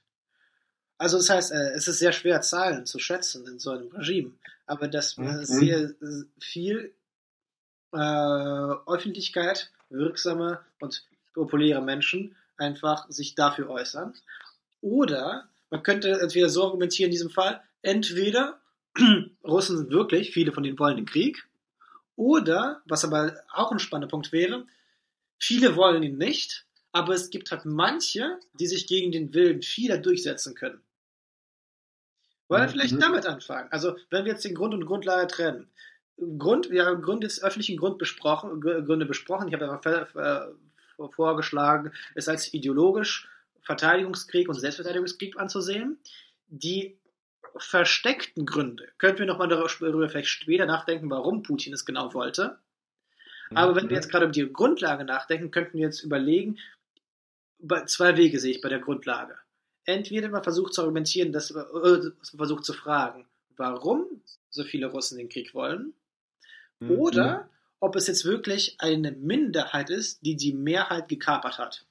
Also 0.96 1.16
das 1.16 1.30
heißt, 1.30 1.52
äh, 1.52 1.72
es 1.72 1.88
ist 1.88 1.98
sehr 1.98 2.12
schwer, 2.12 2.40
Zahlen 2.42 2.86
zu 2.86 3.00
schätzen 3.00 3.46
in 3.48 3.58
so 3.58 3.72
einem 3.72 3.88
Regime, 3.88 4.32
aber 4.66 4.86
dass 4.86 5.16
mhm. 5.16 5.44
sehr 5.44 5.92
viel 6.38 6.94
äh, 7.92 7.96
Öffentlichkeit, 8.86 9.72
wirksame 9.90 10.60
und 10.80 11.04
populäre 11.34 11.82
Menschen 11.82 12.36
einfach 12.56 13.08
sich 13.10 13.34
dafür 13.34 13.70
äußern. 13.70 14.14
Oder 14.80 15.48
man 15.70 15.82
könnte 15.82 16.20
entweder 16.20 16.48
so 16.48 16.64
argumentieren 16.64 17.08
in 17.08 17.12
diesem 17.12 17.30
Fall, 17.30 17.62
entweder 17.82 18.60
Russen 19.44 19.78
sind 19.78 19.90
wirklich, 19.90 20.32
viele 20.32 20.52
von 20.52 20.62
denen 20.62 20.78
wollen 20.78 20.96
den 20.96 21.06
Krieg, 21.06 21.48
oder, 22.16 22.82
was 22.84 23.04
aber 23.04 23.34
auch 23.52 23.72
ein 23.72 23.78
spannender 23.78 24.10
Punkt 24.10 24.32
wäre, 24.32 24.66
viele 25.38 25.76
wollen 25.76 26.02
ihn 26.02 26.18
nicht, 26.18 26.66
aber 26.92 27.14
es 27.14 27.30
gibt 27.30 27.50
halt 27.50 27.64
manche, 27.64 28.38
die 28.60 28.66
sich 28.66 28.86
gegen 28.86 29.12
den 29.12 29.32
Willen 29.32 29.62
vieler 29.62 29.98
durchsetzen 29.98 30.54
können. 30.54 30.82
Wollen 32.48 32.62
wir 32.62 32.66
mhm. 32.66 32.72
vielleicht 32.72 33.02
damit 33.02 33.26
anfangen? 33.26 33.68
Also, 33.70 33.96
wenn 34.10 34.26
wir 34.26 34.32
jetzt 34.32 34.44
den 34.44 34.54
Grund 34.54 34.74
und 34.74 34.84
Grundlage 34.84 35.26
trennen. 35.26 35.70
Grund, 36.38 36.70
wir 36.70 36.84
haben 36.84 37.00
Grund 37.00 37.24
des 37.24 37.42
öffentlichen 37.42 37.78
Grund 37.78 37.96
besprochen, 37.96 38.60
Gründe 38.60 39.06
besprochen. 39.06 39.48
Ich 39.48 39.54
habe 39.54 39.64
ja 39.64 40.48
vorgeschlagen, 41.10 41.92
es 42.14 42.28
als 42.28 42.52
ideologisch 42.52 43.28
Verteidigungskrieg 43.62 44.48
und 44.48 44.54
Selbstverteidigungskrieg 44.54 45.38
anzusehen. 45.38 45.98
Die 46.48 46.98
versteckten 47.56 48.46
Gründe, 48.46 48.88
könnten 48.98 49.20
wir 49.20 49.26
nochmal 49.26 49.48
darüber 49.48 50.08
vielleicht 50.08 50.28
später 50.28 50.66
nachdenken, 50.66 51.10
warum 51.10 51.42
Putin 51.42 51.72
es 51.72 51.84
genau 51.84 52.14
wollte. 52.14 52.58
Aber 53.54 53.76
wenn 53.76 53.88
wir 53.88 53.96
jetzt 53.96 54.10
gerade 54.10 54.24
über 54.24 54.32
die 54.32 54.50
Grundlage 54.50 55.04
nachdenken, 55.04 55.50
könnten 55.50 55.74
wir 55.74 55.84
jetzt 55.84 56.02
überlegen, 56.02 56.58
zwei 57.86 58.16
Wege 58.16 58.40
sehe 58.40 58.52
ich 58.52 58.60
bei 58.60 58.68
der 58.68 58.78
Grundlage. 58.78 59.36
Entweder 59.84 60.28
man 60.28 60.42
versucht 60.42 60.74
zu 60.74 60.80
argumentieren, 60.80 61.32
dass 61.32 61.52
man 61.52 61.66
versucht 62.36 62.64
zu 62.64 62.72
fragen, 62.72 63.26
warum 63.56 64.22
so 64.48 64.64
viele 64.64 64.86
Russen 64.86 65.18
den 65.18 65.28
Krieg 65.28 65.54
wollen, 65.54 65.92
mhm. 66.80 66.90
oder 66.92 67.50
ob 67.82 67.96
es 67.96 68.06
jetzt 68.06 68.24
wirklich 68.24 68.76
eine 68.78 69.10
Minderheit 69.10 69.90
ist, 69.90 70.24
die 70.24 70.36
die 70.36 70.52
Mehrheit 70.52 71.08
gekapert 71.08 71.58
hat. 71.58 71.84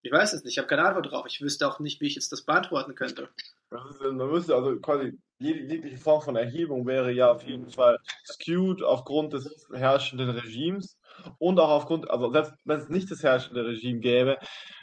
Ich 0.00 0.10
weiß 0.10 0.32
es 0.32 0.44
nicht, 0.44 0.54
ich 0.54 0.58
habe 0.58 0.66
keine 0.66 0.82
Antwort 0.82 1.12
drauf. 1.12 1.26
Ich 1.28 1.42
wüsste 1.42 1.68
auch 1.68 1.78
nicht, 1.78 2.00
wie 2.00 2.06
ich 2.06 2.14
jetzt 2.14 2.32
das 2.32 2.42
beantworten 2.42 2.94
könnte. 2.94 3.28
man 3.70 4.30
müsste 4.30 4.54
also 4.54 4.80
quasi, 4.80 5.18
jegliche 5.38 5.98
Form 5.98 6.22
von 6.22 6.36
Erhebung 6.36 6.86
wäre 6.86 7.12
ja 7.12 7.30
auf 7.30 7.42
jeden 7.42 7.68
Fall 7.68 7.98
skewed 8.24 8.82
aufgrund 8.82 9.34
des 9.34 9.68
herrschenden 9.70 10.30
Regimes 10.30 10.96
und 11.38 11.60
auch 11.60 11.68
aufgrund, 11.68 12.10
also 12.10 12.32
selbst 12.32 12.54
wenn 12.64 12.80
es 12.80 12.88
nicht 12.88 13.10
das 13.10 13.22
herrschende 13.22 13.66
Regime 13.66 14.00
gäbe, 14.00 14.38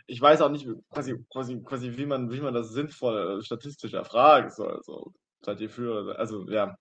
ich 0.06 0.22
weiß 0.22 0.42
auch 0.42 0.52
nicht 0.52 0.68
quasi, 0.92 1.16
quasi, 1.32 1.64
quasi 1.64 1.98
wie, 1.98 2.06
man, 2.06 2.32
wie 2.32 2.42
man 2.42 2.54
das 2.54 2.70
sinnvoll 2.70 3.42
statistisch 3.42 3.94
erfragen 3.94 4.52
soll. 4.52 4.76
Also, 4.76 5.14
seid 5.42 5.60
ihr 5.62 5.70
für, 5.72 6.16
also 6.20 6.48
ja. 6.48 6.78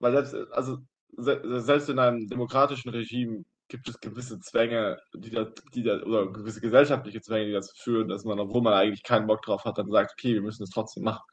Weil 0.00 0.12
selbst, 0.12 0.34
also 0.52 0.78
selbst 1.16 1.88
in 1.88 1.98
einem 1.98 2.26
demokratischen 2.28 2.90
Regime 2.90 3.44
gibt 3.68 3.88
es 3.88 4.00
gewisse 4.00 4.38
Zwänge, 4.40 4.98
die 5.14 5.30
da, 5.30 5.46
die 5.74 5.82
da, 5.82 6.00
oder 6.02 6.30
gewisse 6.30 6.60
gesellschaftliche 6.60 7.20
Zwänge, 7.20 7.46
die 7.46 7.52
dazu 7.52 7.74
führen, 7.76 8.08
dass 8.08 8.24
man, 8.24 8.38
obwohl 8.38 8.62
man 8.62 8.74
eigentlich 8.74 9.02
keinen 9.02 9.26
Bock 9.26 9.42
drauf 9.42 9.64
hat, 9.64 9.78
dann 9.78 9.90
sagt, 9.90 10.12
okay, 10.12 10.34
wir 10.34 10.42
müssen 10.42 10.62
es 10.62 10.70
trotzdem 10.70 11.04
machen. 11.04 11.24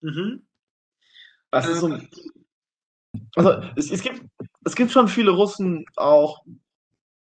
Mhm. 0.00 0.46
Das 1.50 1.68
ist 1.68 1.80
so 1.80 1.88
ein, 1.88 2.08
also 3.34 3.62
es, 3.76 3.90
es, 3.90 4.02
gibt, 4.02 4.22
es 4.64 4.74
gibt 4.74 4.90
schon 4.90 5.08
viele 5.08 5.30
Russen 5.30 5.84
auch, 5.96 6.44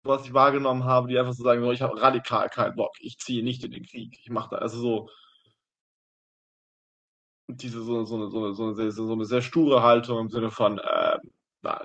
was 0.04 0.26
ich 0.26 0.34
wahrgenommen 0.34 0.86
habe, 0.86 1.10
die 1.10 1.20
einfach 1.20 1.34
so 1.34 1.44
sagen, 1.44 1.62
so, 1.62 1.72
ich 1.72 1.82
habe 1.82 2.02
radikal 2.02 2.50
keinen 2.50 2.76
Bock, 2.76 2.96
ich 3.00 3.18
ziehe 3.18 3.44
nicht 3.44 3.64
in 3.64 3.72
den 3.72 3.84
Krieg, 3.84 4.18
ich 4.20 4.30
mache 4.30 4.52
da, 4.52 4.58
also 4.58 4.80
so, 4.80 5.10
diese 7.48 7.82
so, 7.82 8.04
so, 8.06 8.16
eine, 8.16 8.30
so, 8.30 8.54
so, 8.54 8.74
sehr, 8.74 8.92
so 8.92 9.12
eine 9.12 9.26
sehr 9.26 9.42
sture 9.42 9.82
Haltung 9.82 10.20
im 10.20 10.30
Sinne 10.30 10.52
von, 10.52 10.80
äh, 10.80 11.18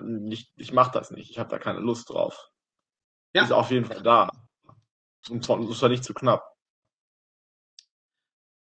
nicht, 0.01 0.53
ich 0.57 0.73
mache 0.73 0.93
das 0.93 1.11
nicht, 1.11 1.31
ich 1.31 1.39
habe 1.39 1.51
da 1.51 1.59
keine 1.59 1.81
Lust 1.81 2.11
drauf. 2.11 2.51
Ja. 3.35 3.45
Ist 3.45 3.53
auf 3.53 3.71
jeden 3.71 3.87
Fall 3.87 4.03
da. 4.03 4.31
Und 5.29 5.45
zwar, 5.45 5.89
nicht 5.89 6.05
zu 6.05 6.15
knapp. 6.15 6.57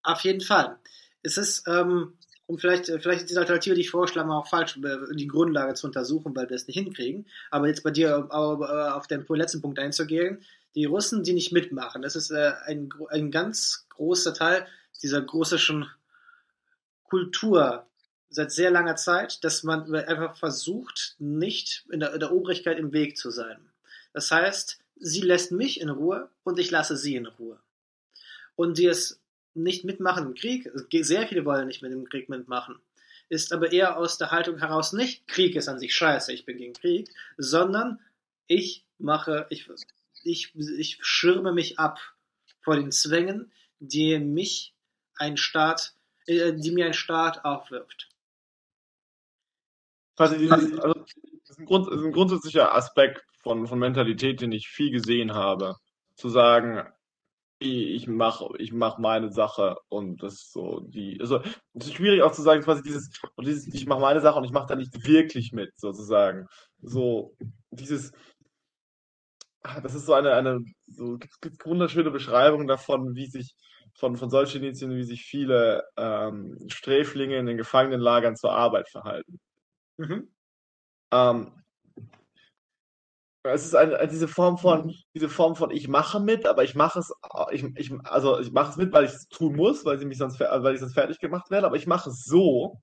Auf 0.03 0.21
jeden 0.21 0.41
Fall. 0.41 0.79
Es 1.21 1.37
ist, 1.37 1.67
ähm, 1.67 2.17
um 2.47 2.57
vielleicht, 2.57 2.89
äh, 2.89 2.99
vielleicht 2.99 3.23
ist 3.23 3.31
die 3.31 3.37
Alternative, 3.37 3.75
die 3.75 3.81
ich 3.81 3.89
vorschlage, 3.89 4.31
auch 4.31 4.47
falsch, 4.47 4.77
äh, 4.77 5.15
die 5.15 5.27
Grundlage 5.27 5.75
zu 5.75 5.87
untersuchen, 5.87 6.35
weil 6.35 6.49
wir 6.49 6.55
es 6.55 6.67
nicht 6.67 6.77
hinkriegen. 6.77 7.27
Aber 7.51 7.67
jetzt 7.67 7.83
bei 7.83 7.91
dir 7.91 8.27
äh, 8.31 8.35
auf 8.35 9.07
den 9.07 9.25
letzten 9.29 9.61
Punkt 9.61 9.79
einzugehen, 9.79 10.43
die 10.75 10.85
Russen, 10.85 11.23
die 11.23 11.33
nicht 11.33 11.51
mitmachen, 11.51 12.01
das 12.01 12.15
ist 12.15 12.31
ein, 12.31 12.89
ein 13.09 13.31
ganz 13.31 13.87
großer 13.89 14.33
Teil 14.33 14.67
dieser 15.01 15.25
russischen 15.25 15.89
Kultur 17.07 17.85
seit 18.29 18.51
sehr 18.51 18.71
langer 18.71 18.95
Zeit, 18.95 19.43
dass 19.43 19.63
man 19.63 19.93
einfach 19.95 20.37
versucht, 20.37 21.15
nicht 21.19 21.85
in 21.91 22.01
der, 22.01 22.13
in 22.13 22.19
der 22.19 22.33
Obrigkeit 22.33 22.77
im 22.77 22.93
Weg 22.93 23.17
zu 23.17 23.31
sein. 23.31 23.57
Das 24.13 24.31
heißt, 24.31 24.79
sie 24.99 25.21
lässt 25.21 25.51
mich 25.51 25.79
in 25.79 25.89
Ruhe 25.89 26.29
und 26.43 26.59
ich 26.59 26.71
lasse 26.71 26.97
sie 26.97 27.15
in 27.15 27.25
Ruhe. 27.25 27.59
Und 28.55 28.77
die 28.77 28.87
es 28.87 29.19
nicht 29.53 29.85
mitmachen 29.85 30.27
im 30.27 30.35
Krieg, 30.35 30.69
sehr 30.91 31.27
viele 31.27 31.45
wollen 31.45 31.67
nicht 31.67 31.81
mit 31.81 31.91
dem 31.91 32.05
Krieg 32.05 32.29
mitmachen, 32.29 32.79
ist 33.29 33.51
aber 33.53 33.71
eher 33.71 33.97
aus 33.97 34.17
der 34.17 34.31
Haltung 34.31 34.57
heraus 34.57 34.93
nicht, 34.93 35.27
Krieg 35.27 35.55
ist 35.55 35.67
an 35.67 35.79
sich 35.79 35.95
scheiße, 35.95 36.31
ich 36.31 36.45
bin 36.45 36.57
gegen 36.57 36.73
Krieg, 36.73 37.09
sondern 37.37 37.99
ich 38.47 38.85
mache, 38.97 39.47
ich, 39.49 39.69
ich, 40.23 40.55
ich 40.55 40.99
schirme 41.01 41.53
mich 41.53 41.79
ab 41.79 41.99
vor 42.61 42.75
den 42.75 42.91
Zwängen, 42.91 43.51
die 43.79 44.17
mich 44.19 44.73
ein 45.15 45.37
Staat, 45.37 45.93
die 46.27 46.71
mir 46.71 46.87
ein 46.87 46.93
Staat 46.93 47.45
aufwirft. 47.45 48.09
Also, 50.17 50.37
dieses, 50.37 50.79
also 50.79 50.93
das, 50.93 51.49
ist 51.51 51.59
ein 51.59 51.65
Grund, 51.65 51.87
das 51.87 51.99
ist 51.99 52.05
ein 52.05 52.11
grundsätzlicher 52.11 52.73
Aspekt 52.73 53.23
von, 53.41 53.67
von 53.67 53.79
Mentalität, 53.79 54.41
den 54.41 54.51
ich 54.51 54.67
viel 54.67 54.91
gesehen 54.91 55.33
habe. 55.33 55.75
Zu 56.15 56.29
sagen, 56.29 56.87
ich 57.59 58.07
mache 58.07 58.49
ich 58.59 58.71
mach 58.71 58.99
meine 58.99 59.31
Sache 59.31 59.77
und 59.89 60.21
das 60.21 60.35
ist 60.35 60.53
so 60.53 60.79
die 60.81 61.19
also 61.19 61.41
es 61.73 61.87
ist 61.87 61.95
schwierig 61.95 62.21
auch 62.21 62.31
zu 62.31 62.43
sagen 62.43 62.61
quasi 62.61 62.83
dieses 62.83 63.09
und 63.35 63.47
dieses 63.47 63.67
ich 63.73 63.87
mache 63.87 63.99
meine 63.99 64.21
Sache 64.21 64.37
und 64.37 64.43
ich 64.43 64.51
mache 64.51 64.67
da 64.67 64.75
nicht 64.75 65.07
wirklich 65.07 65.53
mit 65.53 65.71
sozusagen 65.75 66.47
so 66.81 67.35
dieses 67.71 68.11
ah, 69.63 69.81
das 69.81 69.95
ist 69.95 70.05
so 70.05 70.13
eine 70.13 70.33
eine 70.33 70.59
so 70.85 71.17
gibt, 71.17 71.41
gibt 71.41 71.65
wunderschöne 71.65 72.11
Beschreibungen 72.11 72.67
davon 72.67 73.15
wie 73.15 73.25
sich 73.25 73.55
von 73.97 74.15
von 74.15 74.29
solchen 74.29 74.63
Initiativen 74.63 74.97
wie 74.97 75.03
sich 75.03 75.23
viele 75.23 75.83
ähm, 75.97 76.57
Sträflinge 76.69 77.37
in 77.37 77.45
den 77.45 77.57
Gefangenenlagern 77.57 78.35
zur 78.35 78.53
Arbeit 78.53 78.89
verhalten 78.89 79.39
mhm. 79.97 80.29
ähm, 81.11 81.51
es 83.53 83.65
ist 83.65 83.75
eine, 83.75 84.07
diese 84.07 84.27
Form 84.27 84.57
von, 84.57 84.93
diese 85.13 85.29
Form 85.29 85.55
von, 85.55 85.71
ich 85.71 85.87
mache 85.87 86.19
mit, 86.19 86.45
aber 86.45 86.63
ich 86.63 86.75
mache 86.75 86.99
es, 86.99 87.13
ich, 87.51 87.63
ich, 87.75 87.93
also 88.03 88.39
ich 88.39 88.51
mache 88.51 88.71
es 88.71 88.77
mit, 88.77 88.91
weil 88.91 89.05
ich 89.05 89.11
es 89.11 89.27
tun 89.29 89.55
muss, 89.55 89.85
weil, 89.85 89.97
sie 89.97 90.05
mich 90.05 90.17
sonst, 90.17 90.39
weil 90.39 90.73
ich 90.73 90.79
sonst 90.79 90.93
fertig 90.93 91.19
gemacht 91.19 91.49
werde, 91.49 91.67
aber 91.67 91.75
ich 91.75 91.87
mache 91.87 92.09
es 92.09 92.25
so, 92.25 92.81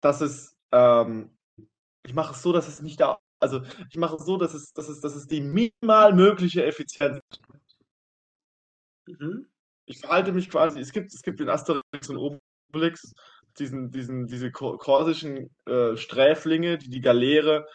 dass 0.00 0.20
es, 0.20 0.56
ähm, 0.72 1.36
ich 2.04 2.14
mache 2.14 2.34
es 2.34 2.42
so, 2.42 2.52
dass 2.52 2.68
es 2.68 2.82
nicht 2.82 3.00
da, 3.00 3.18
also 3.40 3.62
ich 3.90 3.96
mache 3.96 4.16
es 4.16 4.24
so, 4.24 4.36
dass 4.36 4.54
es, 4.54 4.72
dass 4.72 4.88
es, 4.88 5.00
dass 5.00 5.14
es 5.14 5.26
die 5.26 5.40
minimal 5.40 6.14
mögliche 6.14 6.64
Effizienz 6.64 7.20
mhm. 9.06 9.46
Ich 9.86 9.98
verhalte 9.98 10.32
mich 10.32 10.48
quasi, 10.50 10.80
es 10.80 10.92
gibt, 10.92 11.12
es 11.12 11.22
gibt 11.22 11.40
den 11.40 11.48
Asterix 11.48 12.08
und 12.08 12.40
Obelix, 12.72 13.12
diesen, 13.58 13.90
diesen, 13.90 14.26
diese 14.26 14.50
korsischen 14.50 15.50
äh, 15.66 15.96
Sträflinge, 15.96 16.78
die 16.78 16.88
die 16.88 17.00
Galeere 17.00 17.66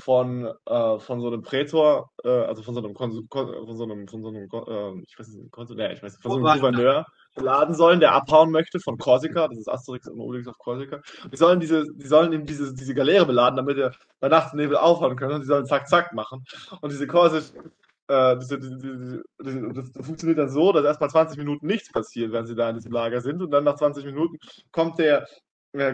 von, 0.00 0.52
äh, 0.66 0.98
von 0.98 1.20
so 1.20 1.28
einem 1.28 1.42
Prätor, 1.42 2.10
äh, 2.24 2.28
also 2.28 2.62
von 2.62 2.74
so 2.74 2.80
einem, 2.82 2.96
von 2.96 3.12
so 3.12 3.84
einem, 3.84 4.08
von 4.08 4.22
so 4.22 4.28
einem 4.28 4.48
äh, 4.50 5.02
ich 5.06 5.18
weiß 5.18 5.28
nicht, 5.28 5.50
Konsul, 5.52 5.76
nee, 5.76 5.92
ich 5.92 6.02
weiß 6.02 6.14
nicht, 6.14 6.22
von 6.22 6.32
so 6.32 6.38
einem 6.38 6.60
Gouverneur 6.60 7.06
beladen 7.36 7.74
sollen, 7.74 8.00
der 8.00 8.12
abhauen 8.12 8.50
möchte 8.50 8.80
von 8.80 8.96
Korsika, 8.98 9.48
das 9.48 9.58
ist 9.58 9.68
Asterix 9.68 10.08
und 10.08 10.20
Obelix 10.20 10.46
auf 10.48 10.58
Korsika. 10.58 11.00
Die 11.32 11.36
sollen 11.36 11.60
diese, 11.60 11.84
die 11.94 12.06
sollen 12.06 12.32
eben 12.32 12.46
diese, 12.46 12.74
diese 12.74 12.94
Galeere 12.94 13.26
beladen, 13.26 13.56
damit 13.56 13.78
er 13.78 13.92
bei 14.20 14.28
Nacht 14.28 14.52
und 14.52 14.60
Nebel 14.60 14.76
aufhauen 14.76 15.16
können 15.16 15.34
und 15.34 15.40
die 15.42 15.46
sollen 15.46 15.66
zack, 15.66 15.88
zack 15.88 16.12
machen. 16.12 16.44
Und 16.80 16.90
diese 16.92 17.06
korsischen 17.06 17.72
äh, 18.08 18.36
das, 18.36 18.48
das, 18.48 20.06
funktioniert 20.06 20.38
dann 20.38 20.50
so, 20.50 20.72
dass 20.72 20.84
erstmal 20.84 21.10
20 21.10 21.38
Minuten 21.38 21.66
nichts 21.66 21.90
passiert, 21.90 22.32
wenn 22.32 22.46
sie 22.46 22.54
da 22.54 22.68
in 22.68 22.76
diesem 22.76 22.92
Lager 22.92 23.20
sind. 23.20 23.42
Und 23.42 23.50
dann 23.50 23.64
nach 23.64 23.76
20 23.76 24.04
Minuten 24.04 24.38
kommt 24.72 24.98
der, 24.98 25.26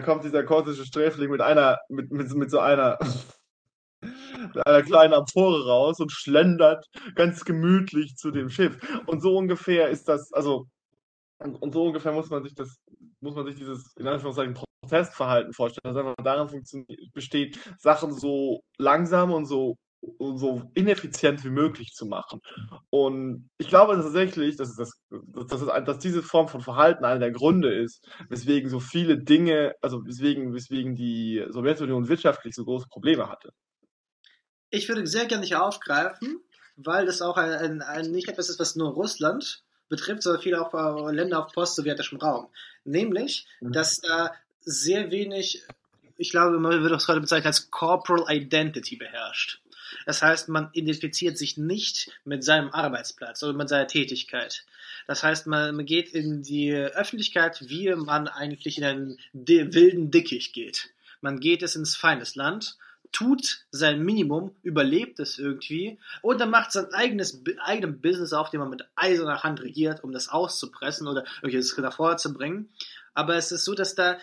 kommt 0.03 0.23
dieser 0.23 0.43
korsische 0.43 0.85
Sträfling 0.85 1.31
mit 1.31 1.41
einer, 1.41 1.79
mit, 1.89 2.11
mit, 2.11 2.33
mit 2.33 2.51
so 2.51 2.59
einer, 2.59 2.97
mit 4.01 4.67
einer 4.67 4.83
kleinen 4.83 5.13
Amphore 5.13 5.65
raus 5.65 5.99
und 5.99 6.11
schlendert 6.11 6.85
ganz 7.15 7.45
gemütlich 7.45 8.15
zu 8.15 8.31
dem 8.31 8.49
Schiff. 8.49 8.77
Und 9.05 9.21
so 9.21 9.37
ungefähr 9.37 9.89
ist 9.89 10.07
das, 10.07 10.33
also, 10.33 10.67
und, 11.39 11.73
so 11.73 11.85
ungefähr 11.85 12.11
muss 12.11 12.29
man 12.29 12.43
sich 12.43 12.53
das, 12.53 12.77
muss 13.21 13.35
man 13.35 13.45
sich 13.45 13.55
dieses, 13.55 13.93
in 13.97 14.07
Anführungszeichen, 14.07 14.55
Protestverhalten 14.81 15.53
vorstellen, 15.53 15.93
das 15.93 15.97
einfach 15.97 16.15
daran 16.23 16.49
besteht, 17.13 17.57
Sachen 17.79 18.11
so 18.13 18.61
langsam 18.77 19.31
und 19.31 19.45
so 19.45 19.77
so 20.19 20.63
ineffizient 20.73 21.43
wie 21.43 21.49
möglich 21.49 21.93
zu 21.93 22.05
machen. 22.05 22.41
Und 22.89 23.49
ich 23.57 23.67
glaube 23.67 23.95
tatsächlich, 23.95 24.55
dass, 24.55 24.75
das, 24.75 24.99
dass, 25.09 25.47
das, 25.47 25.85
dass 25.85 25.99
diese 25.99 26.23
Form 26.23 26.47
von 26.47 26.61
Verhalten 26.61 27.05
einer 27.05 27.19
der 27.19 27.31
Gründe 27.31 27.73
ist, 27.73 28.07
weswegen 28.29 28.69
so 28.69 28.79
viele 28.79 29.17
Dinge, 29.17 29.73
also 29.81 30.03
weswegen, 30.05 30.53
weswegen 30.53 30.95
die 30.95 31.45
Sowjetunion 31.49 32.07
wirtschaftlich 32.07 32.55
so 32.55 32.65
große 32.65 32.87
Probleme 32.87 33.29
hatte. 33.29 33.51
Ich 34.71 34.87
würde 34.89 35.05
sehr 35.05 35.25
gerne 35.25 35.45
hier 35.45 35.63
aufgreifen, 35.63 36.39
weil 36.77 37.05
das 37.05 37.21
auch 37.21 37.37
ein, 37.37 37.51
ein, 37.51 37.81
ein, 37.81 38.11
nicht 38.11 38.29
etwas 38.29 38.49
ist, 38.49 38.59
was 38.59 38.75
nur 38.75 38.91
Russland 38.91 39.63
betrifft, 39.89 40.23
sondern 40.23 40.41
viele 40.41 40.65
auch 40.65 40.73
äh, 40.73 41.13
Länder 41.13 41.45
auf 41.45 41.51
post-sowjetischem 41.51 42.19
Raum. 42.19 42.47
Nämlich, 42.85 43.45
mhm. 43.59 43.73
dass 43.73 43.99
da 43.99 44.31
sehr 44.61 45.11
wenig, 45.11 45.63
ich 46.17 46.31
glaube, 46.31 46.57
man 46.59 46.71
würde 46.71 46.89
das 46.89 47.05
gerade 47.05 47.21
bezeichnen 47.21 47.47
als 47.47 47.69
Corporal 47.69 48.25
Identity 48.29 48.95
beherrscht. 48.95 49.61
Das 50.05 50.21
heißt, 50.21 50.49
man 50.49 50.69
identifiziert 50.73 51.37
sich 51.37 51.57
nicht 51.57 52.11
mit 52.25 52.43
seinem 52.43 52.69
Arbeitsplatz 52.69 53.43
oder 53.43 53.53
mit 53.53 53.69
seiner 53.69 53.87
Tätigkeit. 53.87 54.65
Das 55.07 55.23
heißt, 55.23 55.47
man 55.47 55.85
geht 55.85 56.09
in 56.09 56.43
die 56.43 56.73
Öffentlichkeit, 56.73 57.67
wie 57.67 57.93
man 57.95 58.27
eigentlich 58.27 58.77
in 58.77 58.83
einen 58.83 59.17
wilden 59.33 60.11
Dickicht 60.11 60.53
geht. 60.53 60.89
Man 61.21 61.39
geht 61.39 61.63
es 61.63 61.75
ins 61.75 61.95
feines 61.95 62.35
Land, 62.35 62.77
tut 63.11 63.65
sein 63.71 64.03
Minimum, 64.03 64.55
überlebt 64.63 65.19
es 65.19 65.37
irgendwie 65.37 65.99
und 66.21 66.39
dann 66.39 66.49
macht 66.49 66.71
sein 66.71 66.93
eigenes 66.93 67.41
eigenes 67.59 68.01
Business 68.01 68.33
auf, 68.33 68.49
den 68.49 68.59
man 68.59 68.69
mit 68.69 68.87
eiserner 68.95 69.43
Hand 69.43 69.61
regiert, 69.61 70.03
um 70.03 70.11
das 70.11 70.29
auszupressen 70.29 71.07
oder 71.07 71.25
irgendwas 71.41 71.75
davor 71.75 72.17
zu 72.17 72.33
bringen. 72.33 72.69
Aber 73.13 73.35
es 73.35 73.51
ist 73.51 73.65
so, 73.65 73.75
dass 73.75 73.95
da 73.95 74.17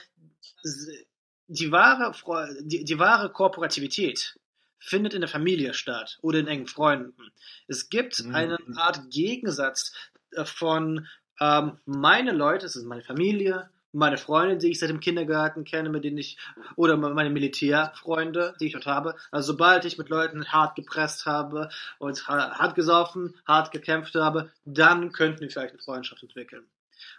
die 1.49 1.71
wahre, 1.71 2.13
die, 2.61 2.85
die 2.85 2.99
wahre 2.99 3.31
Korporativität 3.31 4.39
findet 4.79 5.15
in 5.15 5.21
der 5.21 5.29
Familie 5.29 5.75
statt 5.75 6.19
oder 6.23 6.39
in 6.39 6.47
engen 6.47 6.67
Freunden. 6.67 7.33
Es 7.67 7.89
gibt 7.89 8.25
mhm. 8.25 8.35
eine 8.35 8.59
Art 8.77 9.11
Gegensatz 9.11 9.93
äh, 10.33 10.45
von 10.45 11.07
ähm, 11.41 11.79
meine 11.85 12.33
Leute, 12.33 12.67
das 12.67 12.77
ist 12.77 12.85
meine 12.85 13.03
Familie, 13.03 13.71
meine 13.93 14.19
Freunde, 14.19 14.59
die 14.59 14.71
ich 14.71 14.79
seit 14.79 14.91
dem 14.91 15.01
Kindergarten 15.01 15.65
kenne, 15.65 15.89
mit 15.89 16.05
denen 16.05 16.19
ich, 16.19 16.37
oder 16.77 16.97
meine 16.97 17.31
Militärfreunde, 17.31 18.55
die 18.61 18.67
ich 18.67 18.73
dort 18.73 18.87
habe. 18.87 19.15
Also 19.31 19.53
sobald 19.53 19.85
ich 19.85 19.97
mit 19.99 20.11
Leuten 20.11 20.47
hart 20.53 20.77
gepresst 20.77 21.27
habe 21.27 21.71
und 21.99 22.29
hart 22.29 22.75
gesoffen, 22.75 23.35
hart 23.47 23.71
gekämpft 23.73 24.15
habe, 24.15 24.51
dann 24.65 25.13
könnten 25.13 25.41
wir 25.41 25.51
vielleicht 25.51 25.73
eine 25.73 25.83
Freundschaft 25.83 26.23
entwickeln. 26.23 26.65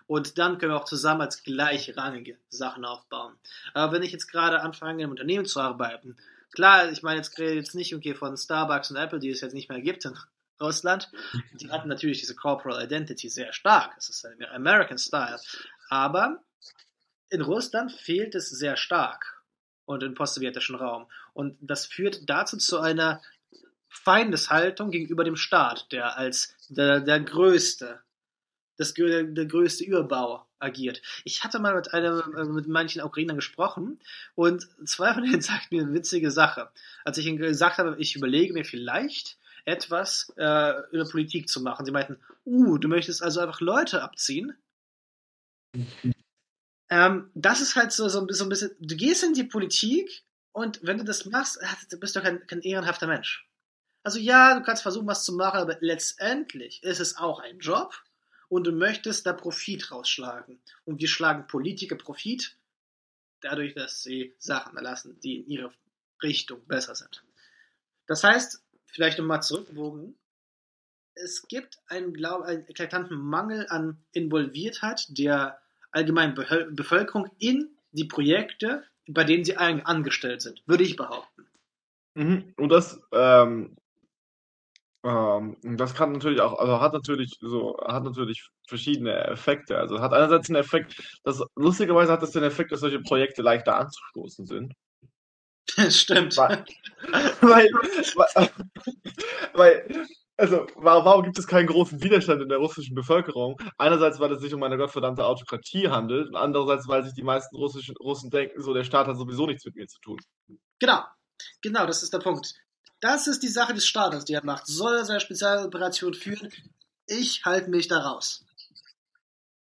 Und 0.07 0.37
dann 0.37 0.57
können 0.57 0.73
wir 0.73 0.77
auch 0.77 0.85
zusammen 0.85 1.21
als 1.21 1.43
gleichrangige 1.43 2.37
Sachen 2.49 2.85
aufbauen. 2.85 3.33
Aber 3.73 3.93
wenn 3.93 4.03
ich 4.03 4.11
jetzt 4.11 4.27
gerade 4.27 4.61
anfange, 4.61 5.03
im 5.03 5.11
Unternehmen 5.11 5.45
zu 5.45 5.59
arbeiten, 5.59 6.17
Klar, 6.51 6.91
ich 6.91 7.03
meine, 7.03 7.17
jetzt 7.17 7.37
rede 7.37 7.53
jetzt 7.55 7.75
nicht 7.75 7.95
okay 7.95 8.15
von 8.15 8.35
Starbucks 8.35 8.91
und 8.91 8.97
Apple, 8.97 9.19
die 9.19 9.29
es 9.29 9.41
jetzt 9.41 9.53
nicht 9.53 9.69
mehr 9.69 9.81
gibt 9.81 10.05
in 10.05 10.17
Russland. 10.61 11.09
Die 11.53 11.69
hatten 11.71 11.87
natürlich 11.87 12.19
diese 12.19 12.35
Corporal 12.35 12.83
Identity 12.83 13.29
sehr 13.29 13.53
stark. 13.53 13.95
Das 13.95 14.09
ist 14.09 14.25
ein 14.25 14.43
American 14.45 14.97
Style. 14.97 15.39
Aber 15.89 16.43
in 17.29 17.41
Russland 17.41 17.91
fehlt 17.91 18.35
es 18.35 18.49
sehr 18.49 18.75
stark. 18.75 19.39
und 19.85 20.03
im 20.03 20.13
postsowjetischen 20.13 20.75
Raum. 20.75 21.07
Und 21.33 21.57
das 21.61 21.87
führt 21.87 22.29
dazu 22.29 22.57
zu 22.57 22.79
einer 22.79 23.23
Feindeshaltung 23.87 24.91
gegenüber 24.91 25.23
dem 25.23 25.35
Staat, 25.35 25.91
der 25.91 26.15
als 26.15 26.55
der, 26.69 26.99
der 26.99 27.19
größte, 27.21 27.99
das, 28.77 28.93
der, 28.93 29.23
der 29.23 29.45
größte 29.47 29.83
Überbau 29.83 30.45
agiert. 30.59 31.01
Ich 31.23 31.43
hatte 31.43 31.59
mal 31.59 31.75
mit 31.75 31.93
einem, 31.93 32.21
äh, 32.35 32.43
mit 32.45 32.67
manchen 32.67 33.01
Ukrainern 33.01 33.37
gesprochen 33.37 33.99
und 34.35 34.67
zwei 34.85 35.13
von 35.13 35.23
denen 35.23 35.41
sagten 35.41 35.75
mir 35.75 35.83
eine 35.83 35.93
witzige 35.93 36.31
Sache. 36.31 36.69
Als 37.03 37.17
ich 37.17 37.25
ihnen 37.25 37.37
gesagt 37.37 37.77
habe, 37.77 37.95
ich 37.99 38.15
überlege 38.15 38.53
mir 38.53 38.65
vielleicht 38.65 39.37
etwas 39.65 40.33
äh, 40.37 40.73
über 40.91 41.05
Politik 41.09 41.49
zu 41.49 41.61
machen. 41.61 41.85
Sie 41.85 41.91
meinten, 41.91 42.17
uh, 42.45 42.77
du 42.77 42.87
möchtest 42.87 43.21
also 43.21 43.39
einfach 43.41 43.61
Leute 43.61 44.01
abziehen? 44.01 44.53
ähm, 46.89 47.29
das 47.35 47.61
ist 47.61 47.75
halt 47.75 47.91
so, 47.91 48.09
so, 48.09 48.25
so 48.29 48.43
ein 48.43 48.49
bisschen, 48.49 48.71
du 48.79 48.95
gehst 48.95 49.23
in 49.23 49.33
die 49.33 49.43
Politik 49.43 50.23
und 50.51 50.79
wenn 50.81 50.97
du 50.97 51.03
das 51.03 51.25
machst, 51.25 51.59
bist 51.99 52.15
du 52.15 52.21
kein, 52.21 52.45
kein 52.47 52.61
ehrenhafter 52.61 53.07
Mensch. 53.07 53.47
Also 54.03 54.17
ja, 54.17 54.57
du 54.57 54.63
kannst 54.63 54.81
versuchen, 54.81 55.07
was 55.07 55.25
zu 55.25 55.33
machen, 55.33 55.59
aber 55.59 55.77
letztendlich 55.81 56.81
ist 56.83 56.99
es 56.99 57.17
auch 57.17 57.39
ein 57.39 57.59
Job 57.59 57.93
und 58.49 58.67
du 58.67 58.71
möchtest 58.71 59.25
da 59.25 59.33
Profit 59.33 59.91
rausschlagen. 59.91 60.59
Und 60.85 60.99
wir 60.99 61.07
schlagen 61.07 61.47
Politiker 61.47 61.95
Profit 61.95 62.57
dadurch, 63.41 63.73
dass 63.73 64.03
sie 64.03 64.33
Sachen 64.37 64.75
erlassen, 64.75 65.19
die 65.21 65.37
in 65.37 65.47
ihre 65.47 65.73
Richtung 66.21 66.65
besser 66.67 66.95
sind. 66.95 67.23
Das 68.07 68.23
heißt, 68.23 68.61
vielleicht 68.85 69.19
nochmal 69.19 69.41
zurückgewogen, 69.41 70.15
es 71.13 71.47
gibt 71.47 71.79
einen, 71.87 72.13
glaub, 72.13 72.41
einen 72.43 72.67
eklatanten 72.67 73.17
Mangel 73.17 73.67
an 73.69 73.97
Involviertheit 74.11 75.05
der 75.09 75.59
allgemeinen 75.91 76.35
Bevölkerung 76.35 77.29
in 77.39 77.69
die 77.91 78.05
Projekte, 78.05 78.83
bei 79.07 79.23
denen 79.23 79.43
sie 79.43 79.57
angestellt 79.57 80.41
sind, 80.41 80.61
würde 80.65 80.83
ich 80.83 80.95
behaupten. 80.95 81.47
Mhm. 82.15 82.53
Und 82.57 82.69
das 82.69 83.01
ähm, 83.11 83.75
ähm, 85.03 85.55
das 85.63 85.93
kann 85.93 86.11
natürlich 86.11 86.41
auch, 86.41 86.59
also 86.59 86.81
hat 86.81 86.93
natürlich 86.93 87.37
so, 87.39 87.77
hat 87.85 88.03
natürlich 88.03 88.49
verschiedene 88.67 89.13
Effekte. 89.27 89.77
Also 89.77 89.99
hat 90.01 90.13
einerseits 90.13 90.49
einen 90.49 90.57
Effekt, 90.57 90.95
dass 91.23 91.41
lustigerweise 91.55 92.11
hat 92.11 92.23
es 92.23 92.31
den 92.31 92.43
Effekt, 92.43 92.71
dass 92.71 92.81
solche 92.81 92.99
Projekte 92.99 93.41
leichter 93.41 93.77
anzustoßen 93.77 94.45
sind. 94.45 94.73
Stimmt. 95.89 96.35
Weil, 96.37 96.65
weil, 97.41 97.69
weil, 99.53 100.05
also 100.37 100.67
warum 100.75 101.23
gibt 101.23 101.37
es 101.37 101.47
keinen 101.47 101.67
großen 101.67 102.01
Widerstand 102.01 102.41
in 102.41 102.49
der 102.49 102.57
russischen 102.57 102.95
Bevölkerung? 102.95 103.57
Einerseits, 103.77 104.19
weil 104.19 104.31
es 104.31 104.41
sich 104.41 104.53
um 104.53 104.63
eine 104.63 104.77
gottverdammte 104.77 105.25
Autokratie 105.25 105.89
handelt, 105.89 106.29
und 106.29 106.35
andererseits, 106.35 106.87
weil 106.87 107.03
sich 107.03 107.13
die 107.13 107.23
meisten 107.23 107.55
russischen 107.55 107.95
Russen 107.97 108.29
denken, 108.29 108.61
so 108.61 108.73
der 108.73 108.83
Staat 108.83 109.07
hat 109.07 109.17
sowieso 109.17 109.45
nichts 109.45 109.65
mit 109.65 109.75
mir 109.75 109.87
zu 109.87 109.99
tun. 110.01 110.17
Genau, 110.79 111.03
genau, 111.61 111.85
das 111.85 112.03
ist 112.03 112.13
der 112.13 112.19
Punkt. 112.19 112.53
Das 112.99 113.27
ist 113.27 113.43
die 113.43 113.47
Sache 113.47 113.73
des 113.73 113.87
Staates, 113.87 114.25
die 114.25 114.33
er 114.33 114.43
macht. 114.43 114.67
Soll 114.67 114.95
er 114.97 115.05
seine 115.05 115.19
Spezialoperation 115.19 116.13
führen? 116.13 116.51
Ich 117.07 117.45
halte 117.45 117.69
mich 117.69 117.87
da 117.87 117.99
raus. 117.99 118.45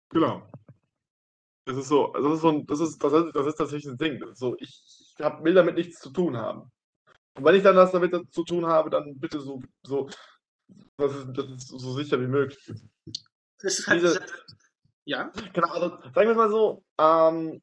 Genau. 0.09 0.47
Das 1.65 1.77
ist 1.77 1.87
so, 1.87 2.13
das 2.13 2.33
ist 2.33 2.41
so 2.41 2.49
ein, 2.49 2.65
das 2.65 2.79
ist, 2.79 3.03
das 3.03 3.13
ist, 3.13 3.35
das 3.35 3.47
ist 3.47 3.55
tatsächlich 3.55 3.91
ein 3.91 3.97
Ding. 3.97 4.23
So, 4.33 4.55
ich, 4.59 4.83
ich 5.17 5.23
hab, 5.23 5.43
will 5.43 5.53
damit 5.53 5.75
nichts 5.75 5.99
zu 5.99 6.11
tun 6.11 6.37
haben. 6.37 6.71
Und 7.35 7.43
wenn 7.43 7.55
ich 7.55 7.63
dann 7.63 7.75
was 7.75 7.91
damit 7.91 8.31
zu 8.31 8.43
tun 8.43 8.65
habe, 8.65 8.89
dann 8.89 9.19
bitte 9.19 9.41
so, 9.41 9.61
so, 9.83 10.09
das 10.97 11.15
ist, 11.15 11.27
das 11.33 11.45
ist 11.49 11.67
so 11.67 11.93
sicher 11.93 12.19
wie 12.21 12.27
möglich. 12.27 12.71
Das 13.59 13.79
ist 13.79 13.87
halt 13.87 14.01
Diese, 14.01 14.25
ja. 15.05 15.31
Genau, 15.53 15.67
also 15.69 15.89
sagen 16.13 16.29
wir 16.29 16.35
mal 16.35 16.49
so, 16.49 16.83
ähm, 16.99 17.61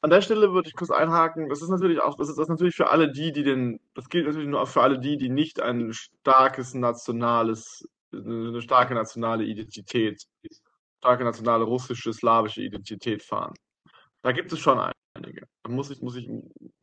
an 0.00 0.10
der 0.10 0.22
Stelle 0.22 0.52
würde 0.52 0.68
ich 0.68 0.74
kurz 0.74 0.90
einhaken. 0.90 1.48
Das 1.48 1.62
ist 1.62 1.68
natürlich 1.68 2.00
auch, 2.00 2.16
das 2.16 2.28
ist 2.28 2.38
das 2.38 2.48
natürlich 2.48 2.76
für 2.76 2.90
alle 2.90 3.10
die, 3.10 3.32
die 3.32 3.42
den, 3.42 3.80
das 3.94 4.08
gilt 4.08 4.26
natürlich 4.26 4.48
nur 4.48 4.66
für 4.66 4.82
alle 4.82 4.98
die, 4.98 5.16
die 5.16 5.28
nicht 5.28 5.60
ein 5.60 5.92
starkes 5.92 6.74
nationales, 6.74 7.88
eine 8.12 8.62
starke 8.62 8.94
nationale 8.94 9.44
Identität, 9.44 10.26
starke 10.98 11.24
nationale 11.24 11.64
russische, 11.64 12.12
slawische 12.12 12.62
Identität 12.62 13.22
fahren. 13.22 13.54
Da 14.22 14.32
gibt 14.32 14.52
es 14.52 14.58
schon 14.58 14.78
einige. 15.14 15.46
Da 15.62 15.70
muss 15.70 15.90
ich, 15.90 16.00
muss 16.00 16.16
ich, 16.16 16.28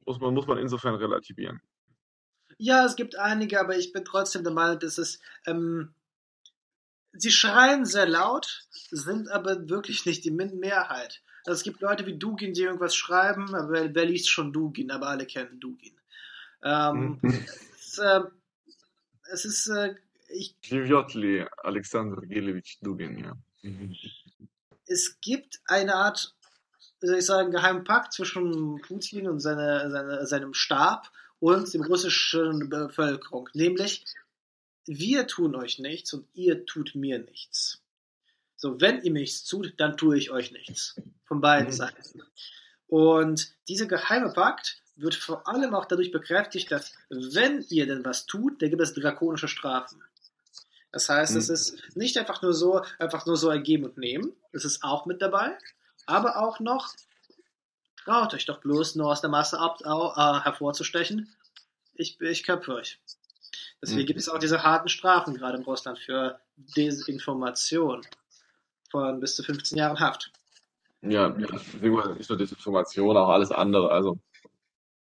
muss 0.06 0.20
man, 0.20 0.34
muss 0.34 0.48
man 0.48 0.58
insofern 0.58 0.96
relativieren. 0.96 1.62
Ja, 2.58 2.86
es 2.86 2.96
gibt 2.96 3.18
einige, 3.18 3.60
aber 3.60 3.78
ich 3.78 3.92
bin 3.92 4.06
trotzdem 4.06 4.44
der 4.44 4.54
Meinung, 4.54 4.80
dass 4.80 4.98
es, 4.98 5.20
ähm, 5.46 5.94
sie 7.12 7.32
schreien 7.32 7.86
sehr 7.86 8.08
laut, 8.08 8.68
sind 8.92 9.30
aber 9.30 9.70
wirklich 9.70 10.06
nicht 10.06 10.24
die 10.24 10.32
Mehrheit. 10.32 11.22
Also 11.45 11.59
es 11.59 11.63
gibt 11.63 11.81
Leute 11.81 12.07
wie 12.07 12.19
Dugin, 12.19 12.53
die 12.53 12.63
irgendwas 12.63 12.95
schreiben, 12.95 13.55
aber 13.55 13.73
wer, 13.73 13.95
wer 13.95 14.05
liest 14.05 14.31
schon 14.31 14.53
Dugin, 14.53 14.91
aber 14.91 15.09
alle 15.09 15.27
kennen 15.27 15.59
Dugin. 15.59 15.99
Ähm, 16.63 17.19
mhm. 17.23 17.47
es, 17.79 17.99
äh, 17.99 18.21
es, 19.33 19.45
ist, 19.45 19.69
äh, 19.69 19.95
ich. 20.29 20.55
Живет 20.63 21.49
Alexander 21.59 22.21
Gelevich 22.23 22.79
Dugin, 22.83 23.19
ja. 23.19 23.37
Mhm. 23.63 23.97
Es 24.87 25.21
gibt 25.21 25.61
eine 25.67 25.95
Art, 25.95 26.35
wie 27.01 27.07
soll 27.07 27.19
ich 27.19 27.27
sagen, 27.27 27.53
geheimen 27.53 27.85
Pakt 27.85 28.13
zwischen 28.13 28.81
Putin 28.83 29.29
und 29.29 29.41
seine, 29.41 29.91
seine, 29.91 30.27
seinem 30.27 30.53
Stab 30.53 31.11
und 31.39 31.73
der 31.73 31.81
russischen 31.87 32.69
Bevölkerung. 32.69 33.49
Nämlich, 33.55 34.05
wir 34.87 35.27
tun 35.27 35.55
euch 35.55 35.79
nichts 35.79 36.13
und 36.13 36.27
ihr 36.35 36.67
tut 36.67 36.95
mir 36.95 37.19
nichts. 37.19 37.83
So, 38.58 38.80
wenn 38.80 39.02
ihr 39.02 39.12
mir 39.12 39.20
nichts 39.20 39.46
tut, 39.46 39.74
dann 39.78 39.98
tue 39.98 40.18
ich 40.18 40.32
euch 40.32 40.52
nichts. 40.52 40.96
Von 41.26 41.42
beiden 41.42 41.68
mhm. 41.68 41.74
Seiten. 41.74 42.24
Und 42.88 43.54
dieser 43.68 43.88
geheime 43.88 44.32
Pakt 44.32 44.82
wird 44.96 45.16
vor 45.16 45.48
allem 45.48 45.74
auch 45.74 45.86
dadurch 45.86 46.12
bekräftigt, 46.12 46.72
dass 46.72 46.94
wenn 47.10 47.66
ihr 47.70 47.86
denn 47.86 48.06
was 48.06 48.26
tut, 48.26 48.62
dann 48.62 48.70
gibt 48.70 48.82
es 48.82 48.94
drakonische 48.94 49.48
Strafen. 49.48 50.02
Das 50.92 51.10
heißt, 51.10 51.34
mhm. 51.34 51.40
es 51.40 51.50
ist 51.50 51.98
nicht 51.98 52.18
einfach 52.18 52.42
nur 52.42 52.54
so, 52.54 52.82
einfach 53.00 53.26
nur 53.26 53.36
so 53.36 53.50
ergeben 53.50 53.86
und 53.86 53.98
nehmen. 53.98 54.34
Es 54.54 54.64
ist 54.64 54.84
auch 54.84 55.06
mit 55.06 55.22
dabei. 55.22 55.58
Aber 56.06 56.38
auch 56.38 56.60
noch, 56.60 56.94
traut 58.04 58.34
euch 58.34 58.46
doch 58.46 58.62
bloß 58.62 58.96
nur 58.96 59.12
aus 59.12 59.20
der 59.20 59.30
Masse 59.30 59.60
ab, 59.60 59.80
äh, 59.84 60.44
hervorzustechen. 60.44 61.36
Ich, 61.96 62.22
ich 62.22 62.44
köpfe 62.44 62.76
euch. 62.76 63.00
Deswegen 63.82 64.04
mhm. 64.04 64.06
gibt 64.06 64.20
es 64.20 64.30
auch 64.30 64.40
diese 64.40 64.64
harten 64.64 64.88
Strafen 64.88 65.36
gerade 65.36 65.58
in 65.58 65.64
Russland 65.64 66.00
für 66.00 66.40
Desinformation 66.56 68.02
von 68.90 69.20
bis 69.20 69.36
zu 69.36 69.44
15 69.44 69.78
Jahren 69.78 70.00
Haft. 70.00 70.32
Ja, 71.02 71.30
nicht 71.30 72.30
nur 72.30 72.38
Desinformation, 72.38 73.16
auch 73.18 73.30
alles 73.30 73.52
andere. 73.52 73.92
Also 73.92 74.18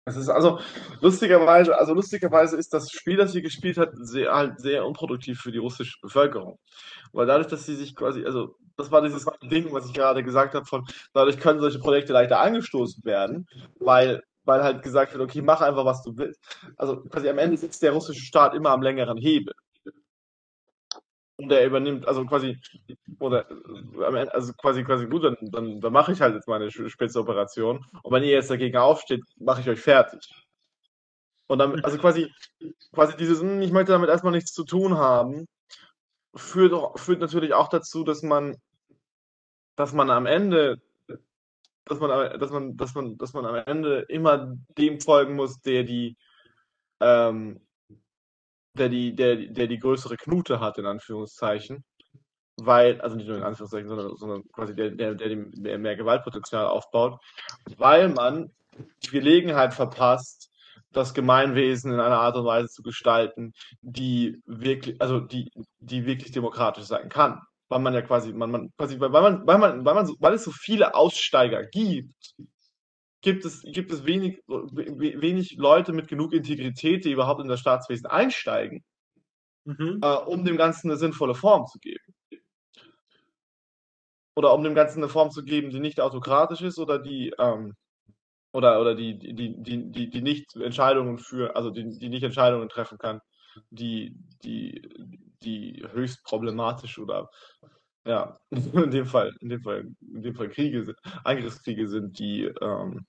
es 0.10 0.18
ist 0.18 0.30
also 0.30 0.60
lustigerweise, 1.02 1.78
also 1.78 1.94
lustigerweise 1.94 2.58
ist 2.58 2.74
das 2.74 2.92
Spiel, 2.92 3.18
das 3.18 3.32
sie 3.32 3.42
gespielt 3.42 3.78
hat, 3.78 3.92
sehr, 3.94 4.34
halt 4.34 4.60
sehr 4.60 4.86
unproduktiv 4.86 5.40
für 5.40 5.52
die 5.52 5.60
russische 5.60 6.00
Bevölkerung. 6.02 6.58
Weil 7.14 7.28
dadurch, 7.28 7.48
dass 7.48 7.66
sie 7.66 7.76
sich 7.76 7.96
quasi, 7.96 8.26
also 8.26 8.56
das 8.76 8.92
war 8.92 9.02
dieses 9.02 9.26
Ding, 9.44 9.72
was 9.72 9.86
ich 9.86 9.94
gerade 9.94 10.24
gesagt 10.24 10.56
habe, 10.56 10.66
von 10.66 10.86
dadurch 11.14 11.40
können 11.40 11.60
solche 11.60 11.80
Projekte 11.80 12.14
leichter 12.14 12.40
angestoßen 12.40 13.04
werden, 13.06 13.48
weil, 13.80 14.24
weil 14.46 14.64
halt 14.64 14.82
gesagt 14.82 15.14
wird, 15.14 15.22
okay, 15.22 15.42
mach 15.42 15.62
einfach, 15.62 15.86
was 15.86 16.02
du 16.02 16.18
willst. 16.18 16.42
Also 16.78 17.02
quasi 17.02 17.30
am 17.30 17.38
Ende 17.38 17.58
sitzt 17.58 17.84
der 17.84 17.92
russische 17.92 18.26
Staat 18.26 18.56
immer 18.56 18.72
am 18.72 18.82
längeren 18.82 19.18
Hebel. 19.18 19.54
Und 21.40 21.50
er 21.54 21.66
übernimmt, 21.66 22.06
also 22.06 22.26
quasi, 22.26 22.60
oder 23.18 23.48
also 24.34 24.52
quasi, 24.56 24.84
quasi 24.84 25.08
gut, 25.08 25.24
dann, 25.24 25.38
dann, 25.40 25.80
dann 25.80 25.94
mache 25.94 26.12
ich 26.12 26.20
halt 26.20 26.36
jetzt 26.36 26.50
meine 26.50 26.70
Spitzoperation. 26.70 27.86
Und 28.04 28.12
wenn 28.12 28.24
ihr 28.24 28.32
jetzt 28.32 28.52
dagegen 28.52 28.76
aufsteht, 28.76 29.24
mache 29.38 29.62
ich 29.62 29.70
euch 29.70 29.80
fertig. 29.80 30.20
Und 31.48 31.60
dann, 31.60 31.82
also 31.86 31.98
quasi, 31.98 32.30
quasi 32.92 33.16
dieses, 33.16 33.40
hm, 33.40 33.62
ich 33.62 33.72
möchte 33.72 33.94
damit 33.94 34.10
erstmal 34.10 34.34
nichts 34.34 34.52
zu 34.52 34.66
tun 34.66 34.98
haben, 34.98 35.48
führt, 36.36 37.00
führt 37.00 37.22
natürlich 37.22 37.54
auch 37.54 37.70
dazu, 37.70 38.04
dass 38.04 38.22
man, 38.22 38.58
dass 39.78 39.94
man 39.94 40.10
am 40.10 40.26
Ende, 40.26 40.82
dass 41.86 42.02
man, 42.02 42.38
dass 42.38 42.52
man, 42.52 42.76
dass 42.76 42.96
man, 42.96 43.18
dass 43.18 43.32
man 43.32 43.46
am 43.46 43.56
Ende 43.66 44.02
immer 44.10 44.58
dem 44.78 45.00
folgen 45.00 45.38
muss, 45.38 45.62
der 45.62 45.86
die, 45.86 46.18
ähm, 47.00 47.62
der 48.80 48.90
die, 48.90 49.16
der, 49.16 49.36
der 49.36 49.68
die 49.68 49.80
größere 49.80 50.18
Knute 50.18 50.60
hat, 50.60 50.78
in 50.78 50.86
Anführungszeichen. 50.86 51.84
Weil, 52.58 53.00
also 53.02 53.16
nicht 53.16 53.28
nur 53.28 53.38
in 53.38 53.44
Anführungszeichen, 53.44 53.88
sondern, 53.88 54.16
sondern 54.18 54.44
quasi 54.52 54.76
der, 54.76 54.92
der, 54.92 55.16
der, 55.16 55.30
der 55.36 55.78
mehr 55.78 55.96
Gewaltpotenzial 55.96 56.68
aufbaut, 56.68 57.20
weil 57.78 58.10
man 58.10 58.52
die 59.04 59.12
Gelegenheit 59.12 59.74
verpasst, 59.74 60.50
das 60.92 61.14
Gemeinwesen 61.14 61.94
in 61.94 62.00
einer 62.00 62.20
Art 62.20 62.36
und 62.36 62.46
Weise 62.46 62.68
zu 62.70 62.82
gestalten, 62.82 63.54
die 63.82 64.42
wirklich, 64.46 65.00
also 65.02 65.20
die, 65.20 65.52
die 65.80 66.06
wirklich 66.06 66.32
demokratisch 66.32 66.86
sein 66.86 67.10
kann. 67.10 67.42
Weil 67.68 67.80
man 67.80 67.94
ja 67.94 68.02
quasi, 68.02 68.34
man, 68.34 68.50
man, 68.50 68.70
quasi, 68.78 69.00
weil 69.00 69.10
man, 69.10 69.46
weil 69.46 69.60
man, 69.60 69.86
weil 69.86 69.94
man, 69.94 70.10
weil 70.20 70.34
es 70.34 70.44
so 70.44 70.52
viele 70.52 70.96
Aussteiger 70.96 71.64
gibt, 71.64 72.34
gibt 73.22 73.46
es, 73.46 73.62
gibt 73.62 73.92
es 73.92 74.06
wenig, 74.06 74.42
wenig 74.48 75.58
Leute 75.58 75.92
mit 75.92 76.08
genug 76.08 76.34
Integrität, 76.34 77.06
die 77.06 77.12
überhaupt 77.12 77.42
in 77.42 77.48
das 77.48 77.60
Staatswesen 77.60 78.08
einsteigen, 78.08 78.84
mhm. 79.66 80.00
äh, 80.02 80.16
um 80.16 80.46
dem 80.46 80.58
Ganzen 80.58 80.90
eine 80.90 80.98
sinnvolle 80.98 81.36
Form 81.36 81.66
zu 81.68 81.80
geben. 81.80 82.14
Oder 84.36 84.54
um 84.54 84.64
dem 84.64 84.76
Ganzen 84.76 85.00
eine 85.00 85.10
Form 85.10 85.32
zu 85.32 85.44
geben, 85.44 85.70
die 85.70 85.82
nicht 85.82 86.00
autokratisch 86.00 86.62
ist 86.62 86.80
oder 86.80 86.98
die, 86.98 87.34
ähm, 87.38 87.76
oder, 88.54 88.80
oder 88.80 88.96
die, 88.96 89.20
die, 89.20 89.34
die, 89.34 89.92
die, 89.92 90.10
die 90.10 90.22
nicht 90.22 90.56
Entscheidungen 90.56 91.18
für, 91.18 91.56
also 91.56 91.72
die, 91.72 91.98
die 92.00 92.10
nicht 92.10 92.24
Entscheidungen 92.24 92.70
treffen 92.70 92.98
kann, 92.98 93.20
die, 93.70 94.16
die, 94.44 94.82
die 95.44 95.86
höchst 95.92 96.24
problematisch 96.24 97.00
oder 97.00 97.30
ja, 98.06 98.40
in 98.52 98.92
dem 98.92 99.06
Fall, 99.06 99.36
in 99.40 99.50
dem 99.50 99.62
Fall, 99.62 99.92
in 100.02 100.22
dem 100.22 100.36
Fall 100.36 100.50
Kriege 100.50 100.84
sind, 100.84 100.98
Angriffskriege 101.24 101.88
sind, 101.88 102.18
die 102.20 102.44
ähm, 102.62 103.06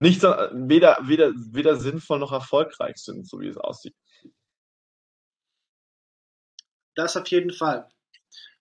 nicht 0.00 0.20
so, 0.20 0.28
weder, 0.28 0.98
weder, 1.02 1.32
weder 1.34 1.76
sinnvoll 1.76 2.20
noch 2.20 2.32
erfolgreich 2.32 2.96
sind, 2.98 3.28
so 3.28 3.40
wie 3.40 3.48
es 3.48 3.56
aussieht. 3.56 3.94
Das 6.94 7.16
auf 7.16 7.26
jeden 7.28 7.52
Fall. 7.52 7.88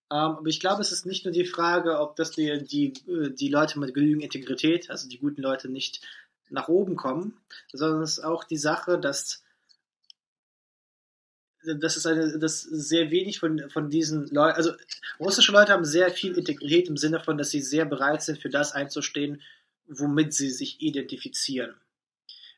Ähm, 0.10 0.38
aber 0.38 0.48
ich 0.48 0.60
glaube, 0.60 0.82
es 0.82 0.92
ist 0.92 1.06
nicht 1.06 1.26
nur 1.26 1.32
die 1.32 1.46
Frage, 1.46 2.00
ob 2.00 2.16
das 2.16 2.32
die, 2.32 2.64
die, 2.64 2.94
die 3.36 3.50
Leute 3.50 3.80
mit 3.80 3.94
genügend 3.94 4.24
Integrität, 4.24 4.90
also 4.90 5.08
die 5.08 5.20
guten 5.20 5.42
Leute, 5.42 5.70
nicht 5.70 6.06
nach 6.50 6.70
oben 6.70 6.96
kommen, 6.96 7.40
sondern 7.74 8.02
es 8.02 8.18
ist 8.18 8.24
auch 8.24 8.44
die 8.44 8.58
Sache, 8.58 9.00
dass 9.00 9.44
das 11.64 11.98
ist 11.98 12.06
eine, 12.06 12.40
dass 12.40 12.62
sehr 12.62 13.12
wenig 13.12 13.40
von, 13.40 13.70
von 13.70 13.90
diesen 13.90 14.28
Leuten, 14.28 14.56
also 14.56 14.72
russische 15.20 15.52
Leute 15.52 15.74
haben 15.74 15.86
sehr 15.86 16.12
viel 16.12 16.38
Integrität 16.38 16.88
im 16.88 16.98
Sinne 16.98 17.20
von, 17.20 17.38
dass 17.38 17.50
sie 17.50 17.62
sehr 17.62 17.86
bereit 17.86 18.22
sind, 18.24 18.40
für 18.40 18.50
das 18.50 18.72
einzustehen, 18.72 19.42
womit 19.88 20.34
sie 20.34 20.50
sich 20.50 20.82
identifizieren. 20.82 21.76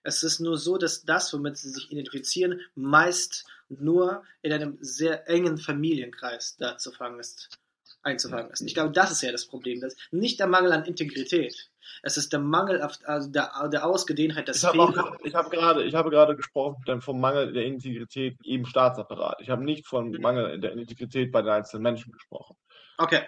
Es 0.03 0.23
ist 0.23 0.39
nur 0.39 0.57
so, 0.57 0.77
dass 0.77 1.03
das, 1.03 1.33
womit 1.33 1.57
sie 1.57 1.69
sich 1.69 1.91
identifizieren, 1.91 2.61
meist 2.75 3.45
nur 3.69 4.23
in 4.41 4.53
einem 4.53 4.77
sehr 4.81 5.27
engen 5.29 5.57
Familienkreis 5.57 6.57
da 6.57 6.77
zu 6.77 6.91
fangen 6.91 7.19
ist, 7.19 7.59
einzufangen 8.03 8.51
ist. 8.51 8.61
Ich 8.61 8.73
glaube, 8.73 8.91
das 8.91 9.11
ist 9.11 9.21
ja 9.21 9.31
das 9.31 9.45
Problem. 9.45 9.81
Das 9.81 9.95
nicht 10.11 10.39
der 10.39 10.47
Mangel 10.47 10.71
an 10.71 10.85
Integrität. 10.85 11.69
Es 12.03 12.17
ist 12.17 12.31
der 12.31 12.39
Mangel 12.39 12.81
auf 12.81 12.97
also 13.05 13.29
der, 13.29 13.51
der 13.71 13.85
Ausgedehntheit 13.85 14.47
des 14.47 14.57
Ich 14.57 14.63
habe 14.63 14.93
hab 15.33 15.51
gerade, 15.51 15.83
ich 15.83 15.95
habe 15.95 16.09
gerade 16.09 16.35
gesprochen 16.35 17.01
vom 17.01 17.19
Mangel 17.19 17.51
der 17.51 17.65
Integrität 17.65 18.37
im 18.43 18.65
Staatsapparat. 18.65 19.41
Ich 19.41 19.49
habe 19.49 19.63
nicht 19.63 19.87
von 19.87 20.11
Mangel 20.11 20.59
der 20.59 20.73
Integrität 20.73 21.31
bei 21.31 21.41
den 21.41 21.51
einzelnen 21.51 21.83
Menschen 21.83 22.11
gesprochen. 22.11 22.55
Okay. 22.97 23.21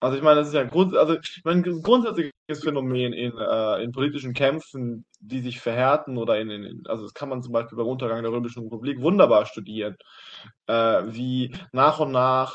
Also 0.00 0.16
ich 0.16 0.22
meine, 0.22 0.40
das 0.40 0.48
ist 0.48 0.54
ja 0.54 0.60
ein, 0.60 0.70
Grund, 0.70 0.96
also 0.96 1.18
ich 1.18 1.42
meine, 1.44 1.64
ein 1.64 1.82
grundsätzliches 1.82 2.32
Phänomen 2.62 3.12
in, 3.12 3.36
äh, 3.36 3.82
in 3.82 3.90
politischen 3.90 4.32
Kämpfen, 4.32 5.04
die 5.18 5.40
sich 5.40 5.58
verhärten 5.60 6.18
oder 6.18 6.38
in, 6.38 6.50
in, 6.50 6.86
also 6.86 7.02
das 7.02 7.14
kann 7.14 7.28
man 7.28 7.42
zum 7.42 7.52
Beispiel 7.52 7.76
beim 7.76 7.88
Untergang 7.88 8.22
der 8.22 8.30
Römischen 8.30 8.62
Republik 8.62 9.00
wunderbar 9.00 9.46
studieren, 9.46 9.96
äh, 10.66 11.02
wie 11.06 11.54
nach 11.72 12.00
und 12.00 12.12
nach, 12.12 12.54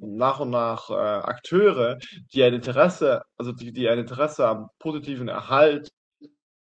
nach 0.00 0.40
und 0.40 0.50
nach 0.50 0.90
äh, 0.90 0.94
Akteure, 0.94 1.98
die 2.32 2.42
ein 2.42 2.54
Interesse, 2.54 3.22
also 3.36 3.52
die, 3.52 3.72
die 3.72 3.88
ein 3.88 3.98
Interesse 3.98 4.46
am 4.46 4.68
positiven 4.78 5.28
Erhalt 5.28 5.90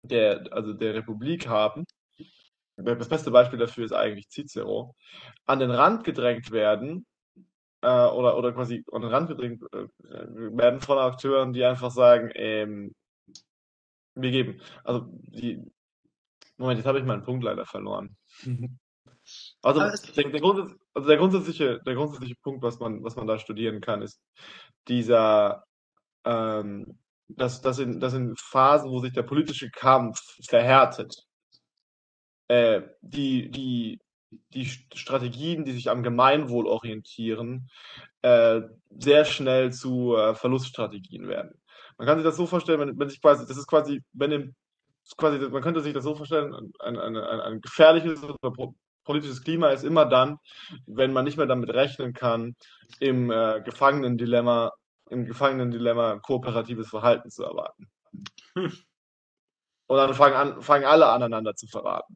der, 0.03 0.47
also 0.51 0.73
der 0.73 0.95
Republik 0.95 1.47
haben, 1.47 1.85
das 2.75 3.09
beste 3.09 3.31
Beispiel 3.31 3.59
dafür 3.59 3.85
ist 3.85 3.93
eigentlich 3.93 4.29
Cicero, 4.29 4.95
an 5.45 5.59
den 5.59 5.71
Rand 5.71 6.03
gedrängt 6.03 6.51
werden 6.51 7.05
äh, 7.81 7.87
oder, 7.87 8.37
oder 8.37 8.51
quasi 8.53 8.83
an 8.91 9.01
den 9.01 9.11
Rand 9.11 9.27
gedrängt 9.29 9.61
äh, 9.73 9.87
werden 9.99 10.81
von 10.81 10.97
Akteuren, 10.97 11.53
die 11.53 11.63
einfach 11.63 11.91
sagen, 11.91 12.31
ähm, 12.35 12.95
wir 14.15 14.31
geben. 14.31 14.61
Also 14.83 15.07
die. 15.09 15.61
Moment, 16.57 16.77
jetzt 16.77 16.87
habe 16.87 16.99
ich 16.99 17.05
meinen 17.05 17.23
Punkt 17.23 17.43
leider 17.43 17.65
verloren. 17.65 18.15
Also, 19.63 19.79
der, 19.79 20.29
der, 20.29 20.43
also 20.93 21.07
der, 21.07 21.17
grundsätzliche, 21.17 21.79
der 21.85 21.95
grundsätzliche 21.95 22.35
Punkt, 22.41 22.61
was 22.61 22.79
man, 22.79 23.03
was 23.03 23.15
man 23.15 23.27
da 23.27 23.39
studieren 23.39 23.81
kann, 23.81 24.01
ist 24.01 24.21
dieser, 24.87 25.63
ähm, 26.25 26.99
dass, 27.29 27.61
dass, 27.61 27.79
in, 27.79 27.99
dass 27.99 28.13
in 28.13 28.35
Phasen, 28.35 28.91
wo 28.91 28.99
sich 28.99 29.13
der 29.13 29.23
politische 29.23 29.69
Kampf 29.71 30.19
verhärtet, 30.47 31.15
äh, 32.49 32.81
die, 33.01 33.49
die 33.49 33.99
die 34.53 34.65
Strategien, 34.65 35.65
die 35.65 35.73
sich 35.73 35.89
am 35.89 36.03
Gemeinwohl 36.03 36.67
orientieren, 36.67 37.69
äh, 38.21 38.61
sehr 38.89 39.25
schnell 39.25 39.71
zu 39.71 40.15
äh, 40.15 40.35
Verluststrategien 40.35 41.27
werden. 41.27 41.53
Man 41.97 42.07
kann 42.07 42.17
sich 42.17 42.25
das 42.25 42.37
so 42.37 42.47
vorstellen, 42.47 42.79
wenn, 42.79 42.99
wenn 42.99 43.09
sich 43.09 43.21
quasi, 43.21 43.45
das 43.47 43.57
ist 43.57 43.67
quasi, 43.67 44.01
wenn 44.13 44.31
im, 44.31 44.55
quasi, 45.17 45.37
man 45.49 45.61
könnte 45.61 45.81
sich 45.81 45.93
das 45.93 46.03
so 46.03 46.15
vorstellen, 46.15 46.53
ein, 46.53 46.97
ein, 46.97 47.17
ein, 47.17 47.39
ein 47.39 47.61
gefährliches 47.61 48.23
oder 48.23 48.51
politisches 49.03 49.43
Klima 49.43 49.69
ist 49.69 49.83
immer 49.83 50.05
dann, 50.05 50.37
wenn 50.85 51.13
man 51.13 51.25
nicht 51.25 51.37
mehr 51.37 51.45
damit 51.45 51.69
rechnen 51.69 52.13
kann, 52.13 52.55
im 52.99 53.31
äh, 53.31 53.61
Gefangenen-Dilemma, 53.61 54.71
im 55.09 55.25
Gefangenen-Dilemma 55.25 56.19
kooperatives 56.19 56.89
Verhalten 56.89 57.29
zu 57.29 57.43
erwarten. 57.43 57.89
Hm. 58.55 58.73
Und 59.87 59.97
dann 59.97 60.13
fangen, 60.13 60.35
an, 60.35 60.61
fangen 60.61 60.85
alle 60.85 61.07
aneinander 61.09 61.55
zu 61.55 61.67
verraten. 61.67 62.15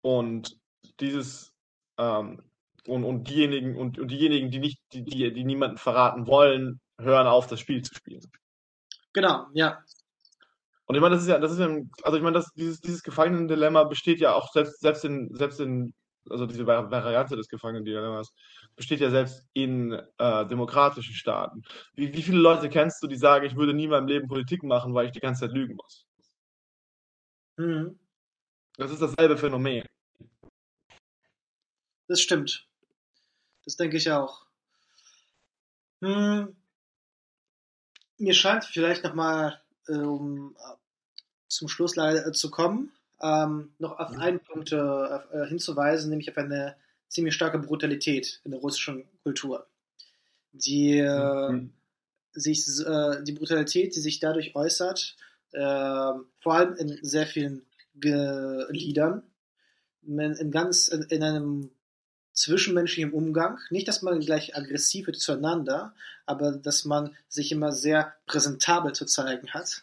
Und 0.00 0.56
dieses 1.00 1.52
ähm, 1.98 2.42
und, 2.88 3.04
und 3.04 3.28
diejenigen 3.28 3.76
und, 3.76 3.98
und 3.98 4.08
diejenigen, 4.08 4.50
die 4.50 4.58
nicht, 4.58 4.80
die, 4.92 5.04
die, 5.04 5.32
die 5.32 5.44
niemanden 5.44 5.76
verraten 5.76 6.26
wollen, 6.26 6.80
hören 6.98 7.26
auf, 7.26 7.46
das 7.46 7.60
Spiel 7.60 7.82
zu 7.82 7.94
spielen. 7.94 8.22
Genau, 9.12 9.46
ja. 9.52 9.78
Und 10.88 10.94
ich 10.94 11.02
meine, 11.02 11.14
das 11.14 11.22
ist 11.22 11.28
ja, 11.28 11.38
das 11.38 11.52
ist 11.52 11.58
ja, 11.58 11.68
also 12.02 12.16
ich 12.16 12.22
meine, 12.22 12.38
das, 12.38 12.50
dieses, 12.54 12.80
dieses 12.80 13.02
Gefangenen-Dilemma 13.02 13.84
besteht 13.84 14.20
ja 14.20 14.34
auch 14.34 14.50
selbst, 14.52 14.80
selbst 14.80 15.04
in, 15.04 15.28
selbst 15.34 15.60
in, 15.60 15.92
also 16.30 16.46
diese 16.46 16.66
Variante 16.66 17.36
des 17.36 17.48
Gefangenen-Dilemmas 17.48 18.32
besteht 18.74 19.00
ja 19.00 19.10
selbst 19.10 19.44
in 19.52 19.92
äh, 19.92 20.46
demokratischen 20.46 21.14
Staaten. 21.14 21.62
Wie, 21.94 22.14
wie 22.14 22.22
viele 22.22 22.38
Leute 22.38 22.70
kennst 22.70 23.02
du, 23.02 23.06
die 23.06 23.18
sagen, 23.18 23.44
ich 23.44 23.54
würde 23.54 23.74
nie 23.74 23.84
in 23.84 23.90
meinem 23.90 24.06
Leben 24.06 24.28
Politik 24.28 24.62
machen, 24.62 24.94
weil 24.94 25.06
ich 25.06 25.12
die 25.12 25.20
ganze 25.20 25.42
Zeit 25.42 25.52
lügen 25.52 25.76
muss? 25.76 26.06
Mhm. 27.58 27.98
Das 28.78 28.90
ist 28.90 29.02
dasselbe 29.02 29.36
Phänomen. 29.36 29.84
Das 32.06 32.22
stimmt. 32.22 32.66
Das 33.66 33.76
denke 33.76 33.98
ich 33.98 34.10
auch. 34.10 34.46
Hm. 36.00 36.56
Mir 38.16 38.34
scheint 38.34 38.64
vielleicht 38.64 39.04
nochmal, 39.04 39.60
um 39.88 40.56
zum 41.48 41.68
Schluss 41.68 41.96
leider 41.96 42.32
zu 42.32 42.50
kommen, 42.50 42.92
ähm, 43.20 43.72
noch 43.78 43.98
auf 43.98 44.16
einen 44.16 44.40
Punkt 44.40 44.72
äh, 44.72 45.46
hinzuweisen, 45.48 46.10
nämlich 46.10 46.30
auf 46.30 46.36
eine 46.36 46.76
ziemlich 47.08 47.34
starke 47.34 47.58
Brutalität 47.58 48.40
in 48.44 48.52
der 48.52 48.60
russischen 48.60 49.04
Kultur. 49.22 49.66
Die, 50.52 50.98
äh, 50.98 51.50
mhm. 51.50 51.72
sich, 52.32 52.66
äh, 52.86 53.22
die 53.22 53.32
Brutalität, 53.32 53.96
die 53.96 54.00
sich 54.00 54.20
dadurch 54.20 54.54
äußert, 54.54 55.16
äh, 55.52 56.12
vor 56.40 56.54
allem 56.54 56.74
in 56.76 56.98
sehr 57.02 57.26
vielen 57.26 57.62
Ge 57.94 58.66
Liedern, 58.70 59.22
in, 60.06 60.18
in 60.18 60.50
ganz 60.50 60.88
in, 60.88 61.02
in 61.02 61.22
einem 61.22 61.70
zwischenmenschlichem 62.32 63.12
Umgang. 63.12 63.58
Nicht, 63.70 63.88
dass 63.88 64.02
man 64.02 64.20
gleich 64.20 64.56
aggressiv 64.56 65.06
wird 65.06 65.18
zueinander, 65.18 65.94
aber 66.24 66.52
dass 66.52 66.84
man 66.84 67.16
sich 67.28 67.50
immer 67.50 67.72
sehr 67.72 68.14
präsentabel 68.26 68.92
zu 68.92 69.06
zeigen 69.06 69.50
hat. 69.50 69.82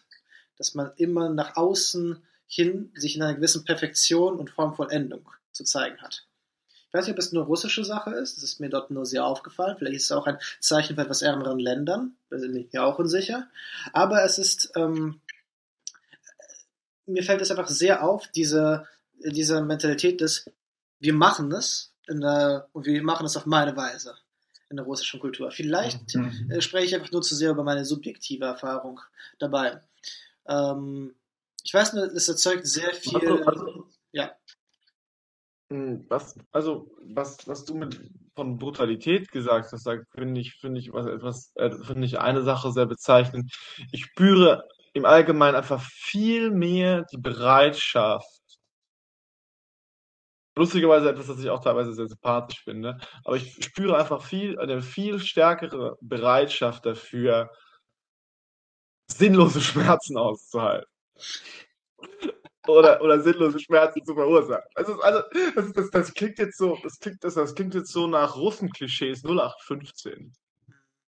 Dass 0.56 0.74
man 0.74 0.92
immer 0.96 1.28
nach 1.28 1.56
außen 1.56 2.22
hin 2.46 2.92
sich 2.94 3.16
in 3.16 3.22
einer 3.22 3.34
gewissen 3.34 3.64
Perfektion 3.64 4.36
und 4.38 4.50
Formvollendung 4.50 5.28
zu 5.52 5.64
zeigen 5.64 6.00
hat. 6.00 6.26
Ich 6.88 6.94
weiß 6.94 7.06
nicht, 7.06 7.14
ob 7.14 7.18
es 7.18 7.32
nur 7.32 7.44
russische 7.44 7.84
Sache 7.84 8.10
ist, 8.10 8.36
das 8.36 8.44
ist 8.44 8.60
mir 8.60 8.70
dort 8.70 8.90
nur 8.90 9.04
sehr 9.04 9.24
aufgefallen. 9.24 9.76
Vielleicht 9.76 9.96
ist 9.96 10.04
es 10.04 10.12
auch 10.12 10.26
ein 10.26 10.38
Zeichen 10.60 10.94
von 10.94 11.04
etwas 11.04 11.22
ärmeren 11.22 11.58
Ländern, 11.58 12.16
da 12.30 12.36
bin 12.36 12.56
ich 12.56 12.72
mir 12.72 12.84
auch 12.84 12.98
unsicher. 12.98 13.48
Aber 13.92 14.22
es 14.24 14.38
ist, 14.38 14.72
ähm, 14.76 15.20
mir 17.06 17.22
fällt 17.22 17.40
es 17.40 17.50
einfach 17.50 17.68
sehr 17.68 18.04
auf, 18.04 18.28
diese, 18.28 18.86
diese 19.14 19.62
Mentalität 19.62 20.20
des, 20.20 20.50
wir 21.00 21.12
machen 21.12 21.52
es, 21.52 21.92
der, 22.08 22.68
und 22.72 22.86
wir 22.86 23.02
machen 23.02 23.26
es 23.26 23.36
auf 23.36 23.46
meine 23.46 23.76
Weise 23.76 24.14
in 24.70 24.76
der 24.76 24.86
russischen 24.86 25.20
Kultur. 25.20 25.50
Vielleicht 25.50 26.14
mhm. 26.14 26.50
äh, 26.50 26.60
spreche 26.60 26.86
ich 26.86 26.94
einfach 26.94 27.12
nur 27.12 27.22
zu 27.22 27.34
sehr 27.34 27.50
über 27.50 27.64
meine 27.64 27.84
subjektive 27.84 28.44
Erfahrung 28.44 29.00
dabei. 29.38 29.80
Ähm, 30.48 31.14
ich 31.64 31.74
weiß 31.74 31.94
nur, 31.94 32.04
es 32.04 32.28
erzeugt 32.28 32.66
sehr 32.66 32.92
viel. 32.94 33.16
Also, 33.16 33.44
also, 33.44 33.88
ja. 34.12 34.32
Hm, 35.70 36.06
was, 36.08 36.36
also, 36.52 36.96
was, 37.02 37.46
was 37.48 37.64
du 37.64 37.74
mit 37.74 38.00
von 38.36 38.58
Brutalität 38.58 39.32
gesagt 39.32 39.72
hast, 39.72 39.86
da 39.86 39.96
finde 40.14 40.40
ich, 40.40 40.54
finde 40.60 40.78
ich 40.78 40.92
was 40.92 41.06
etwas, 41.06 41.52
äh, 41.56 41.70
finde 41.70 42.06
ich 42.06 42.20
eine 42.20 42.42
Sache 42.42 42.70
sehr 42.70 42.86
bezeichnend. 42.86 43.50
Ich 43.92 44.04
spüre 44.04 44.68
im 44.92 45.04
Allgemeinen 45.06 45.56
einfach 45.56 45.82
viel 45.82 46.50
mehr 46.50 47.04
die 47.12 47.18
Bereitschaft, 47.18 48.26
lustigerweise 50.56 51.10
etwas, 51.10 51.26
das 51.26 51.40
ich 51.40 51.50
auch 51.50 51.62
teilweise 51.62 51.92
sehr 51.94 52.08
sympathisch 52.08 52.62
finde. 52.62 52.98
Aber 53.24 53.36
ich 53.36 53.52
spüre 53.64 53.98
einfach 53.98 54.22
viel, 54.22 54.58
eine 54.58 54.82
viel 54.82 55.18
stärkere 55.18 55.96
Bereitschaft 56.00 56.86
dafür, 56.86 57.50
sinnlose 59.08 59.60
Schmerzen 59.60 60.16
auszuhalten. 60.16 60.90
oder, 62.66 63.00
oder 63.02 63.20
sinnlose 63.20 63.58
Schmerzen 63.60 64.04
zu 64.04 64.14
verursachen. 64.14 64.64
Also, 64.74 65.00
also 65.00 65.22
das, 65.54 65.72
das, 65.72 65.90
das, 65.90 66.14
klingt 66.14 66.38
jetzt 66.38 66.58
so, 66.58 66.78
das 66.82 66.98
klingt, 66.98 67.22
das, 67.22 67.34
das 67.34 67.54
klingt 67.54 67.74
jetzt 67.74 67.92
so 67.92 68.06
nach 68.06 68.36
Russenklischees 68.36 69.24
0815. 69.24 70.32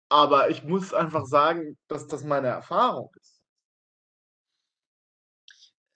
Aber 0.08 0.50
ich 0.50 0.64
muss 0.64 0.92
einfach 0.92 1.26
sagen, 1.26 1.76
dass 1.88 2.06
das 2.06 2.24
meine 2.24 2.48
Erfahrung 2.48 3.10
ist. 3.20 3.40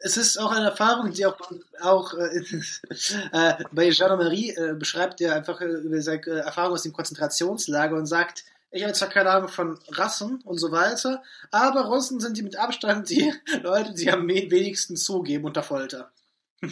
es 0.00 0.16
ist 0.16 0.38
auch 0.38 0.52
eine 0.52 0.70
Erfahrung, 0.70 1.12
die 1.12 1.26
auch, 1.26 1.38
auch 1.80 2.14
äh, 2.14 2.42
äh, 3.32 3.64
bei 3.72 3.90
Jean-Marie 3.90 4.50
äh, 4.50 4.74
beschreibt, 4.74 5.20
der 5.20 5.34
einfach 5.34 5.60
äh, 5.60 5.66
über 5.66 6.00
seine 6.00 6.24
äh, 6.26 6.38
Erfahrung 6.40 6.74
aus 6.74 6.82
dem 6.82 6.92
Konzentrationslager 6.92 7.96
und 7.96 8.06
sagt, 8.06 8.44
ich 8.70 8.82
habe 8.82 8.92
zwar 8.92 9.08
keine 9.08 9.30
Ahnung 9.30 9.48
von 9.48 9.78
Rassen 9.88 10.42
und 10.42 10.58
so 10.58 10.70
weiter, 10.72 11.22
aber 11.50 11.86
Russen 11.86 12.20
sind 12.20 12.36
die 12.36 12.42
mit 12.42 12.56
Abstand 12.56 13.08
die 13.08 13.32
Leute, 13.62 13.94
die 13.94 14.10
am 14.10 14.28
wenigsten 14.28 14.96
zugeben 14.96 15.44
unter 15.44 15.62
Folter. 15.62 16.12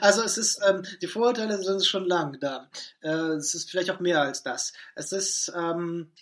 also 0.00 0.22
es 0.22 0.38
ist, 0.38 0.60
ähm, 0.66 0.82
die 1.02 1.06
Vorurteile 1.06 1.62
sind 1.62 1.84
schon 1.84 2.06
lang 2.06 2.38
da. 2.40 2.70
Äh, 3.02 3.34
es 3.34 3.54
ist 3.54 3.70
vielleicht 3.70 3.90
auch 3.90 4.00
mehr 4.00 4.22
als 4.22 4.42
das. 4.42 4.72
Es 4.94 5.12
ist, 5.12 5.52
ähm, 5.54 6.12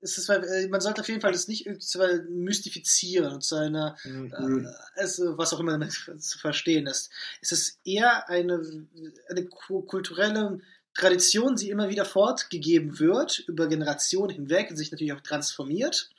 es 0.00 0.18
ist, 0.18 0.28
äh, 0.28 0.66
man 0.68 0.80
sollte 0.80 1.02
auf 1.02 1.08
jeden 1.08 1.20
Fall 1.20 1.32
das 1.32 1.46
nicht 1.46 1.66
irgendwie 1.66 2.32
mystifizieren 2.32 3.34
und 3.34 3.44
seine, 3.44 3.96
mhm. 4.04 4.66
äh, 4.66 5.02
es, 5.02 5.20
was 5.20 5.52
auch 5.52 5.60
immer 5.60 5.78
zu 5.88 6.38
verstehen 6.38 6.86
ist. 6.86 7.10
Es 7.42 7.52
ist 7.52 7.78
eher 7.84 8.28
eine, 8.28 8.88
eine 9.28 9.46
kulturelle 9.46 10.60
Tradition, 10.94 11.54
die 11.54 11.70
immer 11.70 11.88
wieder 11.88 12.04
fortgegeben 12.04 12.98
wird, 12.98 13.38
über 13.46 13.68
Generationen 13.68 14.34
hinweg 14.34 14.70
und 14.70 14.76
sich 14.76 14.90
natürlich 14.90 15.12
auch 15.12 15.20
transformiert 15.20 16.10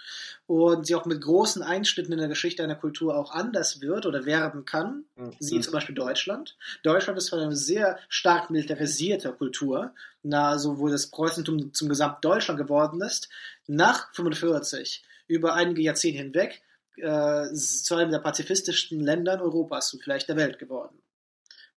und 0.48 0.88
sie 0.88 0.96
auch 0.96 1.06
mit 1.06 1.22
großen 1.22 1.62
Einschnitten 1.62 2.14
in 2.14 2.20
der 2.20 2.30
Geschichte 2.30 2.64
einer 2.64 2.76
Kultur 2.76 3.18
auch 3.18 3.32
anders 3.32 3.82
wird 3.82 4.06
oder 4.06 4.26
werden 4.26 4.64
kann. 4.66 5.06
Mhm. 5.16 5.36
Sie 5.40 5.60
zum 5.60 5.74
Beispiel 5.74 5.96
Deutschland. 5.96 6.58
Deutschland 6.84 7.18
ist 7.18 7.34
eine 7.34 7.56
sehr 7.56 8.00
stark 8.08 8.50
militarisierte 8.50 9.34
Kultur, 9.34 9.94
na, 10.24 10.58
so 10.58 10.80
wo 10.80 10.88
das 10.88 11.08
Preußentum 11.08 11.74
zum 11.74 11.90
gesamten 11.90 12.22
Deutschland 12.22 12.60
geworden 12.60 13.02
ist, 13.02 13.30
nach 13.68 14.14
45 14.14 15.04
über 15.28 15.54
einige 15.54 15.82
Jahrzehnte 15.82 16.20
hinweg 16.20 16.62
äh, 16.98 17.54
zu 17.54 17.96
einem 17.96 18.12
der 18.12 18.20
pazifistischsten 18.20 19.00
Ländern 19.00 19.42
Europas 19.42 19.94
und 19.94 20.02
vielleicht 20.02 20.30
der 20.30 20.38
Welt 20.38 20.60
geworden. 20.60 20.98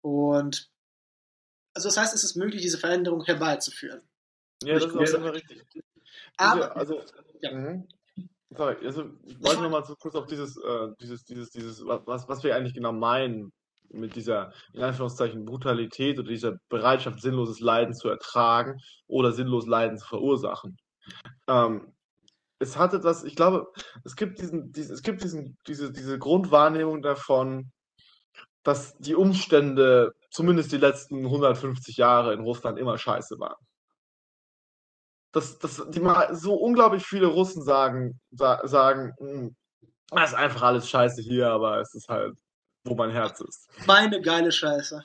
Und 0.00 0.68
also 1.74 1.88
das 1.88 1.96
heißt, 1.96 2.14
es 2.14 2.24
ist 2.24 2.36
möglich, 2.36 2.62
diese 2.62 2.78
Veränderung 2.78 3.24
herbeizuführen. 3.24 4.00
Ja, 4.62 4.74
das 4.74 4.84
ist 4.84 5.14
auch 5.14 5.18
immer 5.18 5.34
richtig. 5.34 5.62
Aber, 6.36 6.76
also, 6.76 7.00
ja. 7.40 7.52
Mhm. 7.52 7.88
Sorry, 8.56 8.76
also 8.84 9.10
ich 9.24 9.42
wollte 9.42 9.62
nochmal 9.62 9.84
so 9.84 9.96
kurz 9.96 10.14
auf 10.14 10.26
dieses, 10.26 10.56
äh, 10.56 10.88
dieses, 11.00 11.24
dieses, 11.24 11.50
dieses, 11.50 11.84
was, 11.84 12.28
was 12.28 12.44
wir 12.44 12.54
eigentlich 12.54 12.74
genau 12.74 12.92
meinen 12.92 13.52
mit 13.90 14.14
dieser, 14.14 14.52
in 14.72 14.82
Anführungszeichen, 14.82 15.44
Brutalität 15.44 16.18
oder 16.18 16.28
dieser 16.28 16.58
Bereitschaft, 16.68 17.20
sinnloses 17.20 17.60
Leiden 17.60 17.94
zu 17.94 18.08
ertragen 18.08 18.80
oder 19.06 19.32
sinnlos 19.32 19.66
Leiden 19.66 19.98
zu 19.98 20.06
verursachen. 20.06 20.76
Ähm, 21.48 21.92
es 22.60 22.76
hatte 22.76 23.00
das, 23.00 23.24
ich 23.24 23.36
glaube, 23.36 23.66
es 24.04 24.16
gibt 24.16 24.38
diesen, 24.38 24.72
diesen 24.72 24.94
es 24.94 25.02
gibt 25.02 25.22
diesen, 25.22 25.58
diese, 25.66 25.92
diese 25.92 26.18
Grundwahrnehmung 26.18 27.02
davon, 27.02 27.72
dass 28.64 28.96
die 28.96 29.14
Umstände, 29.14 30.14
zumindest 30.30 30.72
die 30.72 30.78
letzten 30.78 31.24
150 31.24 31.96
Jahre 31.96 32.32
in 32.32 32.40
Russland, 32.40 32.78
immer 32.78 32.98
scheiße 32.98 33.38
waren. 33.38 33.62
Dass, 35.32 35.58
dass 35.58 35.82
die 35.90 36.00
mal 36.00 36.34
so 36.34 36.54
unglaublich 36.54 37.04
viele 37.04 37.26
Russen 37.26 37.62
sagen, 37.62 38.20
sa 38.30 38.66
sagen, 38.66 39.12
hm, 39.18 39.54
das 40.10 40.30
ist 40.30 40.36
einfach 40.36 40.62
alles 40.62 40.88
scheiße 40.88 41.22
hier, 41.22 41.48
aber 41.50 41.80
es 41.80 41.94
ist 41.94 42.08
halt, 42.08 42.34
wo 42.84 42.94
mein 42.94 43.10
Herz 43.10 43.40
ist. 43.40 43.68
Meine 43.86 44.20
geile 44.20 44.52
Scheiße. 44.52 45.02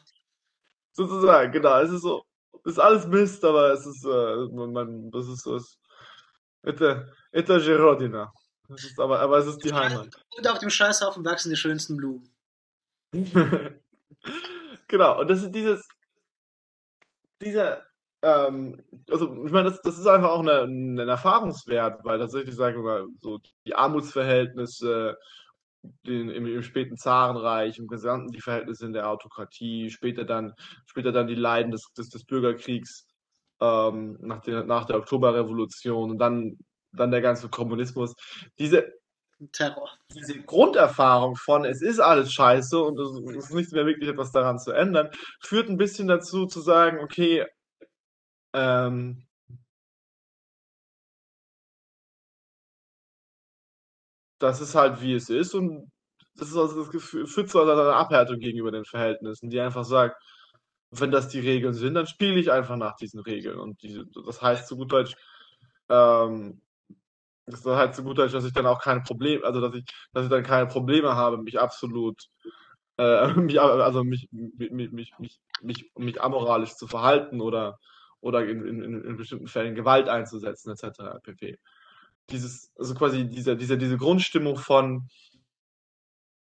Sozusagen, 0.94 1.52
genau. 1.52 1.80
Es 1.82 1.92
ist 1.92 2.02
so, 2.02 2.24
es 2.66 2.74
ist 2.74 2.80
alles 2.80 3.08
Mist, 3.08 3.44
aber 3.44 3.74
es 3.74 3.86
ist, 3.86 4.06
äh, 4.06 4.36
man, 4.54 5.10
das 5.12 5.28
ist 5.28 5.44
so, 5.44 5.60
Eta 6.64 7.58
Gerodina. 7.58 8.32
aber, 8.98 9.20
aber 9.20 9.38
es 9.40 9.48
ist 9.48 9.64
die 9.64 9.74
Heimat. 9.74 10.10
Und 10.38 10.48
auf 10.48 10.60
dem 10.60 10.70
Scheißhaufen 10.70 11.26
wachsen 11.26 11.50
die 11.50 11.56
schönsten 11.56 11.98
Blumen. 11.98 12.30
genau, 14.88 15.22
und 15.22 15.30
das 15.30 15.44
ist 15.44 15.52
dieses, 15.52 15.88
dieser, 17.42 17.84
ähm, 18.22 18.82
also 19.10 19.46
ich 19.46 19.52
meine, 19.52 19.70
das, 19.70 19.82
das 19.82 19.98
ist 19.98 20.08
einfach 20.08 20.30
auch 20.30 20.46
ein 20.46 20.98
Erfahrungswert, 20.98 22.04
weil 22.04 22.20
tatsächlich, 22.20 22.56
sagen 22.56 22.78
wir 22.78 22.84
mal, 22.84 23.08
so 23.22 23.40
die 23.66 23.76
Armutsverhältnisse 23.76 25.18
den, 26.06 26.30
im, 26.30 26.46
im, 26.46 26.62
späten 26.64 26.98
Zarenreich, 26.98 27.80
im 27.80 27.88
Gesamten 27.88 28.32
die 28.32 28.42
Verhältnisse 28.42 28.86
in 28.86 28.94
der 28.94 29.10
Autokratie, 29.10 29.90
später 29.90 30.26
dann, 30.26 30.54
später 30.86 31.12
dann 31.12 31.28
die 31.28 31.36
Leiden 31.36 31.72
des, 31.72 31.92
des, 31.98 32.10
des 32.10 32.26
Bürgerkriegs 32.26 33.08
ähm, 33.62 34.18
nach, 34.22 34.42
der, 34.42 34.64
nach 34.64 34.86
der 34.86 34.98
Oktoberrevolution 34.98 36.12
und 36.12 36.18
dann, 36.18 36.58
dann 36.92 37.12
der 37.12 37.22
ganze 37.22 37.50
Kommunismus. 37.50 38.14
Diese, 38.58 38.92
Terror. 39.52 39.90
Diese 40.14 40.42
Grunderfahrung 40.42 41.36
von, 41.36 41.66
es 41.66 41.82
ist 41.82 42.00
alles 42.00 42.34
scheiße 42.34 42.80
und 42.80 43.00
es 43.00 43.46
ist 43.46 43.54
nicht 43.54 43.72
mehr 43.72 43.86
wirklich 43.86 44.10
etwas 44.10 44.32
daran 44.32 44.60
zu 44.60 44.72
ändern, 44.72 45.10
führt 45.42 45.70
ein 45.70 45.78
bisschen 45.78 46.08
dazu 46.08 46.46
zu 46.46 46.62
sagen, 46.62 47.00
okay, 47.00 47.46
ähm, 48.54 49.26
das 54.40 54.62
ist 54.62 54.76
halt 54.76 55.02
wie 55.02 55.14
es 55.16 55.30
ist 55.30 55.54
und 55.54 55.92
das, 56.36 56.50
ist 56.50 56.58
also 56.58 56.82
das 56.84 56.92
Gefühl, 56.92 57.28
führt 57.28 57.50
zu 57.50 57.62
einer 57.62 57.96
Abhärtung 57.96 58.40
gegenüber 58.40 58.72
den 58.72 58.86
Verhältnissen, 58.86 59.50
die 59.50 59.60
einfach 59.60 59.84
sagt, 59.86 60.22
wenn 60.92 61.12
das 61.12 61.28
die 61.30 61.40
Regeln 61.40 61.74
sind, 61.74 61.94
dann 61.94 62.08
spiele 62.08 62.40
ich 62.40 62.52
einfach 62.52 62.78
nach 62.78 62.96
diesen 62.96 63.20
Regeln. 63.22 63.60
Und 63.60 63.82
diese, 63.84 64.06
das 64.26 64.42
heißt 64.42 64.68
zu 64.68 64.78
gut 64.78 64.92
Deutsch, 64.92 65.16
ähm, 65.90 66.62
das 67.50 67.66
heißt 67.66 67.96
zu 67.96 68.04
gut 68.04 68.18
Deutsch, 68.18 68.34
dass 68.34 68.46
ich 68.46 68.54
dann 68.54 68.66
auch 68.66 68.82
keine 68.82 69.02
Probleme, 69.02 69.44
also 69.44 69.62
dass 69.62 69.76
ich, 69.76 69.86
dass 70.14 70.26
ich 70.26 70.30
dann 70.30 70.44
keine 70.44 70.68
Probleme 70.68 71.16
habe, 71.16 71.38
mich 71.38 71.60
absolut, 71.60 72.30
äh, 72.98 73.28
mich, 73.34 73.60
also 73.60 74.04
mich, 74.04 74.30
mich, 74.32 74.72
mich, 74.72 75.14
mich, 75.18 75.42
mich, 75.62 75.92
mich 75.96 76.22
amoralisch 76.22 76.76
zu 76.76 76.88
verhalten 76.88 77.42
oder, 77.42 77.80
oder 78.22 78.46
in, 78.46 78.66
in, 78.66 79.04
in 79.04 79.18
bestimmten 79.18 79.48
Fällen 79.48 79.76
Gewalt 79.76 80.10
einzusetzen, 80.10 80.72
etc. 80.72 81.22
pp. 81.24 81.58
Dieses, 82.30 82.72
also 82.78 82.94
quasi 82.94 83.28
diese, 83.28 83.58
diese, 83.58 83.78
diese 83.78 83.98
Grundstimmung 83.98 84.58
von 84.58 85.10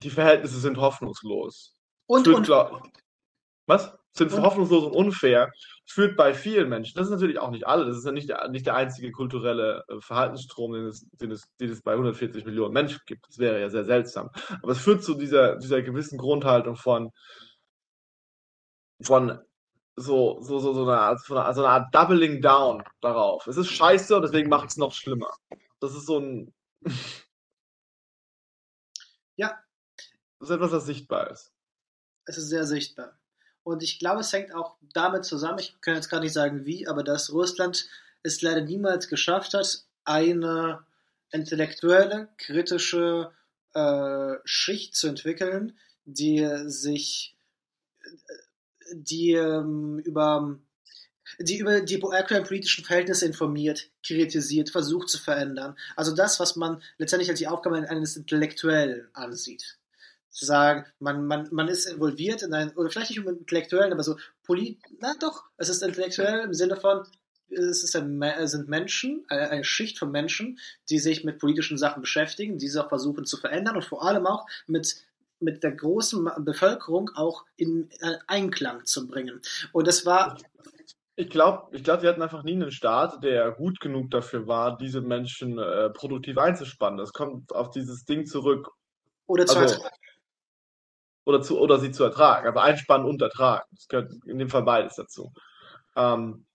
die 0.03 0.11
Verhältnisse 0.11 0.59
sind 0.59 0.79
hoffnungslos. 0.79 1.77
Und, 2.07 2.27
und, 2.29 2.45
glaub, 2.45 2.83
was? 3.67 3.97
Sind 4.13 4.33
hoffnungslos 4.33 4.85
und 4.85 4.93
unfair, 4.93 5.53
führt 5.87 6.17
bei 6.17 6.35
vielen 6.35 6.69
Menschen, 6.69 6.97
das 6.97 7.07
ist 7.07 7.13
natürlich 7.13 7.39
auch 7.39 7.51
nicht 7.51 7.67
alle, 7.67 7.87
das 7.87 7.97
ist 7.97 8.05
ja 8.05 8.13
nicht 8.13 8.29
der, 8.29 8.49
nicht 8.49 8.67
der 8.67 8.77
einzige 8.77 9.11
kulturelle 9.13 9.85
äh, 9.89 10.01
Verhaltensstrom, 10.01 10.73
den 10.73 10.87
es, 10.87 11.07
den, 11.13 11.31
es, 11.31 11.45
den 11.59 11.71
es 11.71 11.83
bei 11.83 11.93
140 11.93 12.45
Millionen 12.45 12.73
Menschen 12.73 13.01
gibt. 13.07 13.27
Das 13.29 13.39
wäre 13.39 13.61
ja 13.61 13.71
sehr 13.71 13.85
seltsam. 13.85 14.31
Aber 14.63 14.73
es 14.73 14.81
führt 14.81 15.03
zu 15.03 15.15
dieser, 15.15 15.57
dieser 15.57 15.83
gewissen 15.83 16.19
Grundhaltung 16.19 16.77
von, 16.77 17.11
von 19.03 19.41
so, 19.97 20.41
so, 20.41 20.59
so, 20.59 20.73
so, 20.73 20.83
eine 20.83 20.99
Art, 20.99 21.21
so, 21.21 21.37
eine, 21.37 21.69
Art 21.69 21.95
Doubling 21.95 22.41
Down 22.41 22.83
darauf. 23.01 23.47
Es 23.47 23.57
ist 23.57 23.69
scheiße 23.69 24.17
und 24.17 24.23
deswegen 24.23 24.49
macht 24.49 24.71
es 24.71 24.77
noch 24.77 24.93
schlimmer. 24.93 25.31
Das 25.81 25.95
ist 25.95 26.07
so 26.07 26.19
ein. 26.19 26.55
ja. 29.37 29.59
Das 30.39 30.49
ist 30.49 30.57
etwas, 30.57 30.71
das 30.71 30.87
sichtbar 30.87 31.31
ist. 31.31 31.53
Es 32.25 32.39
ist 32.39 32.49
sehr 32.49 32.65
sichtbar. 32.65 33.21
Und 33.63 33.83
ich 33.83 33.99
glaube, 33.99 34.21
es 34.21 34.33
hängt 34.33 34.55
auch 34.55 34.77
damit 34.95 35.25
zusammen, 35.25 35.59
ich 35.59 35.81
kann 35.81 35.95
jetzt 35.95 36.09
gar 36.09 36.21
nicht 36.21 36.33
sagen 36.33 36.65
wie, 36.65 36.89
aber 36.89 37.03
dass 37.03 37.33
Russland 37.33 37.89
es 38.23 38.43
leider 38.43 38.63
niemals 38.63 39.09
geschafft 39.09 39.55
hat, 39.55 39.85
eine 40.05 40.85
intellektuelle, 41.31 42.29
kritische 42.39 43.31
äh, 43.75 44.35
Schicht 44.45 44.97
zu 44.97 45.09
entwickeln, 45.09 45.79
die 46.05 46.47
sich, 46.67 47.37
die 48.93 49.33
ähm, 49.33 50.01
über 50.01 50.59
die 51.39 51.59
über 51.59 51.81
die 51.81 52.03
aktuellen 52.03 52.45
politischen 52.45 52.85
Verhältnisse 52.85 53.25
informiert, 53.25 53.89
kritisiert, 54.05 54.71
versucht 54.71 55.09
zu 55.09 55.19
verändern. 55.19 55.77
Also 55.95 56.13
das, 56.13 56.41
was 56.41 56.57
man 56.57 56.83
letztendlich 56.99 57.31
als 57.31 57.39
die 57.39 57.47
Aufgabe 57.47 57.77
eines 57.89 58.17
Intellektuellen 58.17 59.09
ansieht 59.15 59.79
zu 60.31 60.45
sagen, 60.45 60.87
man, 60.99 61.26
man, 61.26 61.49
man 61.51 61.68
ist 61.68 61.87
involviert 61.87 62.43
in 62.43 62.55
ein, 62.55 62.70
oder 62.76 62.91
vielleicht 62.91 63.11
nicht 63.11 63.20
um 63.20 63.28
intellektuellen, 63.28 63.93
aber 63.93 64.03
so 64.03 64.16
polit, 64.45 64.78
na 65.01 65.14
doch, 65.20 65.45
es 65.57 65.68
ist 65.68 65.83
intellektuell 65.83 66.41
im 66.45 66.55
Sinne 66.55 66.76
von, 66.76 67.03
es 67.49 67.83
ist 67.83 67.97
ein, 67.97 68.22
sind 68.47 68.68
Menschen, 68.68 69.24
eine 69.28 69.64
Schicht 69.64 69.99
von 69.99 70.12
Menschen, 70.12 70.59
die 70.89 70.99
sich 70.99 71.24
mit 71.24 71.39
politischen 71.39 71.78
Sachen 71.78 72.01
beschäftigen, 72.01 72.59
diese 72.59 72.85
auch 72.85 72.89
versuchen 72.89 73.24
zu 73.24 73.37
verändern 73.37 73.76
und 73.76 73.85
vor 73.85 74.05
allem 74.05 74.26
auch 74.26 74.47
mit 74.66 75.05
mit 75.41 75.64
der 75.64 75.72
großen 75.72 76.31
Bevölkerung 76.41 77.11
auch 77.14 77.45
in 77.57 77.89
Einklang 78.26 78.85
zu 78.85 79.07
bringen. 79.07 79.41
Und 79.72 79.87
das 79.87 80.07
war. 80.07 80.37
Ich 81.16 81.28
glaube, 81.28 81.74
ich 81.76 81.85
glaub, 81.85 82.03
wir 82.03 82.09
hatten 82.09 82.22
einfach 82.22 82.45
nie 82.45 82.53
einen 82.53 82.70
Staat, 82.70 83.22
der 83.22 83.51
gut 83.53 83.81
genug 83.81 84.11
dafür 84.11 84.47
war, 84.47 84.78
diese 84.78 85.01
Menschen 85.01 85.59
äh, 85.59 85.91
produktiv 85.91 86.39
einzuspannen. 86.39 86.99
Das 86.99 87.12
kommt 87.12 87.55
auf 87.55 87.70
dieses 87.70 88.05
Ding 88.05 88.26
zurück. 88.26 88.70
Oder 89.26 89.45
also, 89.49 89.83
oder, 91.25 91.43
zu, 91.43 91.59
oder 91.59 91.79
sie 91.79 91.91
zu 91.93 92.05
ertragen. 92.05 92.47
Also 92.47 92.59
einspannen 92.59 93.07
und 93.07 93.23
ertragen. 93.23 93.66
Das 93.73 93.89
gehört 93.89 94.12
in 94.27 94.39
dem 94.39 94.49
Fall 94.49 94.62
beides 94.62 94.97
dazu. 94.97 95.33
Ähm, 95.97 96.47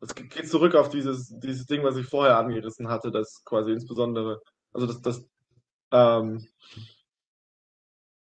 das 0.00 0.14
geht 0.14 0.48
zurück 0.48 0.74
auf 0.74 0.88
dieses, 0.90 1.28
dieses 1.38 1.66
Ding, 1.66 1.82
was 1.84 1.96
ich 1.96 2.06
vorher 2.06 2.38
angerissen 2.38 2.88
hatte, 2.88 3.10
dass 3.10 3.42
quasi 3.44 3.72
insbesondere, 3.72 4.40
also 4.72 4.86
das, 4.86 5.00
das, 5.00 5.26
ähm, 5.92 6.46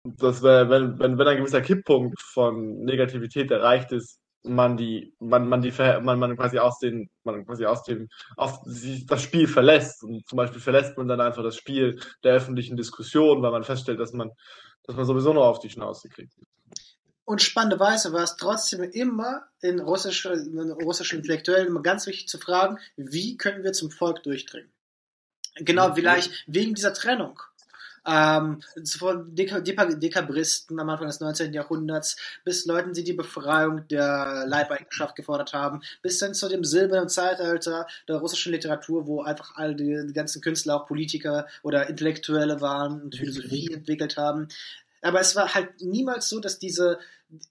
dass 0.04 0.44
wenn, 0.44 1.00
wenn, 1.00 1.18
wenn 1.18 1.28
ein 1.28 1.38
gewisser 1.38 1.62
Kipppunkt 1.62 2.20
von 2.22 2.84
Negativität 2.84 3.52
erreicht 3.52 3.92
ist, 3.92 4.20
man 4.44 4.78
die, 4.78 5.14
man, 5.20 5.48
man 5.48 5.62
die, 5.62 5.74
man, 6.02 6.20
man 6.20 6.38
quasi 6.38 6.60
aus 6.60 6.80
den, 6.80 7.10
man 7.24 7.46
quasi 7.46 7.66
aus 7.66 7.84
dem, 7.84 8.08
aus, 8.38 8.62
das 9.06 9.22
Spiel 9.22 9.48
verlässt. 9.48 10.04
Und 10.04 10.26
zum 10.28 10.38
Beispiel 10.38 10.62
verlässt 10.62 10.98
man 10.98 11.08
dann 11.08 11.22
einfach 11.22 11.44
das 11.44 11.58
Spiel 11.58 12.00
der 12.24 12.34
öffentlichen 12.34 12.78
Diskussion, 12.78 13.42
weil 13.42 13.52
man 13.52 13.64
feststellt, 13.64 14.00
dass 14.00 14.14
man, 14.14 14.32
dass 14.90 14.96
man 14.96 15.06
sowieso 15.06 15.34
noch 15.34 15.46
auf 15.46 15.60
die 15.60 15.70
Schnauze 15.70 16.10
kriegt. 16.10 16.34
Und 17.24 17.44
spannenderweise 17.44 18.12
war 18.12 18.24
es 18.24 18.38
trotzdem 18.38 18.82
immer 18.82 19.48
in, 19.62 19.80
russische, 19.80 20.34
in 20.34 20.72
russischen 20.72 21.18
Intellektuellen 21.18 21.68
immer 21.68 21.84
ganz 21.84 22.08
wichtig 22.08 22.28
zu 22.28 22.40
fragen, 22.40 22.80
wie 22.98 23.38
können 23.38 23.64
wir 23.64 23.72
zum 23.72 23.92
Volk 23.92 24.24
durchdringen? 24.24 24.72
Genau, 25.58 25.94
vielleicht 25.94 26.32
wegen 26.48 26.74
dieser 26.74 26.92
Trennung 26.96 27.40
ähm, 28.10 28.62
von 28.97 29.36
Dek 29.36 29.64
Dek 29.64 29.99
Dekabristen 29.99 30.80
am 30.80 30.89
Anfang 30.89 31.07
des 31.07 31.20
19. 31.20 31.53
Jahrhunderts 31.53 32.16
bis 32.43 32.66
Leuten, 32.66 32.93
die 32.93 33.03
die 33.03 33.14
Befreiung 33.14 33.88
der 33.88 34.45
Leibeigenschaft 34.47 35.16
gefordert 35.16 35.53
haben, 35.53 35.82
bis 36.01 36.20
hin 36.20 36.34
zu 36.34 36.49
dem 36.49 36.64
silbernen 36.64 37.10
Zeitalter 37.10 37.86
der 38.07 38.18
russischen 38.18 38.51
Literatur, 38.51 39.05
wo 39.05 39.22
einfach 39.22 39.55
all 39.55 39.76
die, 39.76 40.05
die 40.07 40.14
ganzen 40.14 40.41
Künstler 40.41 40.76
auch 40.76 40.88
Politiker 40.88 41.47
oder 41.62 41.88
Intellektuelle 41.88 42.62
waren 42.62 43.01
und 43.03 43.16
Philosophie 43.16 43.72
entwickelt 43.72 44.18
haben. 44.18 44.47
Aber 45.01 45.20
es 45.20 45.36
war 45.36 45.53
halt 45.53 45.82
niemals 45.82 46.30
so, 46.30 46.39
dass 46.39 46.57
diese, 46.60 46.99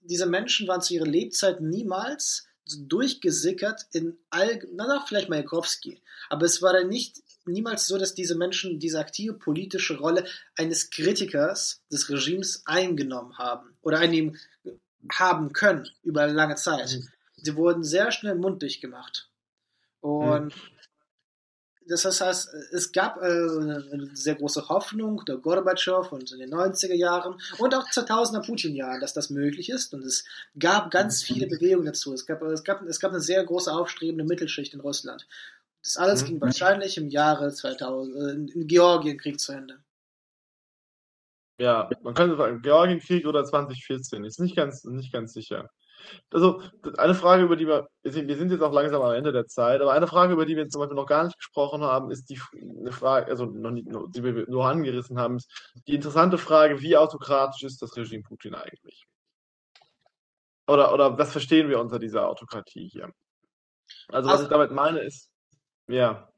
diese 0.03 0.25
Menschen 0.25 0.67
waren 0.67 0.81
zu 0.81 0.93
ihrer 0.93 1.07
Lebzeit 1.07 1.61
niemals 1.61 2.47
durchgesickert 2.77 3.87
in 3.93 4.17
all, 4.29 4.61
na, 4.73 5.03
vielleicht 5.07 5.29
Majakowski, 5.29 6.01
aber 6.29 6.45
es 6.45 6.61
war 6.61 6.73
dann 6.73 6.89
nicht 6.89 7.23
niemals 7.51 7.87
so, 7.87 7.97
dass 7.97 8.13
diese 8.13 8.35
Menschen 8.35 8.79
diese 8.79 8.99
aktive 8.99 9.33
politische 9.33 9.97
Rolle 9.97 10.25
eines 10.55 10.89
Kritikers 10.89 11.81
des 11.91 12.09
Regimes 12.09 12.63
eingenommen 12.65 13.37
haben 13.37 13.75
oder 13.81 13.99
einnehmen 13.99 14.37
haben 15.11 15.53
können 15.53 15.87
über 16.03 16.27
lange 16.27 16.55
Zeit. 16.55 16.91
Mhm. 16.91 17.07
Sie 17.41 17.55
wurden 17.55 17.83
sehr 17.83 18.11
schnell 18.11 18.35
mundlich 18.35 18.81
gemacht. 18.81 19.29
Und 20.01 20.55
mhm. 20.55 20.61
das 21.87 22.21
heißt, 22.21 22.53
es 22.71 22.91
gab 22.91 23.17
äh, 23.17 23.25
eine 23.25 24.09
sehr 24.13 24.35
große 24.35 24.67
Hoffnung 24.69 25.23
der 25.25 25.37
Gorbatschow 25.37 26.11
und 26.11 26.31
in 26.31 26.39
den 26.39 26.53
90er 26.53 26.93
Jahren 26.93 27.39
und 27.57 27.75
auch 27.75 27.87
2000er 27.89 28.45
Putin-Jahren, 28.45 29.01
dass 29.01 29.13
das 29.13 29.29
möglich 29.29 29.69
ist. 29.69 29.93
Und 29.93 30.03
es 30.03 30.25
gab 30.57 30.91
ganz 30.91 31.23
viele 31.23 31.47
Bewegungen 31.47 31.85
dazu. 31.85 32.13
Es 32.13 32.25
gab, 32.25 32.41
es 32.41 32.63
gab, 32.63 32.81
es 32.83 32.99
gab 32.99 33.11
eine 33.11 33.21
sehr 33.21 33.43
große 33.43 33.71
aufstrebende 33.71 34.25
Mittelschicht 34.25 34.73
in 34.73 34.81
Russland. 34.81 35.25
Das 35.83 35.97
alles 35.97 36.23
mhm. 36.23 36.27
ging 36.27 36.41
wahrscheinlich 36.41 36.97
im 36.97 37.09
Jahre 37.09 37.51
2000, 37.51 38.15
äh, 38.15 38.53
im 38.53 38.67
Georgienkrieg 38.67 39.39
zu 39.39 39.53
Ende. 39.53 39.79
Ja, 41.59 41.89
man 42.03 42.13
könnte 42.13 42.37
sagen, 42.37 42.61
Georgienkrieg 42.61 43.27
oder 43.27 43.43
2014, 43.43 44.23
ist 44.23 44.39
nicht 44.39 44.55
ganz, 44.55 44.85
nicht 44.85 45.11
ganz 45.11 45.33
sicher. 45.33 45.69
Also, 46.31 46.61
eine 46.97 47.13
Frage, 47.13 47.43
über 47.43 47.57
die 47.57 47.67
wir, 47.67 47.89
wir 48.03 48.37
sind 48.37 48.51
jetzt 48.51 48.61
auch 48.61 48.71
langsam 48.71 49.01
am 49.01 49.13
Ende 49.13 49.33
der 49.33 49.47
Zeit, 49.47 49.81
aber 49.81 49.91
eine 49.91 50.07
Frage, 50.07 50.33
über 50.33 50.45
die 50.45 50.55
wir 50.55 50.69
zum 50.69 50.79
Beispiel 50.79 50.95
noch 50.95 51.05
gar 51.05 51.25
nicht 51.25 51.37
gesprochen 51.37 51.81
haben, 51.81 52.11
ist 52.11 52.29
die 52.29 52.39
eine 52.53 52.93
Frage, 52.93 53.27
also 53.27 53.45
noch 53.45 53.71
nicht, 53.71 53.87
die 53.89 54.23
wir 54.23 54.45
nur 54.47 54.65
angerissen 54.65 55.19
haben, 55.19 55.35
ist 55.35 55.51
die 55.87 55.95
interessante 55.95 56.37
Frage, 56.37 56.81
wie 56.81 56.95
autokratisch 56.95 57.63
ist 57.63 57.81
das 57.81 57.95
Regime 57.97 58.23
Putin 58.23 58.55
eigentlich? 58.55 59.05
Oder, 60.67 60.93
oder 60.93 61.17
was 61.17 61.31
verstehen 61.31 61.67
wir 61.67 61.79
unter 61.79 61.99
dieser 61.99 62.29
Autokratie 62.29 62.87
hier? 62.87 63.11
Also, 64.07 64.27
was 64.27 64.33
also, 64.33 64.43
ich 64.43 64.49
damit 64.49 64.71
meine, 64.71 64.99
ist, 64.99 65.28
ja. 65.89 66.31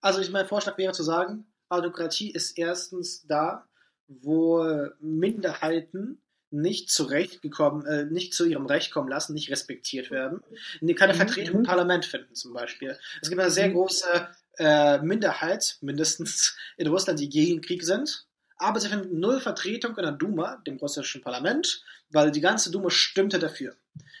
Also 0.00 0.20
ich 0.20 0.30
mein 0.30 0.46
Vorschlag 0.46 0.78
wäre 0.78 0.92
zu 0.92 1.02
sagen, 1.02 1.46
Autokratie 1.68 2.30
ist 2.30 2.58
erstens 2.58 3.26
da, 3.26 3.66
wo 4.06 4.64
Minderheiten 5.00 6.22
nicht 6.52 6.90
zu 6.90 7.04
Recht 7.04 7.42
gekommen, 7.42 7.86
äh, 7.86 8.04
nicht 8.04 8.34
zu 8.34 8.44
ihrem 8.44 8.66
Recht 8.66 8.92
kommen 8.92 9.08
lassen, 9.08 9.32
nicht 9.34 9.50
respektiert 9.50 10.10
werden, 10.10 10.42
die 10.80 10.94
keine 10.94 11.14
mhm. 11.14 11.18
Vertretung 11.18 11.56
im 11.56 11.62
Parlament 11.62 12.04
finden 12.04 12.34
zum 12.34 12.52
Beispiel. 12.52 12.96
Es 13.20 13.28
gibt 13.28 13.40
eine 13.40 13.50
sehr 13.50 13.68
mhm. 13.68 13.74
große 13.74 14.28
äh, 14.58 14.98
Minderheit, 14.98 15.78
mindestens 15.80 16.56
in 16.76 16.86
Russland, 16.86 17.18
die 17.18 17.30
gegen 17.30 17.62
Krieg 17.62 17.82
sind, 17.82 18.26
aber 18.56 18.78
sie 18.78 18.88
finden 18.88 19.18
null 19.18 19.40
Vertretung 19.40 19.96
in 19.96 20.04
der 20.04 20.12
Duma, 20.12 20.62
dem 20.66 20.76
russischen 20.76 21.22
Parlament, 21.22 21.82
weil 22.10 22.30
die 22.30 22.42
ganze 22.42 22.70
Duma 22.70 22.90
stimmte 22.90 23.38
dafür. 23.38 23.74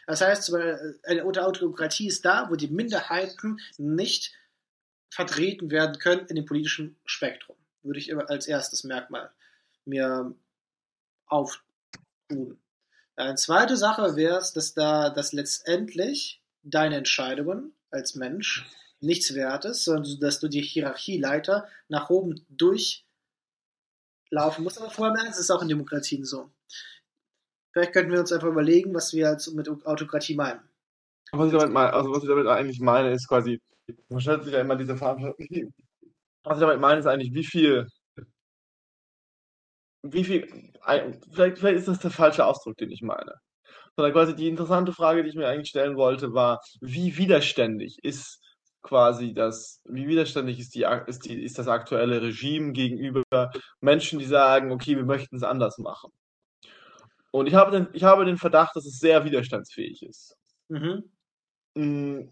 Das 0.06 0.20
heißt, 0.20 0.52
eine 1.04 1.24
Autokratie 1.24 2.08
ist 2.08 2.24
da, 2.24 2.48
wo 2.50 2.56
die 2.56 2.68
Minderheiten 2.68 3.60
nicht 3.78 4.32
vertreten 5.12 5.70
werden 5.70 5.98
können 5.98 6.26
in 6.28 6.36
dem 6.36 6.46
politischen 6.46 6.96
Spektrum. 7.04 7.56
Würde 7.82 7.98
ich 7.98 8.16
als 8.16 8.46
erstes 8.46 8.82
Merkmal 8.82 9.30
mir 9.84 10.34
auftun. 11.26 12.58
Eine 13.16 13.34
zweite 13.34 13.76
Sache 13.76 14.16
wäre 14.16 14.38
es, 14.38 14.54
dass 14.54 14.72
da, 14.72 15.10
dass 15.10 15.34
letztendlich 15.34 16.42
deine 16.62 16.96
Entscheidungen 16.96 17.74
als 17.90 18.14
Mensch 18.14 18.64
nichts 19.00 19.34
wert 19.34 19.66
ist, 19.66 19.84
sondern 19.84 20.18
dass 20.20 20.40
du 20.40 20.48
die 20.48 20.62
Hierarchieleiter 20.62 21.68
nach 21.88 22.08
oben 22.08 22.46
durchlaufen 22.48 23.04
musst. 24.64 24.80
Aber 24.80 24.90
vor 24.90 25.06
allem 25.06 25.26
ist 25.26 25.38
es 25.38 25.50
auch 25.50 25.60
in 25.60 25.68
Demokratien 25.68 26.24
so. 26.24 26.50
Vielleicht 27.72 27.92
könnten 27.92 28.12
wir 28.12 28.20
uns 28.20 28.32
einfach 28.32 28.48
überlegen, 28.48 28.94
was 28.94 29.12
wir 29.12 29.36
mit 29.52 29.68
Autokratie 29.68 30.36
meinen. 30.36 30.60
Was 31.32 31.48
ich 31.48 31.52
damit 31.58 31.70
meine, 31.70 31.92
also 31.92 32.10
was 32.12 32.22
ich 32.22 32.28
damit 32.28 32.46
eigentlich 32.46 32.80
meine, 32.80 33.12
ist 33.12 33.28
quasi, 33.28 33.60
man 34.08 34.20
stellt 34.20 34.44
sich 34.44 34.52
ja 34.52 34.60
immer 34.60 34.76
diese 34.76 34.96
Frage, 34.96 35.34
was 36.44 36.56
ich 36.58 36.60
damit 36.60 36.80
meine, 36.80 37.00
ist 37.00 37.06
eigentlich, 37.06 37.34
wie 37.34 37.44
viel, 37.44 37.86
wie 40.02 40.24
viel, 40.24 40.72
vielleicht, 41.32 41.58
vielleicht 41.58 41.78
ist 41.78 41.88
das 41.88 42.00
der 42.00 42.10
falsche 42.10 42.44
Ausdruck, 42.44 42.76
den 42.76 42.90
ich 42.90 43.02
meine. 43.02 43.34
Sondern 43.96 44.12
quasi 44.12 44.34
die 44.34 44.48
interessante 44.48 44.92
Frage, 44.92 45.22
die 45.22 45.28
ich 45.28 45.36
mir 45.36 45.48
eigentlich 45.48 45.68
stellen 45.68 45.96
wollte, 45.96 46.32
war, 46.32 46.60
wie 46.80 47.16
widerständig 47.16 47.98
ist 48.02 48.40
quasi 48.82 49.32
das, 49.32 49.80
wie 49.84 50.08
widerständig 50.08 50.58
ist, 50.58 50.74
die, 50.74 50.86
ist, 51.06 51.24
die, 51.24 51.42
ist 51.42 51.58
das 51.58 51.68
aktuelle 51.68 52.20
Regime 52.20 52.72
gegenüber 52.72 53.24
Menschen, 53.80 54.18
die 54.18 54.24
sagen, 54.24 54.72
okay, 54.72 54.96
wir 54.96 55.04
möchten 55.04 55.36
es 55.36 55.42
anders 55.42 55.78
machen. 55.78 56.10
Und 57.30 57.46
ich 57.46 57.54
habe 57.54 57.70
den, 57.70 57.88
ich 57.92 58.02
habe 58.04 58.24
den 58.24 58.36
Verdacht, 58.36 58.76
dass 58.76 58.84
es 58.84 58.98
sehr 58.98 59.24
widerstandsfähig 59.24 60.02
ist. 60.02 60.36
Mhm. 60.68 61.04
Mm, 61.74 62.28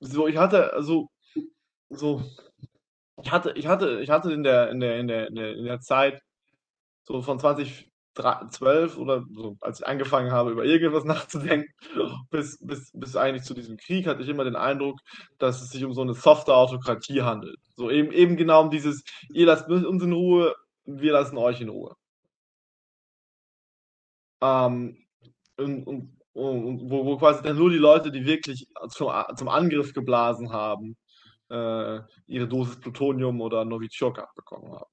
so, 0.00 0.28
ich 0.28 0.36
hatte, 0.36 0.72
also, 0.72 1.08
so, 1.90 2.22
ich 3.22 3.32
hatte, 3.32 3.52
ich 3.56 3.66
hatte, 3.66 4.00
ich 4.00 4.10
hatte 4.10 4.32
in 4.32 4.42
der, 4.42 4.70
in 4.70 4.80
der, 4.80 4.98
in 4.98 5.08
der, 5.08 5.28
in 5.28 5.64
der, 5.64 5.80
Zeit 5.80 6.22
so 7.04 7.22
von 7.22 7.40
2012 7.40 8.96
oder 8.98 9.24
so, 9.30 9.56
als 9.60 9.80
ich 9.80 9.86
angefangen 9.86 10.32
habe, 10.32 10.52
über 10.52 10.64
irgendwas 10.64 11.04
nachzudenken, 11.04 11.72
bis, 12.30 12.58
bis, 12.60 12.90
bis 12.94 13.16
eigentlich 13.16 13.44
zu 13.44 13.54
diesem 13.54 13.76
Krieg, 13.76 14.06
hatte 14.06 14.22
ich 14.22 14.28
immer 14.28 14.44
den 14.44 14.56
Eindruck, 14.56 15.00
dass 15.38 15.62
es 15.62 15.70
sich 15.70 15.84
um 15.84 15.94
so 15.94 16.02
eine 16.02 16.14
softe 16.14 16.54
Autokratie 16.54 17.22
handelt. 17.22 17.56
So 17.76 17.90
eben, 17.90 18.12
eben 18.12 18.36
genau 18.36 18.62
um 18.62 18.70
dieses, 18.70 19.02
ihr 19.32 19.46
lasst 19.46 19.68
uns 19.68 20.02
in 20.02 20.12
Ruhe, 20.12 20.54
wir 20.84 21.12
lassen 21.12 21.38
euch 21.38 21.60
in 21.60 21.68
Ruhe. 21.70 21.94
Ähm, 24.40 24.96
und, 25.56 25.84
und 25.86 26.17
wo, 26.34 27.04
wo 27.04 27.16
quasi 27.18 27.42
dann 27.42 27.56
nur 27.56 27.70
die 27.70 27.78
Leute, 27.78 28.10
die 28.10 28.24
wirklich 28.24 28.68
zum, 28.90 29.10
zum 29.36 29.48
Angriff 29.48 29.92
geblasen 29.92 30.52
haben, 30.52 30.96
äh, 31.50 32.00
ihre 32.26 32.48
Dosis 32.48 32.80
Plutonium 32.80 33.40
oder 33.40 33.64
Novichok 33.64 34.18
abbekommen 34.18 34.72
haben. 34.72 34.90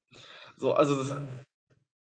So, 0.58 0.74
also 0.74 0.96
das, 0.96 1.16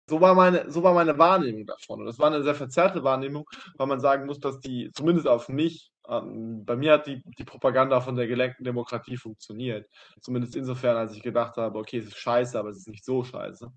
so 0.09 0.22
war 0.22 0.36
meine, 0.36 0.72
so 0.72 0.84
war 0.84 0.93
meine 0.93 1.18
Wahrnehmung 1.18 1.65
davon. 1.65 1.99
Und 2.01 2.05
das 2.05 2.20
war 2.20 2.28
eine 2.28 2.43
sehr 2.43 2.55
verzerrte 2.55 3.03
Wahrnehmung, 3.03 3.45
weil 3.76 3.88
man 3.88 3.99
sagen 3.99 4.26
muss, 4.26 4.39
dass 4.39 4.59
die, 4.59 4.89
zumindest 4.93 5.28
auf 5.28 5.49
mich, 5.49 5.91
ähm, 6.07 6.63
bei 6.65 6.76
mir 6.76 6.93
hat 6.93 7.07
die, 7.07 7.22
die 7.38 7.43
Propaganda 7.43 7.99
von 7.99 8.15
der 8.15 8.28
gelenkten 8.28 8.63
Demokratie 8.63 9.18
funktioniert. 9.18 9.89
Zumindest 10.22 10.55
insofern, 10.55 10.95
als 10.97 11.13
ich 11.13 11.22
gedacht 11.22 11.57
habe, 11.57 11.78
okay, 11.80 11.97
es 11.97 12.07
ist 12.07 12.18
scheiße, 12.18 12.57
aber 12.57 12.70
es 12.70 12.78
ist 12.78 12.88
nicht 12.88 13.03
so 13.03 13.24
scheiße. 13.24 13.70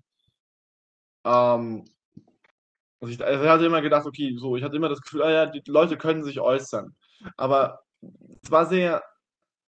Ähm, 1.25 1.85
also 3.01 3.13
ich, 3.13 3.23
also 3.23 3.43
ich, 3.43 3.49
hatte 3.49 3.65
immer 3.65 3.81
gedacht, 3.81 4.05
okay, 4.05 4.35
so, 4.37 4.55
ich 4.55 4.63
hatte 4.63 4.75
immer 4.75 4.89
das 4.89 5.01
Gefühl, 5.01 5.23
ah 5.23 5.31
ja, 5.31 5.45
die 5.47 5.61
Leute 5.65 5.97
können 5.97 6.23
sich 6.23 6.39
äußern. 6.39 6.95
Aber 7.35 7.81
es 8.43 8.51
war 8.51 8.67
sehr, 8.67 9.03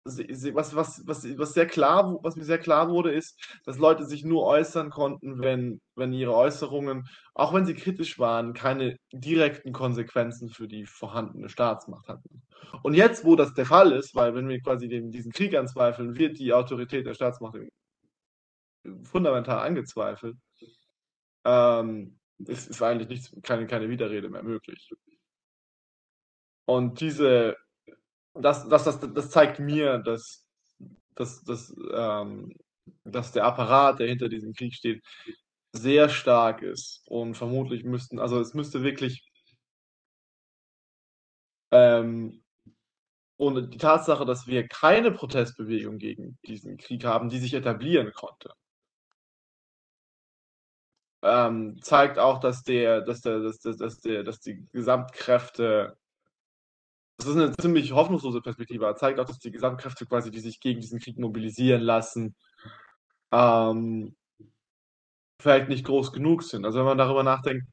was, 0.04 0.74
was, 0.74 1.06
was, 1.06 1.38
was 1.38 1.52
sehr 1.52 1.66
klar, 1.66 2.18
was 2.22 2.36
mir 2.36 2.44
sehr 2.44 2.58
klar 2.58 2.88
wurde, 2.88 3.12
ist, 3.12 3.38
dass 3.66 3.78
Leute 3.78 4.06
sich 4.06 4.24
nur 4.24 4.44
äußern 4.44 4.88
konnten, 4.88 5.40
wenn, 5.40 5.80
wenn 5.94 6.14
ihre 6.14 6.34
Äußerungen, 6.34 7.06
auch 7.34 7.52
wenn 7.52 7.66
sie 7.66 7.74
kritisch 7.74 8.18
waren, 8.18 8.54
keine 8.54 8.96
direkten 9.12 9.72
Konsequenzen 9.72 10.48
für 10.48 10.66
die 10.66 10.86
vorhandene 10.86 11.50
Staatsmacht 11.50 12.08
hatten. 12.08 12.42
Und 12.82 12.94
jetzt, 12.94 13.24
wo 13.24 13.36
das 13.36 13.52
der 13.52 13.66
Fall 13.66 13.92
ist, 13.92 14.14
weil 14.14 14.34
wenn 14.34 14.48
wir 14.48 14.60
quasi 14.60 14.88
den, 14.88 15.10
diesen 15.10 15.32
Krieg 15.32 15.54
anzweifeln, 15.54 16.16
wird 16.16 16.38
die 16.38 16.52
Autorität 16.52 17.06
der 17.06 17.14
Staatsmacht 17.14 17.58
fundamental 19.04 19.58
angezweifelt. 19.58 20.36
Ähm, 21.44 22.18
es 22.46 22.66
ist 22.66 22.82
eigentlich 22.82 23.08
nichts, 23.08 23.36
keine, 23.42 23.66
keine 23.66 23.88
Widerrede 23.88 24.28
mehr 24.28 24.42
möglich. 24.42 24.90
Und 26.66 27.00
diese, 27.00 27.56
das, 28.34 28.68
das, 28.68 28.84
das, 28.84 29.00
das 29.00 29.30
zeigt 29.30 29.58
mir, 29.58 29.98
dass, 29.98 30.46
dass, 31.14 31.42
dass, 31.44 31.74
ähm, 31.92 32.54
dass 33.04 33.32
der 33.32 33.44
Apparat, 33.44 34.00
der 34.00 34.08
hinter 34.08 34.28
diesem 34.28 34.52
Krieg 34.54 34.74
steht, 34.74 35.02
sehr 35.72 36.08
stark 36.08 36.62
ist 36.62 37.02
und 37.06 37.34
vermutlich 37.34 37.84
müssten, 37.84 38.18
also 38.18 38.40
es 38.40 38.54
müsste 38.54 38.82
wirklich 38.82 39.24
ähm, 41.70 42.42
und 43.36 43.72
die 43.72 43.78
Tatsache, 43.78 44.24
dass 44.26 44.46
wir 44.48 44.66
keine 44.66 45.12
Protestbewegung 45.12 45.98
gegen 45.98 46.38
diesen 46.44 46.76
Krieg 46.76 47.04
haben, 47.04 47.28
die 47.28 47.38
sich 47.38 47.54
etablieren 47.54 48.12
konnte, 48.12 48.52
ähm, 51.22 51.80
zeigt 51.82 52.18
auch, 52.18 52.38
dass 52.40 52.62
der, 52.62 53.00
dass 53.02 53.20
der, 53.20 53.40
dass, 53.40 53.58
dass, 53.60 53.76
dass 53.76 54.00
der, 54.00 54.24
dass 54.24 54.40
die 54.40 54.66
Gesamtkräfte, 54.72 55.96
das 57.18 57.28
ist 57.28 57.36
eine 57.36 57.56
ziemlich 57.56 57.92
hoffnungslose 57.92 58.40
Perspektive, 58.40 58.86
aber 58.86 58.96
zeigt 58.96 59.18
auch, 59.20 59.24
dass 59.24 59.38
die 59.38 59.50
Gesamtkräfte 59.50 60.06
quasi, 60.06 60.30
die 60.30 60.40
sich 60.40 60.60
gegen 60.60 60.80
diesen 60.80 61.00
Krieg 61.00 61.18
mobilisieren 61.18 61.82
lassen, 61.82 62.36
ähm, 63.32 64.16
vielleicht 65.40 65.68
nicht 65.68 65.84
groß 65.86 66.12
genug 66.12 66.42
sind. 66.42 66.64
Also 66.64 66.78
wenn 66.78 66.86
man 66.86 66.98
darüber 66.98 67.22
nachdenkt, 67.22 67.66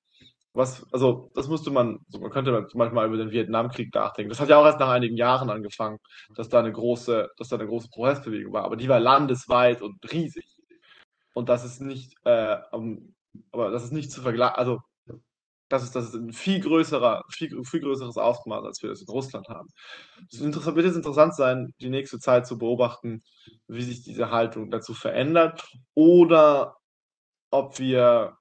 was, 0.53 0.85
also 0.93 1.31
das 1.35 1.47
musste 1.47 1.69
man, 1.69 1.99
also 2.07 2.19
man 2.19 2.31
könnte 2.31 2.67
manchmal 2.73 3.07
über 3.07 3.17
den 3.17 3.31
Vietnamkrieg 3.31 3.93
nachdenken. 3.93 4.29
Das 4.29 4.39
hat 4.39 4.49
ja 4.49 4.57
auch 4.57 4.65
erst 4.65 4.79
nach 4.79 4.89
einigen 4.89 5.17
Jahren 5.17 5.49
angefangen, 5.49 5.99
dass 6.35 6.49
da 6.49 6.59
eine 6.59 6.71
große, 6.71 7.29
dass 7.37 7.49
da 7.49 7.57
eine 7.57 7.67
große 7.67 7.89
Protestbewegung 7.89 8.53
war, 8.53 8.63
aber 8.63 8.77
die 8.77 8.87
war 8.87 8.99
landesweit 8.99 9.81
und 9.81 9.99
riesig. 10.11 10.45
Und 11.33 11.49
das 11.49 11.65
ist 11.65 11.81
nicht, 11.81 12.15
äh, 12.23 12.57
aber 13.51 13.71
das 13.71 13.83
ist 13.83 13.93
nicht 13.93 14.11
zu 14.11 14.21
vergleichen, 14.21 14.55
also 14.55 14.81
das 15.69 15.83
ist, 15.83 15.95
das 15.95 16.05
ist 16.05 16.13
ein 16.13 16.31
viel 16.31 16.59
größerer, 16.59 17.23
viel, 17.29 17.63
viel 17.63 17.81
größeres 17.81 18.17
Ausmaß, 18.17 18.63
als 18.65 18.83
wir 18.83 18.89
das 18.89 19.01
in 19.01 19.07
Russland 19.07 19.49
haben. 19.49 19.67
Es 20.31 20.39
wird 20.39 20.85
jetzt 20.85 20.95
interessant 20.95 21.35
sein, 21.35 21.73
die 21.81 21.89
nächste 21.89 22.19
Zeit 22.19 22.45
zu 22.45 22.57
beobachten, 22.57 23.23
wie 23.67 23.81
sich 23.81 24.03
diese 24.03 24.29
Haltung 24.29 24.69
dazu 24.69 24.93
verändert 24.93 25.67
oder 25.95 26.77
ob 27.49 27.79
wir 27.79 28.37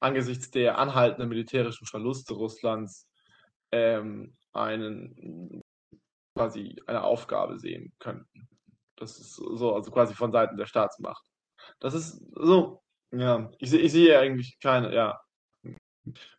angesichts 0.00 0.50
der 0.50 0.78
anhaltenden 0.78 1.28
militärischen 1.28 1.86
Verluste 1.86 2.34
Russlands 2.34 3.08
ähm, 3.72 4.36
einen 4.52 5.62
quasi 6.34 6.76
eine 6.86 7.04
Aufgabe 7.04 7.58
sehen 7.58 7.92
könnten. 7.98 8.48
Das 8.96 9.18
ist 9.18 9.34
so, 9.34 9.74
also 9.74 9.90
quasi 9.90 10.14
von 10.14 10.32
Seiten 10.32 10.56
der 10.56 10.66
Staatsmacht. 10.66 11.24
Das 11.80 11.94
ist 11.94 12.22
so, 12.34 12.82
ja, 13.12 13.50
ich, 13.58 13.72
ich 13.72 13.92
sehe 13.92 14.18
eigentlich 14.18 14.58
keine, 14.60 14.94
ja. 14.94 15.20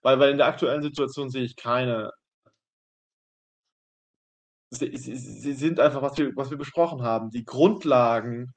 Weil, 0.02 0.20
weil 0.20 0.32
in 0.32 0.38
der 0.38 0.48
aktuellen 0.48 0.84
Situation 0.84 1.30
sehe 1.30 1.44
ich 1.44 1.56
keine. 1.56 2.12
Sie, 4.70 4.96
sie, 4.98 5.16
sie 5.16 5.54
sind 5.54 5.80
einfach, 5.80 6.02
was 6.02 6.18
wir, 6.18 6.36
was 6.36 6.50
wir 6.52 6.58
besprochen 6.58 7.04
haben, 7.04 7.30
die 7.30 7.46
Grundlagen, 7.46 8.54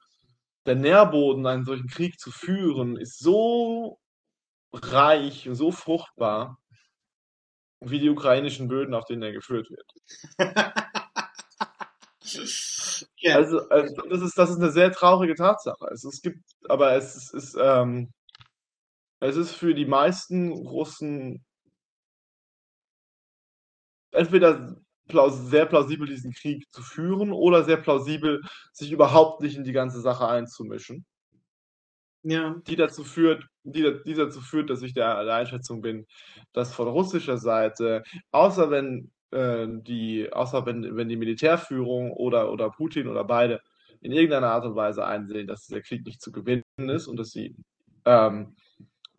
der 0.65 0.75
Nährboden, 0.75 1.45
einen 1.47 1.65
solchen 1.65 1.87
Krieg 1.87 2.19
zu 2.19 2.31
führen, 2.31 2.97
ist 2.97 3.19
so 3.19 3.99
reich 4.73 5.47
und 5.49 5.55
so 5.55 5.71
fruchtbar 5.71 6.57
wie 7.81 7.99
die 7.99 8.09
ukrainischen 8.09 8.67
Böden, 8.67 8.93
auf 8.93 9.05
denen 9.05 9.23
er 9.23 9.31
geführt 9.33 9.69
wird. 9.69 9.91
ja. 13.17 13.35
also, 13.35 13.67
also, 13.69 13.95
das, 14.09 14.21
ist, 14.21 14.37
das 14.37 14.49
ist 14.51 14.57
eine 14.57 14.71
sehr 14.71 14.91
traurige 14.91 15.35
Tatsache. 15.35 15.87
Also, 15.87 16.09
es 16.09 16.21
gibt, 16.21 16.43
aber 16.69 16.93
es 16.95 17.15
ist, 17.15 17.33
ist 17.33 17.57
ähm, 17.59 18.11
es 19.21 19.35
ist 19.35 19.53
für 19.53 19.75
die 19.75 19.85
meisten 19.85 20.51
Russen 20.51 21.45
entweder 24.11 24.75
plaus 25.07 25.37
sehr 25.49 25.65
plausibel, 25.65 26.07
diesen 26.07 26.33
Krieg 26.33 26.65
zu 26.71 26.81
führen 26.81 27.31
oder 27.31 27.63
sehr 27.63 27.77
plausibel, 27.77 28.41
sich 28.73 28.91
überhaupt 28.91 29.41
nicht 29.41 29.55
in 29.55 29.63
die 29.63 29.73
ganze 29.73 30.01
Sache 30.01 30.27
einzumischen. 30.27 31.05
Ja. 32.23 32.55
Die 32.67 32.75
dazu 32.75 33.03
führt, 33.03 33.45
die, 33.63 33.99
die 34.05 34.13
dazu 34.13 34.41
führt, 34.41 34.69
dass 34.69 34.81
ich 34.81 34.93
der, 34.93 35.23
der 35.23 35.35
Einschätzung 35.35 35.81
bin, 35.81 36.07
dass 36.53 36.73
von 36.73 36.87
russischer 36.87 37.37
Seite, 37.37 38.03
außer 38.31 38.69
wenn 38.71 39.11
äh, 39.31 39.67
die, 39.67 40.31
außer 40.31 40.65
wenn, 40.65 40.95
wenn 40.95 41.09
die 41.09 41.17
Militärführung 41.17 42.11
oder, 42.11 42.51
oder 42.51 42.69
Putin 42.69 43.07
oder 43.07 43.23
beide 43.23 43.61
in 44.01 44.11
irgendeiner 44.11 44.51
Art 44.51 44.65
und 44.65 44.75
Weise 44.75 45.05
einsehen, 45.05 45.47
dass 45.47 45.67
der 45.67 45.81
Krieg 45.81 46.05
nicht 46.05 46.21
zu 46.21 46.31
gewinnen 46.31 46.63
ist 46.77 47.07
und 47.07 47.17
dass 47.17 47.31
sie 47.31 47.55
ähm, 48.05 48.55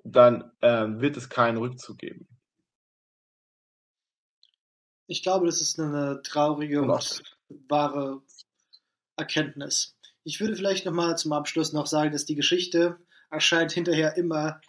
dann 0.05 0.51
ähm, 0.61 1.01
wird 1.01 1.17
es 1.17 1.29
keinen 1.29 1.59
Rückzug 1.59 1.99
geben. 1.99 2.27
Ich 5.07 5.23
glaube, 5.23 5.47
das 5.47 5.61
ist 5.61 5.79
eine 5.79 6.23
traurige 6.23 6.83
und 6.83 7.23
wahre 7.69 8.23
Erkenntnis. 9.17 9.97
Ich 10.25 10.41
würde 10.41 10.57
vielleicht 10.57 10.87
nochmal 10.87 11.19
zum 11.19 11.33
Abschluss 11.33 11.73
noch 11.73 11.87
sagen, 11.87 12.13
dass 12.13 12.25
die 12.25 12.35
Geschichte 12.35 12.99
erscheint 13.31 13.73
hinterher 13.73 14.17
immer 14.17 14.61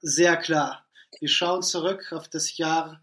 sehr 0.00 0.36
klar. 0.36 0.86
Wir 1.20 1.28
schauen 1.28 1.62
zurück 1.62 2.12
auf 2.12 2.28
das 2.28 2.56
Jahr 2.56 3.02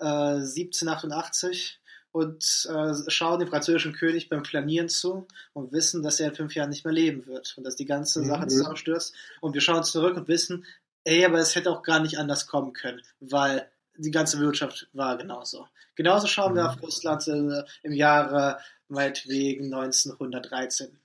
äh, 0.00 0.04
1788 0.04 1.80
und 2.12 2.68
äh, 2.68 3.10
schauen 3.10 3.38
dem 3.38 3.48
französischen 3.48 3.92
König 3.92 4.28
beim 4.28 4.44
Flanieren 4.44 4.88
zu 4.88 5.28
und 5.52 5.72
wissen, 5.72 6.02
dass 6.02 6.18
er 6.18 6.30
in 6.30 6.34
fünf 6.34 6.54
Jahren 6.54 6.70
nicht 6.70 6.84
mehr 6.84 6.94
leben 6.94 7.26
wird 7.26 7.54
und 7.56 7.64
dass 7.64 7.76
die 7.76 7.84
ganze 7.84 8.24
Sache 8.24 8.44
mhm. 8.44 8.48
zusammenstürzt. 8.48 9.14
Und 9.40 9.54
wir 9.54 9.60
schauen 9.60 9.84
zurück 9.84 10.16
und 10.16 10.28
wissen, 10.28 10.64
ey, 11.04 11.24
aber 11.24 11.38
es 11.38 11.54
hätte 11.54 11.70
auch 11.70 11.82
gar 11.82 12.00
nicht 12.00 12.18
anders 12.18 12.46
kommen 12.46 12.72
können, 12.72 13.00
weil 13.20 13.70
die 13.96 14.10
ganze 14.10 14.40
Wirtschaft 14.40 14.88
war 14.92 15.16
genauso. 15.16 15.68
Genauso 15.94 16.26
schauen 16.26 16.54
wir 16.54 16.64
mhm. 16.64 16.68
auf 16.68 16.82
Russland 16.82 17.28
äh, 17.28 17.64
im 17.82 17.92
Jahre 17.92 18.58
meinetwegen 18.88 19.72
1913. 19.72 20.98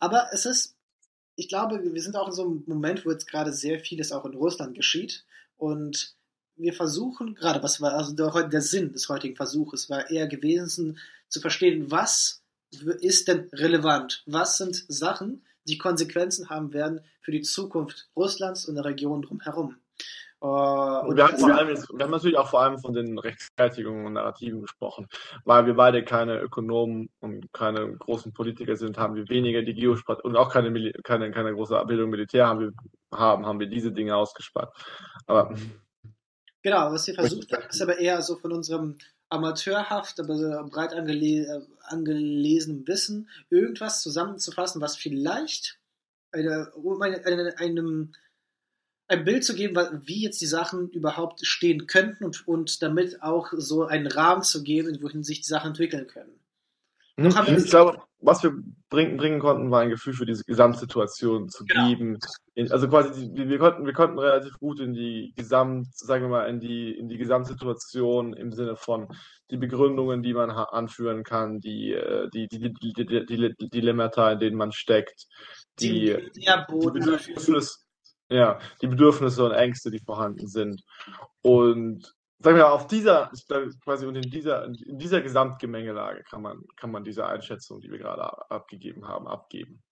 Aber 0.00 0.28
es 0.32 0.44
ist, 0.44 0.76
ich 1.36 1.48
glaube, 1.48 1.82
wir 1.82 2.02
sind 2.02 2.16
auch 2.16 2.28
in 2.28 2.34
so 2.34 2.42
einem 2.42 2.64
Moment, 2.66 3.06
wo 3.06 3.10
jetzt 3.10 3.28
gerade 3.28 3.52
sehr 3.52 3.80
vieles 3.80 4.12
auch 4.12 4.24
in 4.26 4.34
Russland 4.34 4.74
geschieht 4.74 5.24
und 5.56 6.14
wir 6.56 6.72
versuchen 6.72 7.34
gerade, 7.34 7.62
was 7.62 7.80
war 7.80 7.92
also 7.94 8.14
der, 8.14 8.48
der 8.48 8.60
Sinn 8.60 8.92
des 8.92 9.08
heutigen 9.08 9.36
Versuches 9.36 9.90
war 9.90 10.10
eher 10.10 10.26
gewesen 10.26 10.98
zu 11.28 11.40
verstehen, 11.40 11.90
was 11.90 12.42
ist 13.00 13.28
denn 13.28 13.48
relevant? 13.52 14.22
Was 14.26 14.58
sind 14.58 14.84
Sachen, 14.88 15.44
die 15.64 15.78
Konsequenzen 15.78 16.50
haben 16.50 16.72
werden 16.72 17.00
für 17.20 17.32
die 17.32 17.42
Zukunft 17.42 18.08
Russlands 18.16 18.66
und 18.66 18.74
der 18.74 18.84
Region 18.84 19.22
drumherum. 19.22 19.76
Uh, 20.44 21.06
und 21.06 21.16
wir, 21.16 21.28
haben 21.28 21.38
vor 21.38 21.54
allem, 21.54 21.68
wir 21.68 22.04
haben 22.04 22.10
natürlich 22.10 22.36
auch 22.36 22.50
vor 22.50 22.62
allem 22.62 22.76
von 22.80 22.92
den 22.92 23.16
Rechtfertigungen 23.16 24.06
und 24.06 24.14
Narrativen 24.14 24.60
gesprochen. 24.60 25.06
Weil 25.44 25.66
wir 25.66 25.74
beide 25.74 26.02
keine 26.02 26.40
Ökonomen 26.40 27.10
und 27.20 27.52
keine 27.52 27.96
großen 27.96 28.32
Politiker 28.32 28.74
sind, 28.74 28.98
haben 28.98 29.14
wir 29.14 29.28
weniger 29.28 29.62
die 29.62 29.74
Geospart 29.74 30.24
und 30.24 30.36
auch 30.36 30.52
keine, 30.52 30.92
keine, 31.04 31.30
keine 31.30 31.54
große 31.54 31.80
Bildung 31.86 32.10
Militär 32.10 32.48
haben 32.48 32.58
wir, 32.58 32.72
haben, 33.16 33.46
haben 33.46 33.60
wir 33.60 33.68
diese 33.68 33.92
Dinge 33.92 34.16
ausgespart. 34.16 34.74
Aber 35.28 35.54
Genau, 36.62 36.92
was 36.92 37.06
wir 37.06 37.14
versucht 37.14 37.52
haben, 37.52 37.64
ist 37.68 37.82
aber 37.82 37.98
eher 37.98 38.22
so 38.22 38.36
von 38.36 38.52
unserem 38.52 38.96
amateurhaft, 39.28 40.20
aber 40.20 40.36
so 40.36 40.70
breit 40.70 40.92
angele 40.92 41.66
angelesenem 41.82 42.86
Wissen 42.86 43.28
irgendwas 43.50 44.02
zusammenzufassen, 44.02 44.80
was 44.80 44.96
vielleicht 44.96 45.78
eine, 46.30 46.70
um 46.72 47.00
eine, 47.02 47.24
eine, 47.24 47.58
einem 47.58 48.12
ein 49.08 49.24
Bild 49.24 49.44
zu 49.44 49.54
geben, 49.54 49.76
wie 50.04 50.22
jetzt 50.22 50.40
die 50.40 50.46
Sachen 50.46 50.88
überhaupt 50.90 51.44
stehen 51.44 51.86
könnten 51.86 52.24
und, 52.24 52.46
und 52.48 52.82
damit 52.82 53.22
auch 53.22 53.52
so 53.56 53.84
einen 53.84 54.06
Rahmen 54.06 54.42
zu 54.42 54.62
geben, 54.62 55.02
wohin 55.02 55.22
sich 55.22 55.40
die 55.40 55.48
Sachen 55.48 55.68
entwickeln 55.68 56.06
können. 56.06 56.40
Mhm. 57.16 57.56
Ich 57.58 57.66
glaube, 57.66 58.02
was 58.22 58.42
wir 58.42 58.52
bringen, 58.88 59.16
bringen 59.16 59.40
konnten, 59.40 59.70
war 59.70 59.80
ein 59.80 59.90
Gefühl 59.90 60.14
für 60.14 60.26
diese 60.26 60.44
Gesamtsituation 60.44 61.48
zu 61.48 61.64
genau. 61.64 61.88
geben. 61.88 62.18
Also 62.70 62.88
quasi, 62.88 63.30
wir 63.32 63.58
konnten, 63.58 63.84
wir 63.84 63.92
konnten 63.92 64.18
relativ 64.18 64.58
gut 64.58 64.80
in 64.80 64.94
die 64.94 65.32
Gesamt, 65.36 65.88
sagen 65.96 66.24
wir 66.24 66.28
mal, 66.28 66.48
in 66.48 66.60
die, 66.60 66.92
in 66.92 67.08
die 67.08 67.18
Gesamtsituation 67.18 68.32
im 68.32 68.52
Sinne 68.52 68.76
von 68.76 69.08
die 69.50 69.56
Begründungen, 69.56 70.22
die 70.22 70.34
man 70.34 70.50
anführen 70.50 71.24
kann, 71.24 71.58
die, 71.60 71.92
äh, 71.92 72.28
die, 72.32 72.46
die, 72.48 72.72
die, 72.72 72.92
die, 72.92 73.26
die, 73.26 73.54
die 73.60 73.68
Dilemmata, 73.68 74.32
in 74.32 74.38
denen 74.38 74.56
man 74.56 74.72
steckt, 74.72 75.26
die, 75.80 76.16
die, 76.34 76.40
die 76.40 76.90
Bedürfnisse, 76.90 77.78
ja, 78.30 78.58
die 78.80 78.86
Bedürfnisse 78.86 79.44
und 79.44 79.52
Ängste, 79.52 79.90
die 79.90 79.98
vorhanden 79.98 80.46
sind. 80.46 80.82
Und 81.42 82.14
sagen 82.42 82.56
wir, 82.56 82.72
auf 82.72 82.86
dieser, 82.86 83.30
quasi 83.82 84.06
und 84.06 84.16
in 84.16 84.30
dieser, 84.30 84.64
in 84.64 84.98
dieser 84.98 85.20
Gesamtgemengelage 85.20 86.24
kann 86.24 86.42
man, 86.42 86.64
kann 86.76 86.90
man 86.90 87.04
diese 87.04 87.26
Einschätzung, 87.26 87.80
die 87.80 87.90
wir 87.90 87.98
gerade 87.98 88.50
abgegeben 88.50 89.06
haben, 89.06 89.28
abgeben. 89.28 89.82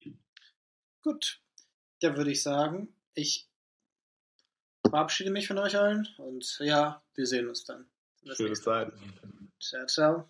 Gut, 1.03 1.41
dann 2.01 2.17
würde 2.17 2.33
ich 2.33 2.43
sagen, 2.43 2.95
ich 3.15 3.49
verabschiede 4.89 5.31
mich 5.31 5.47
von 5.47 5.59
euch 5.59 5.79
allen 5.79 6.09
und 6.19 6.59
ja, 6.61 7.03
wir 7.15 7.27
sehen 7.27 7.49
uns 7.49 7.65
dann. 7.65 7.89
Schöne 8.35 8.55
Zeit. 8.55 8.93
Ciao, 9.61 9.87
ciao. 9.87 10.29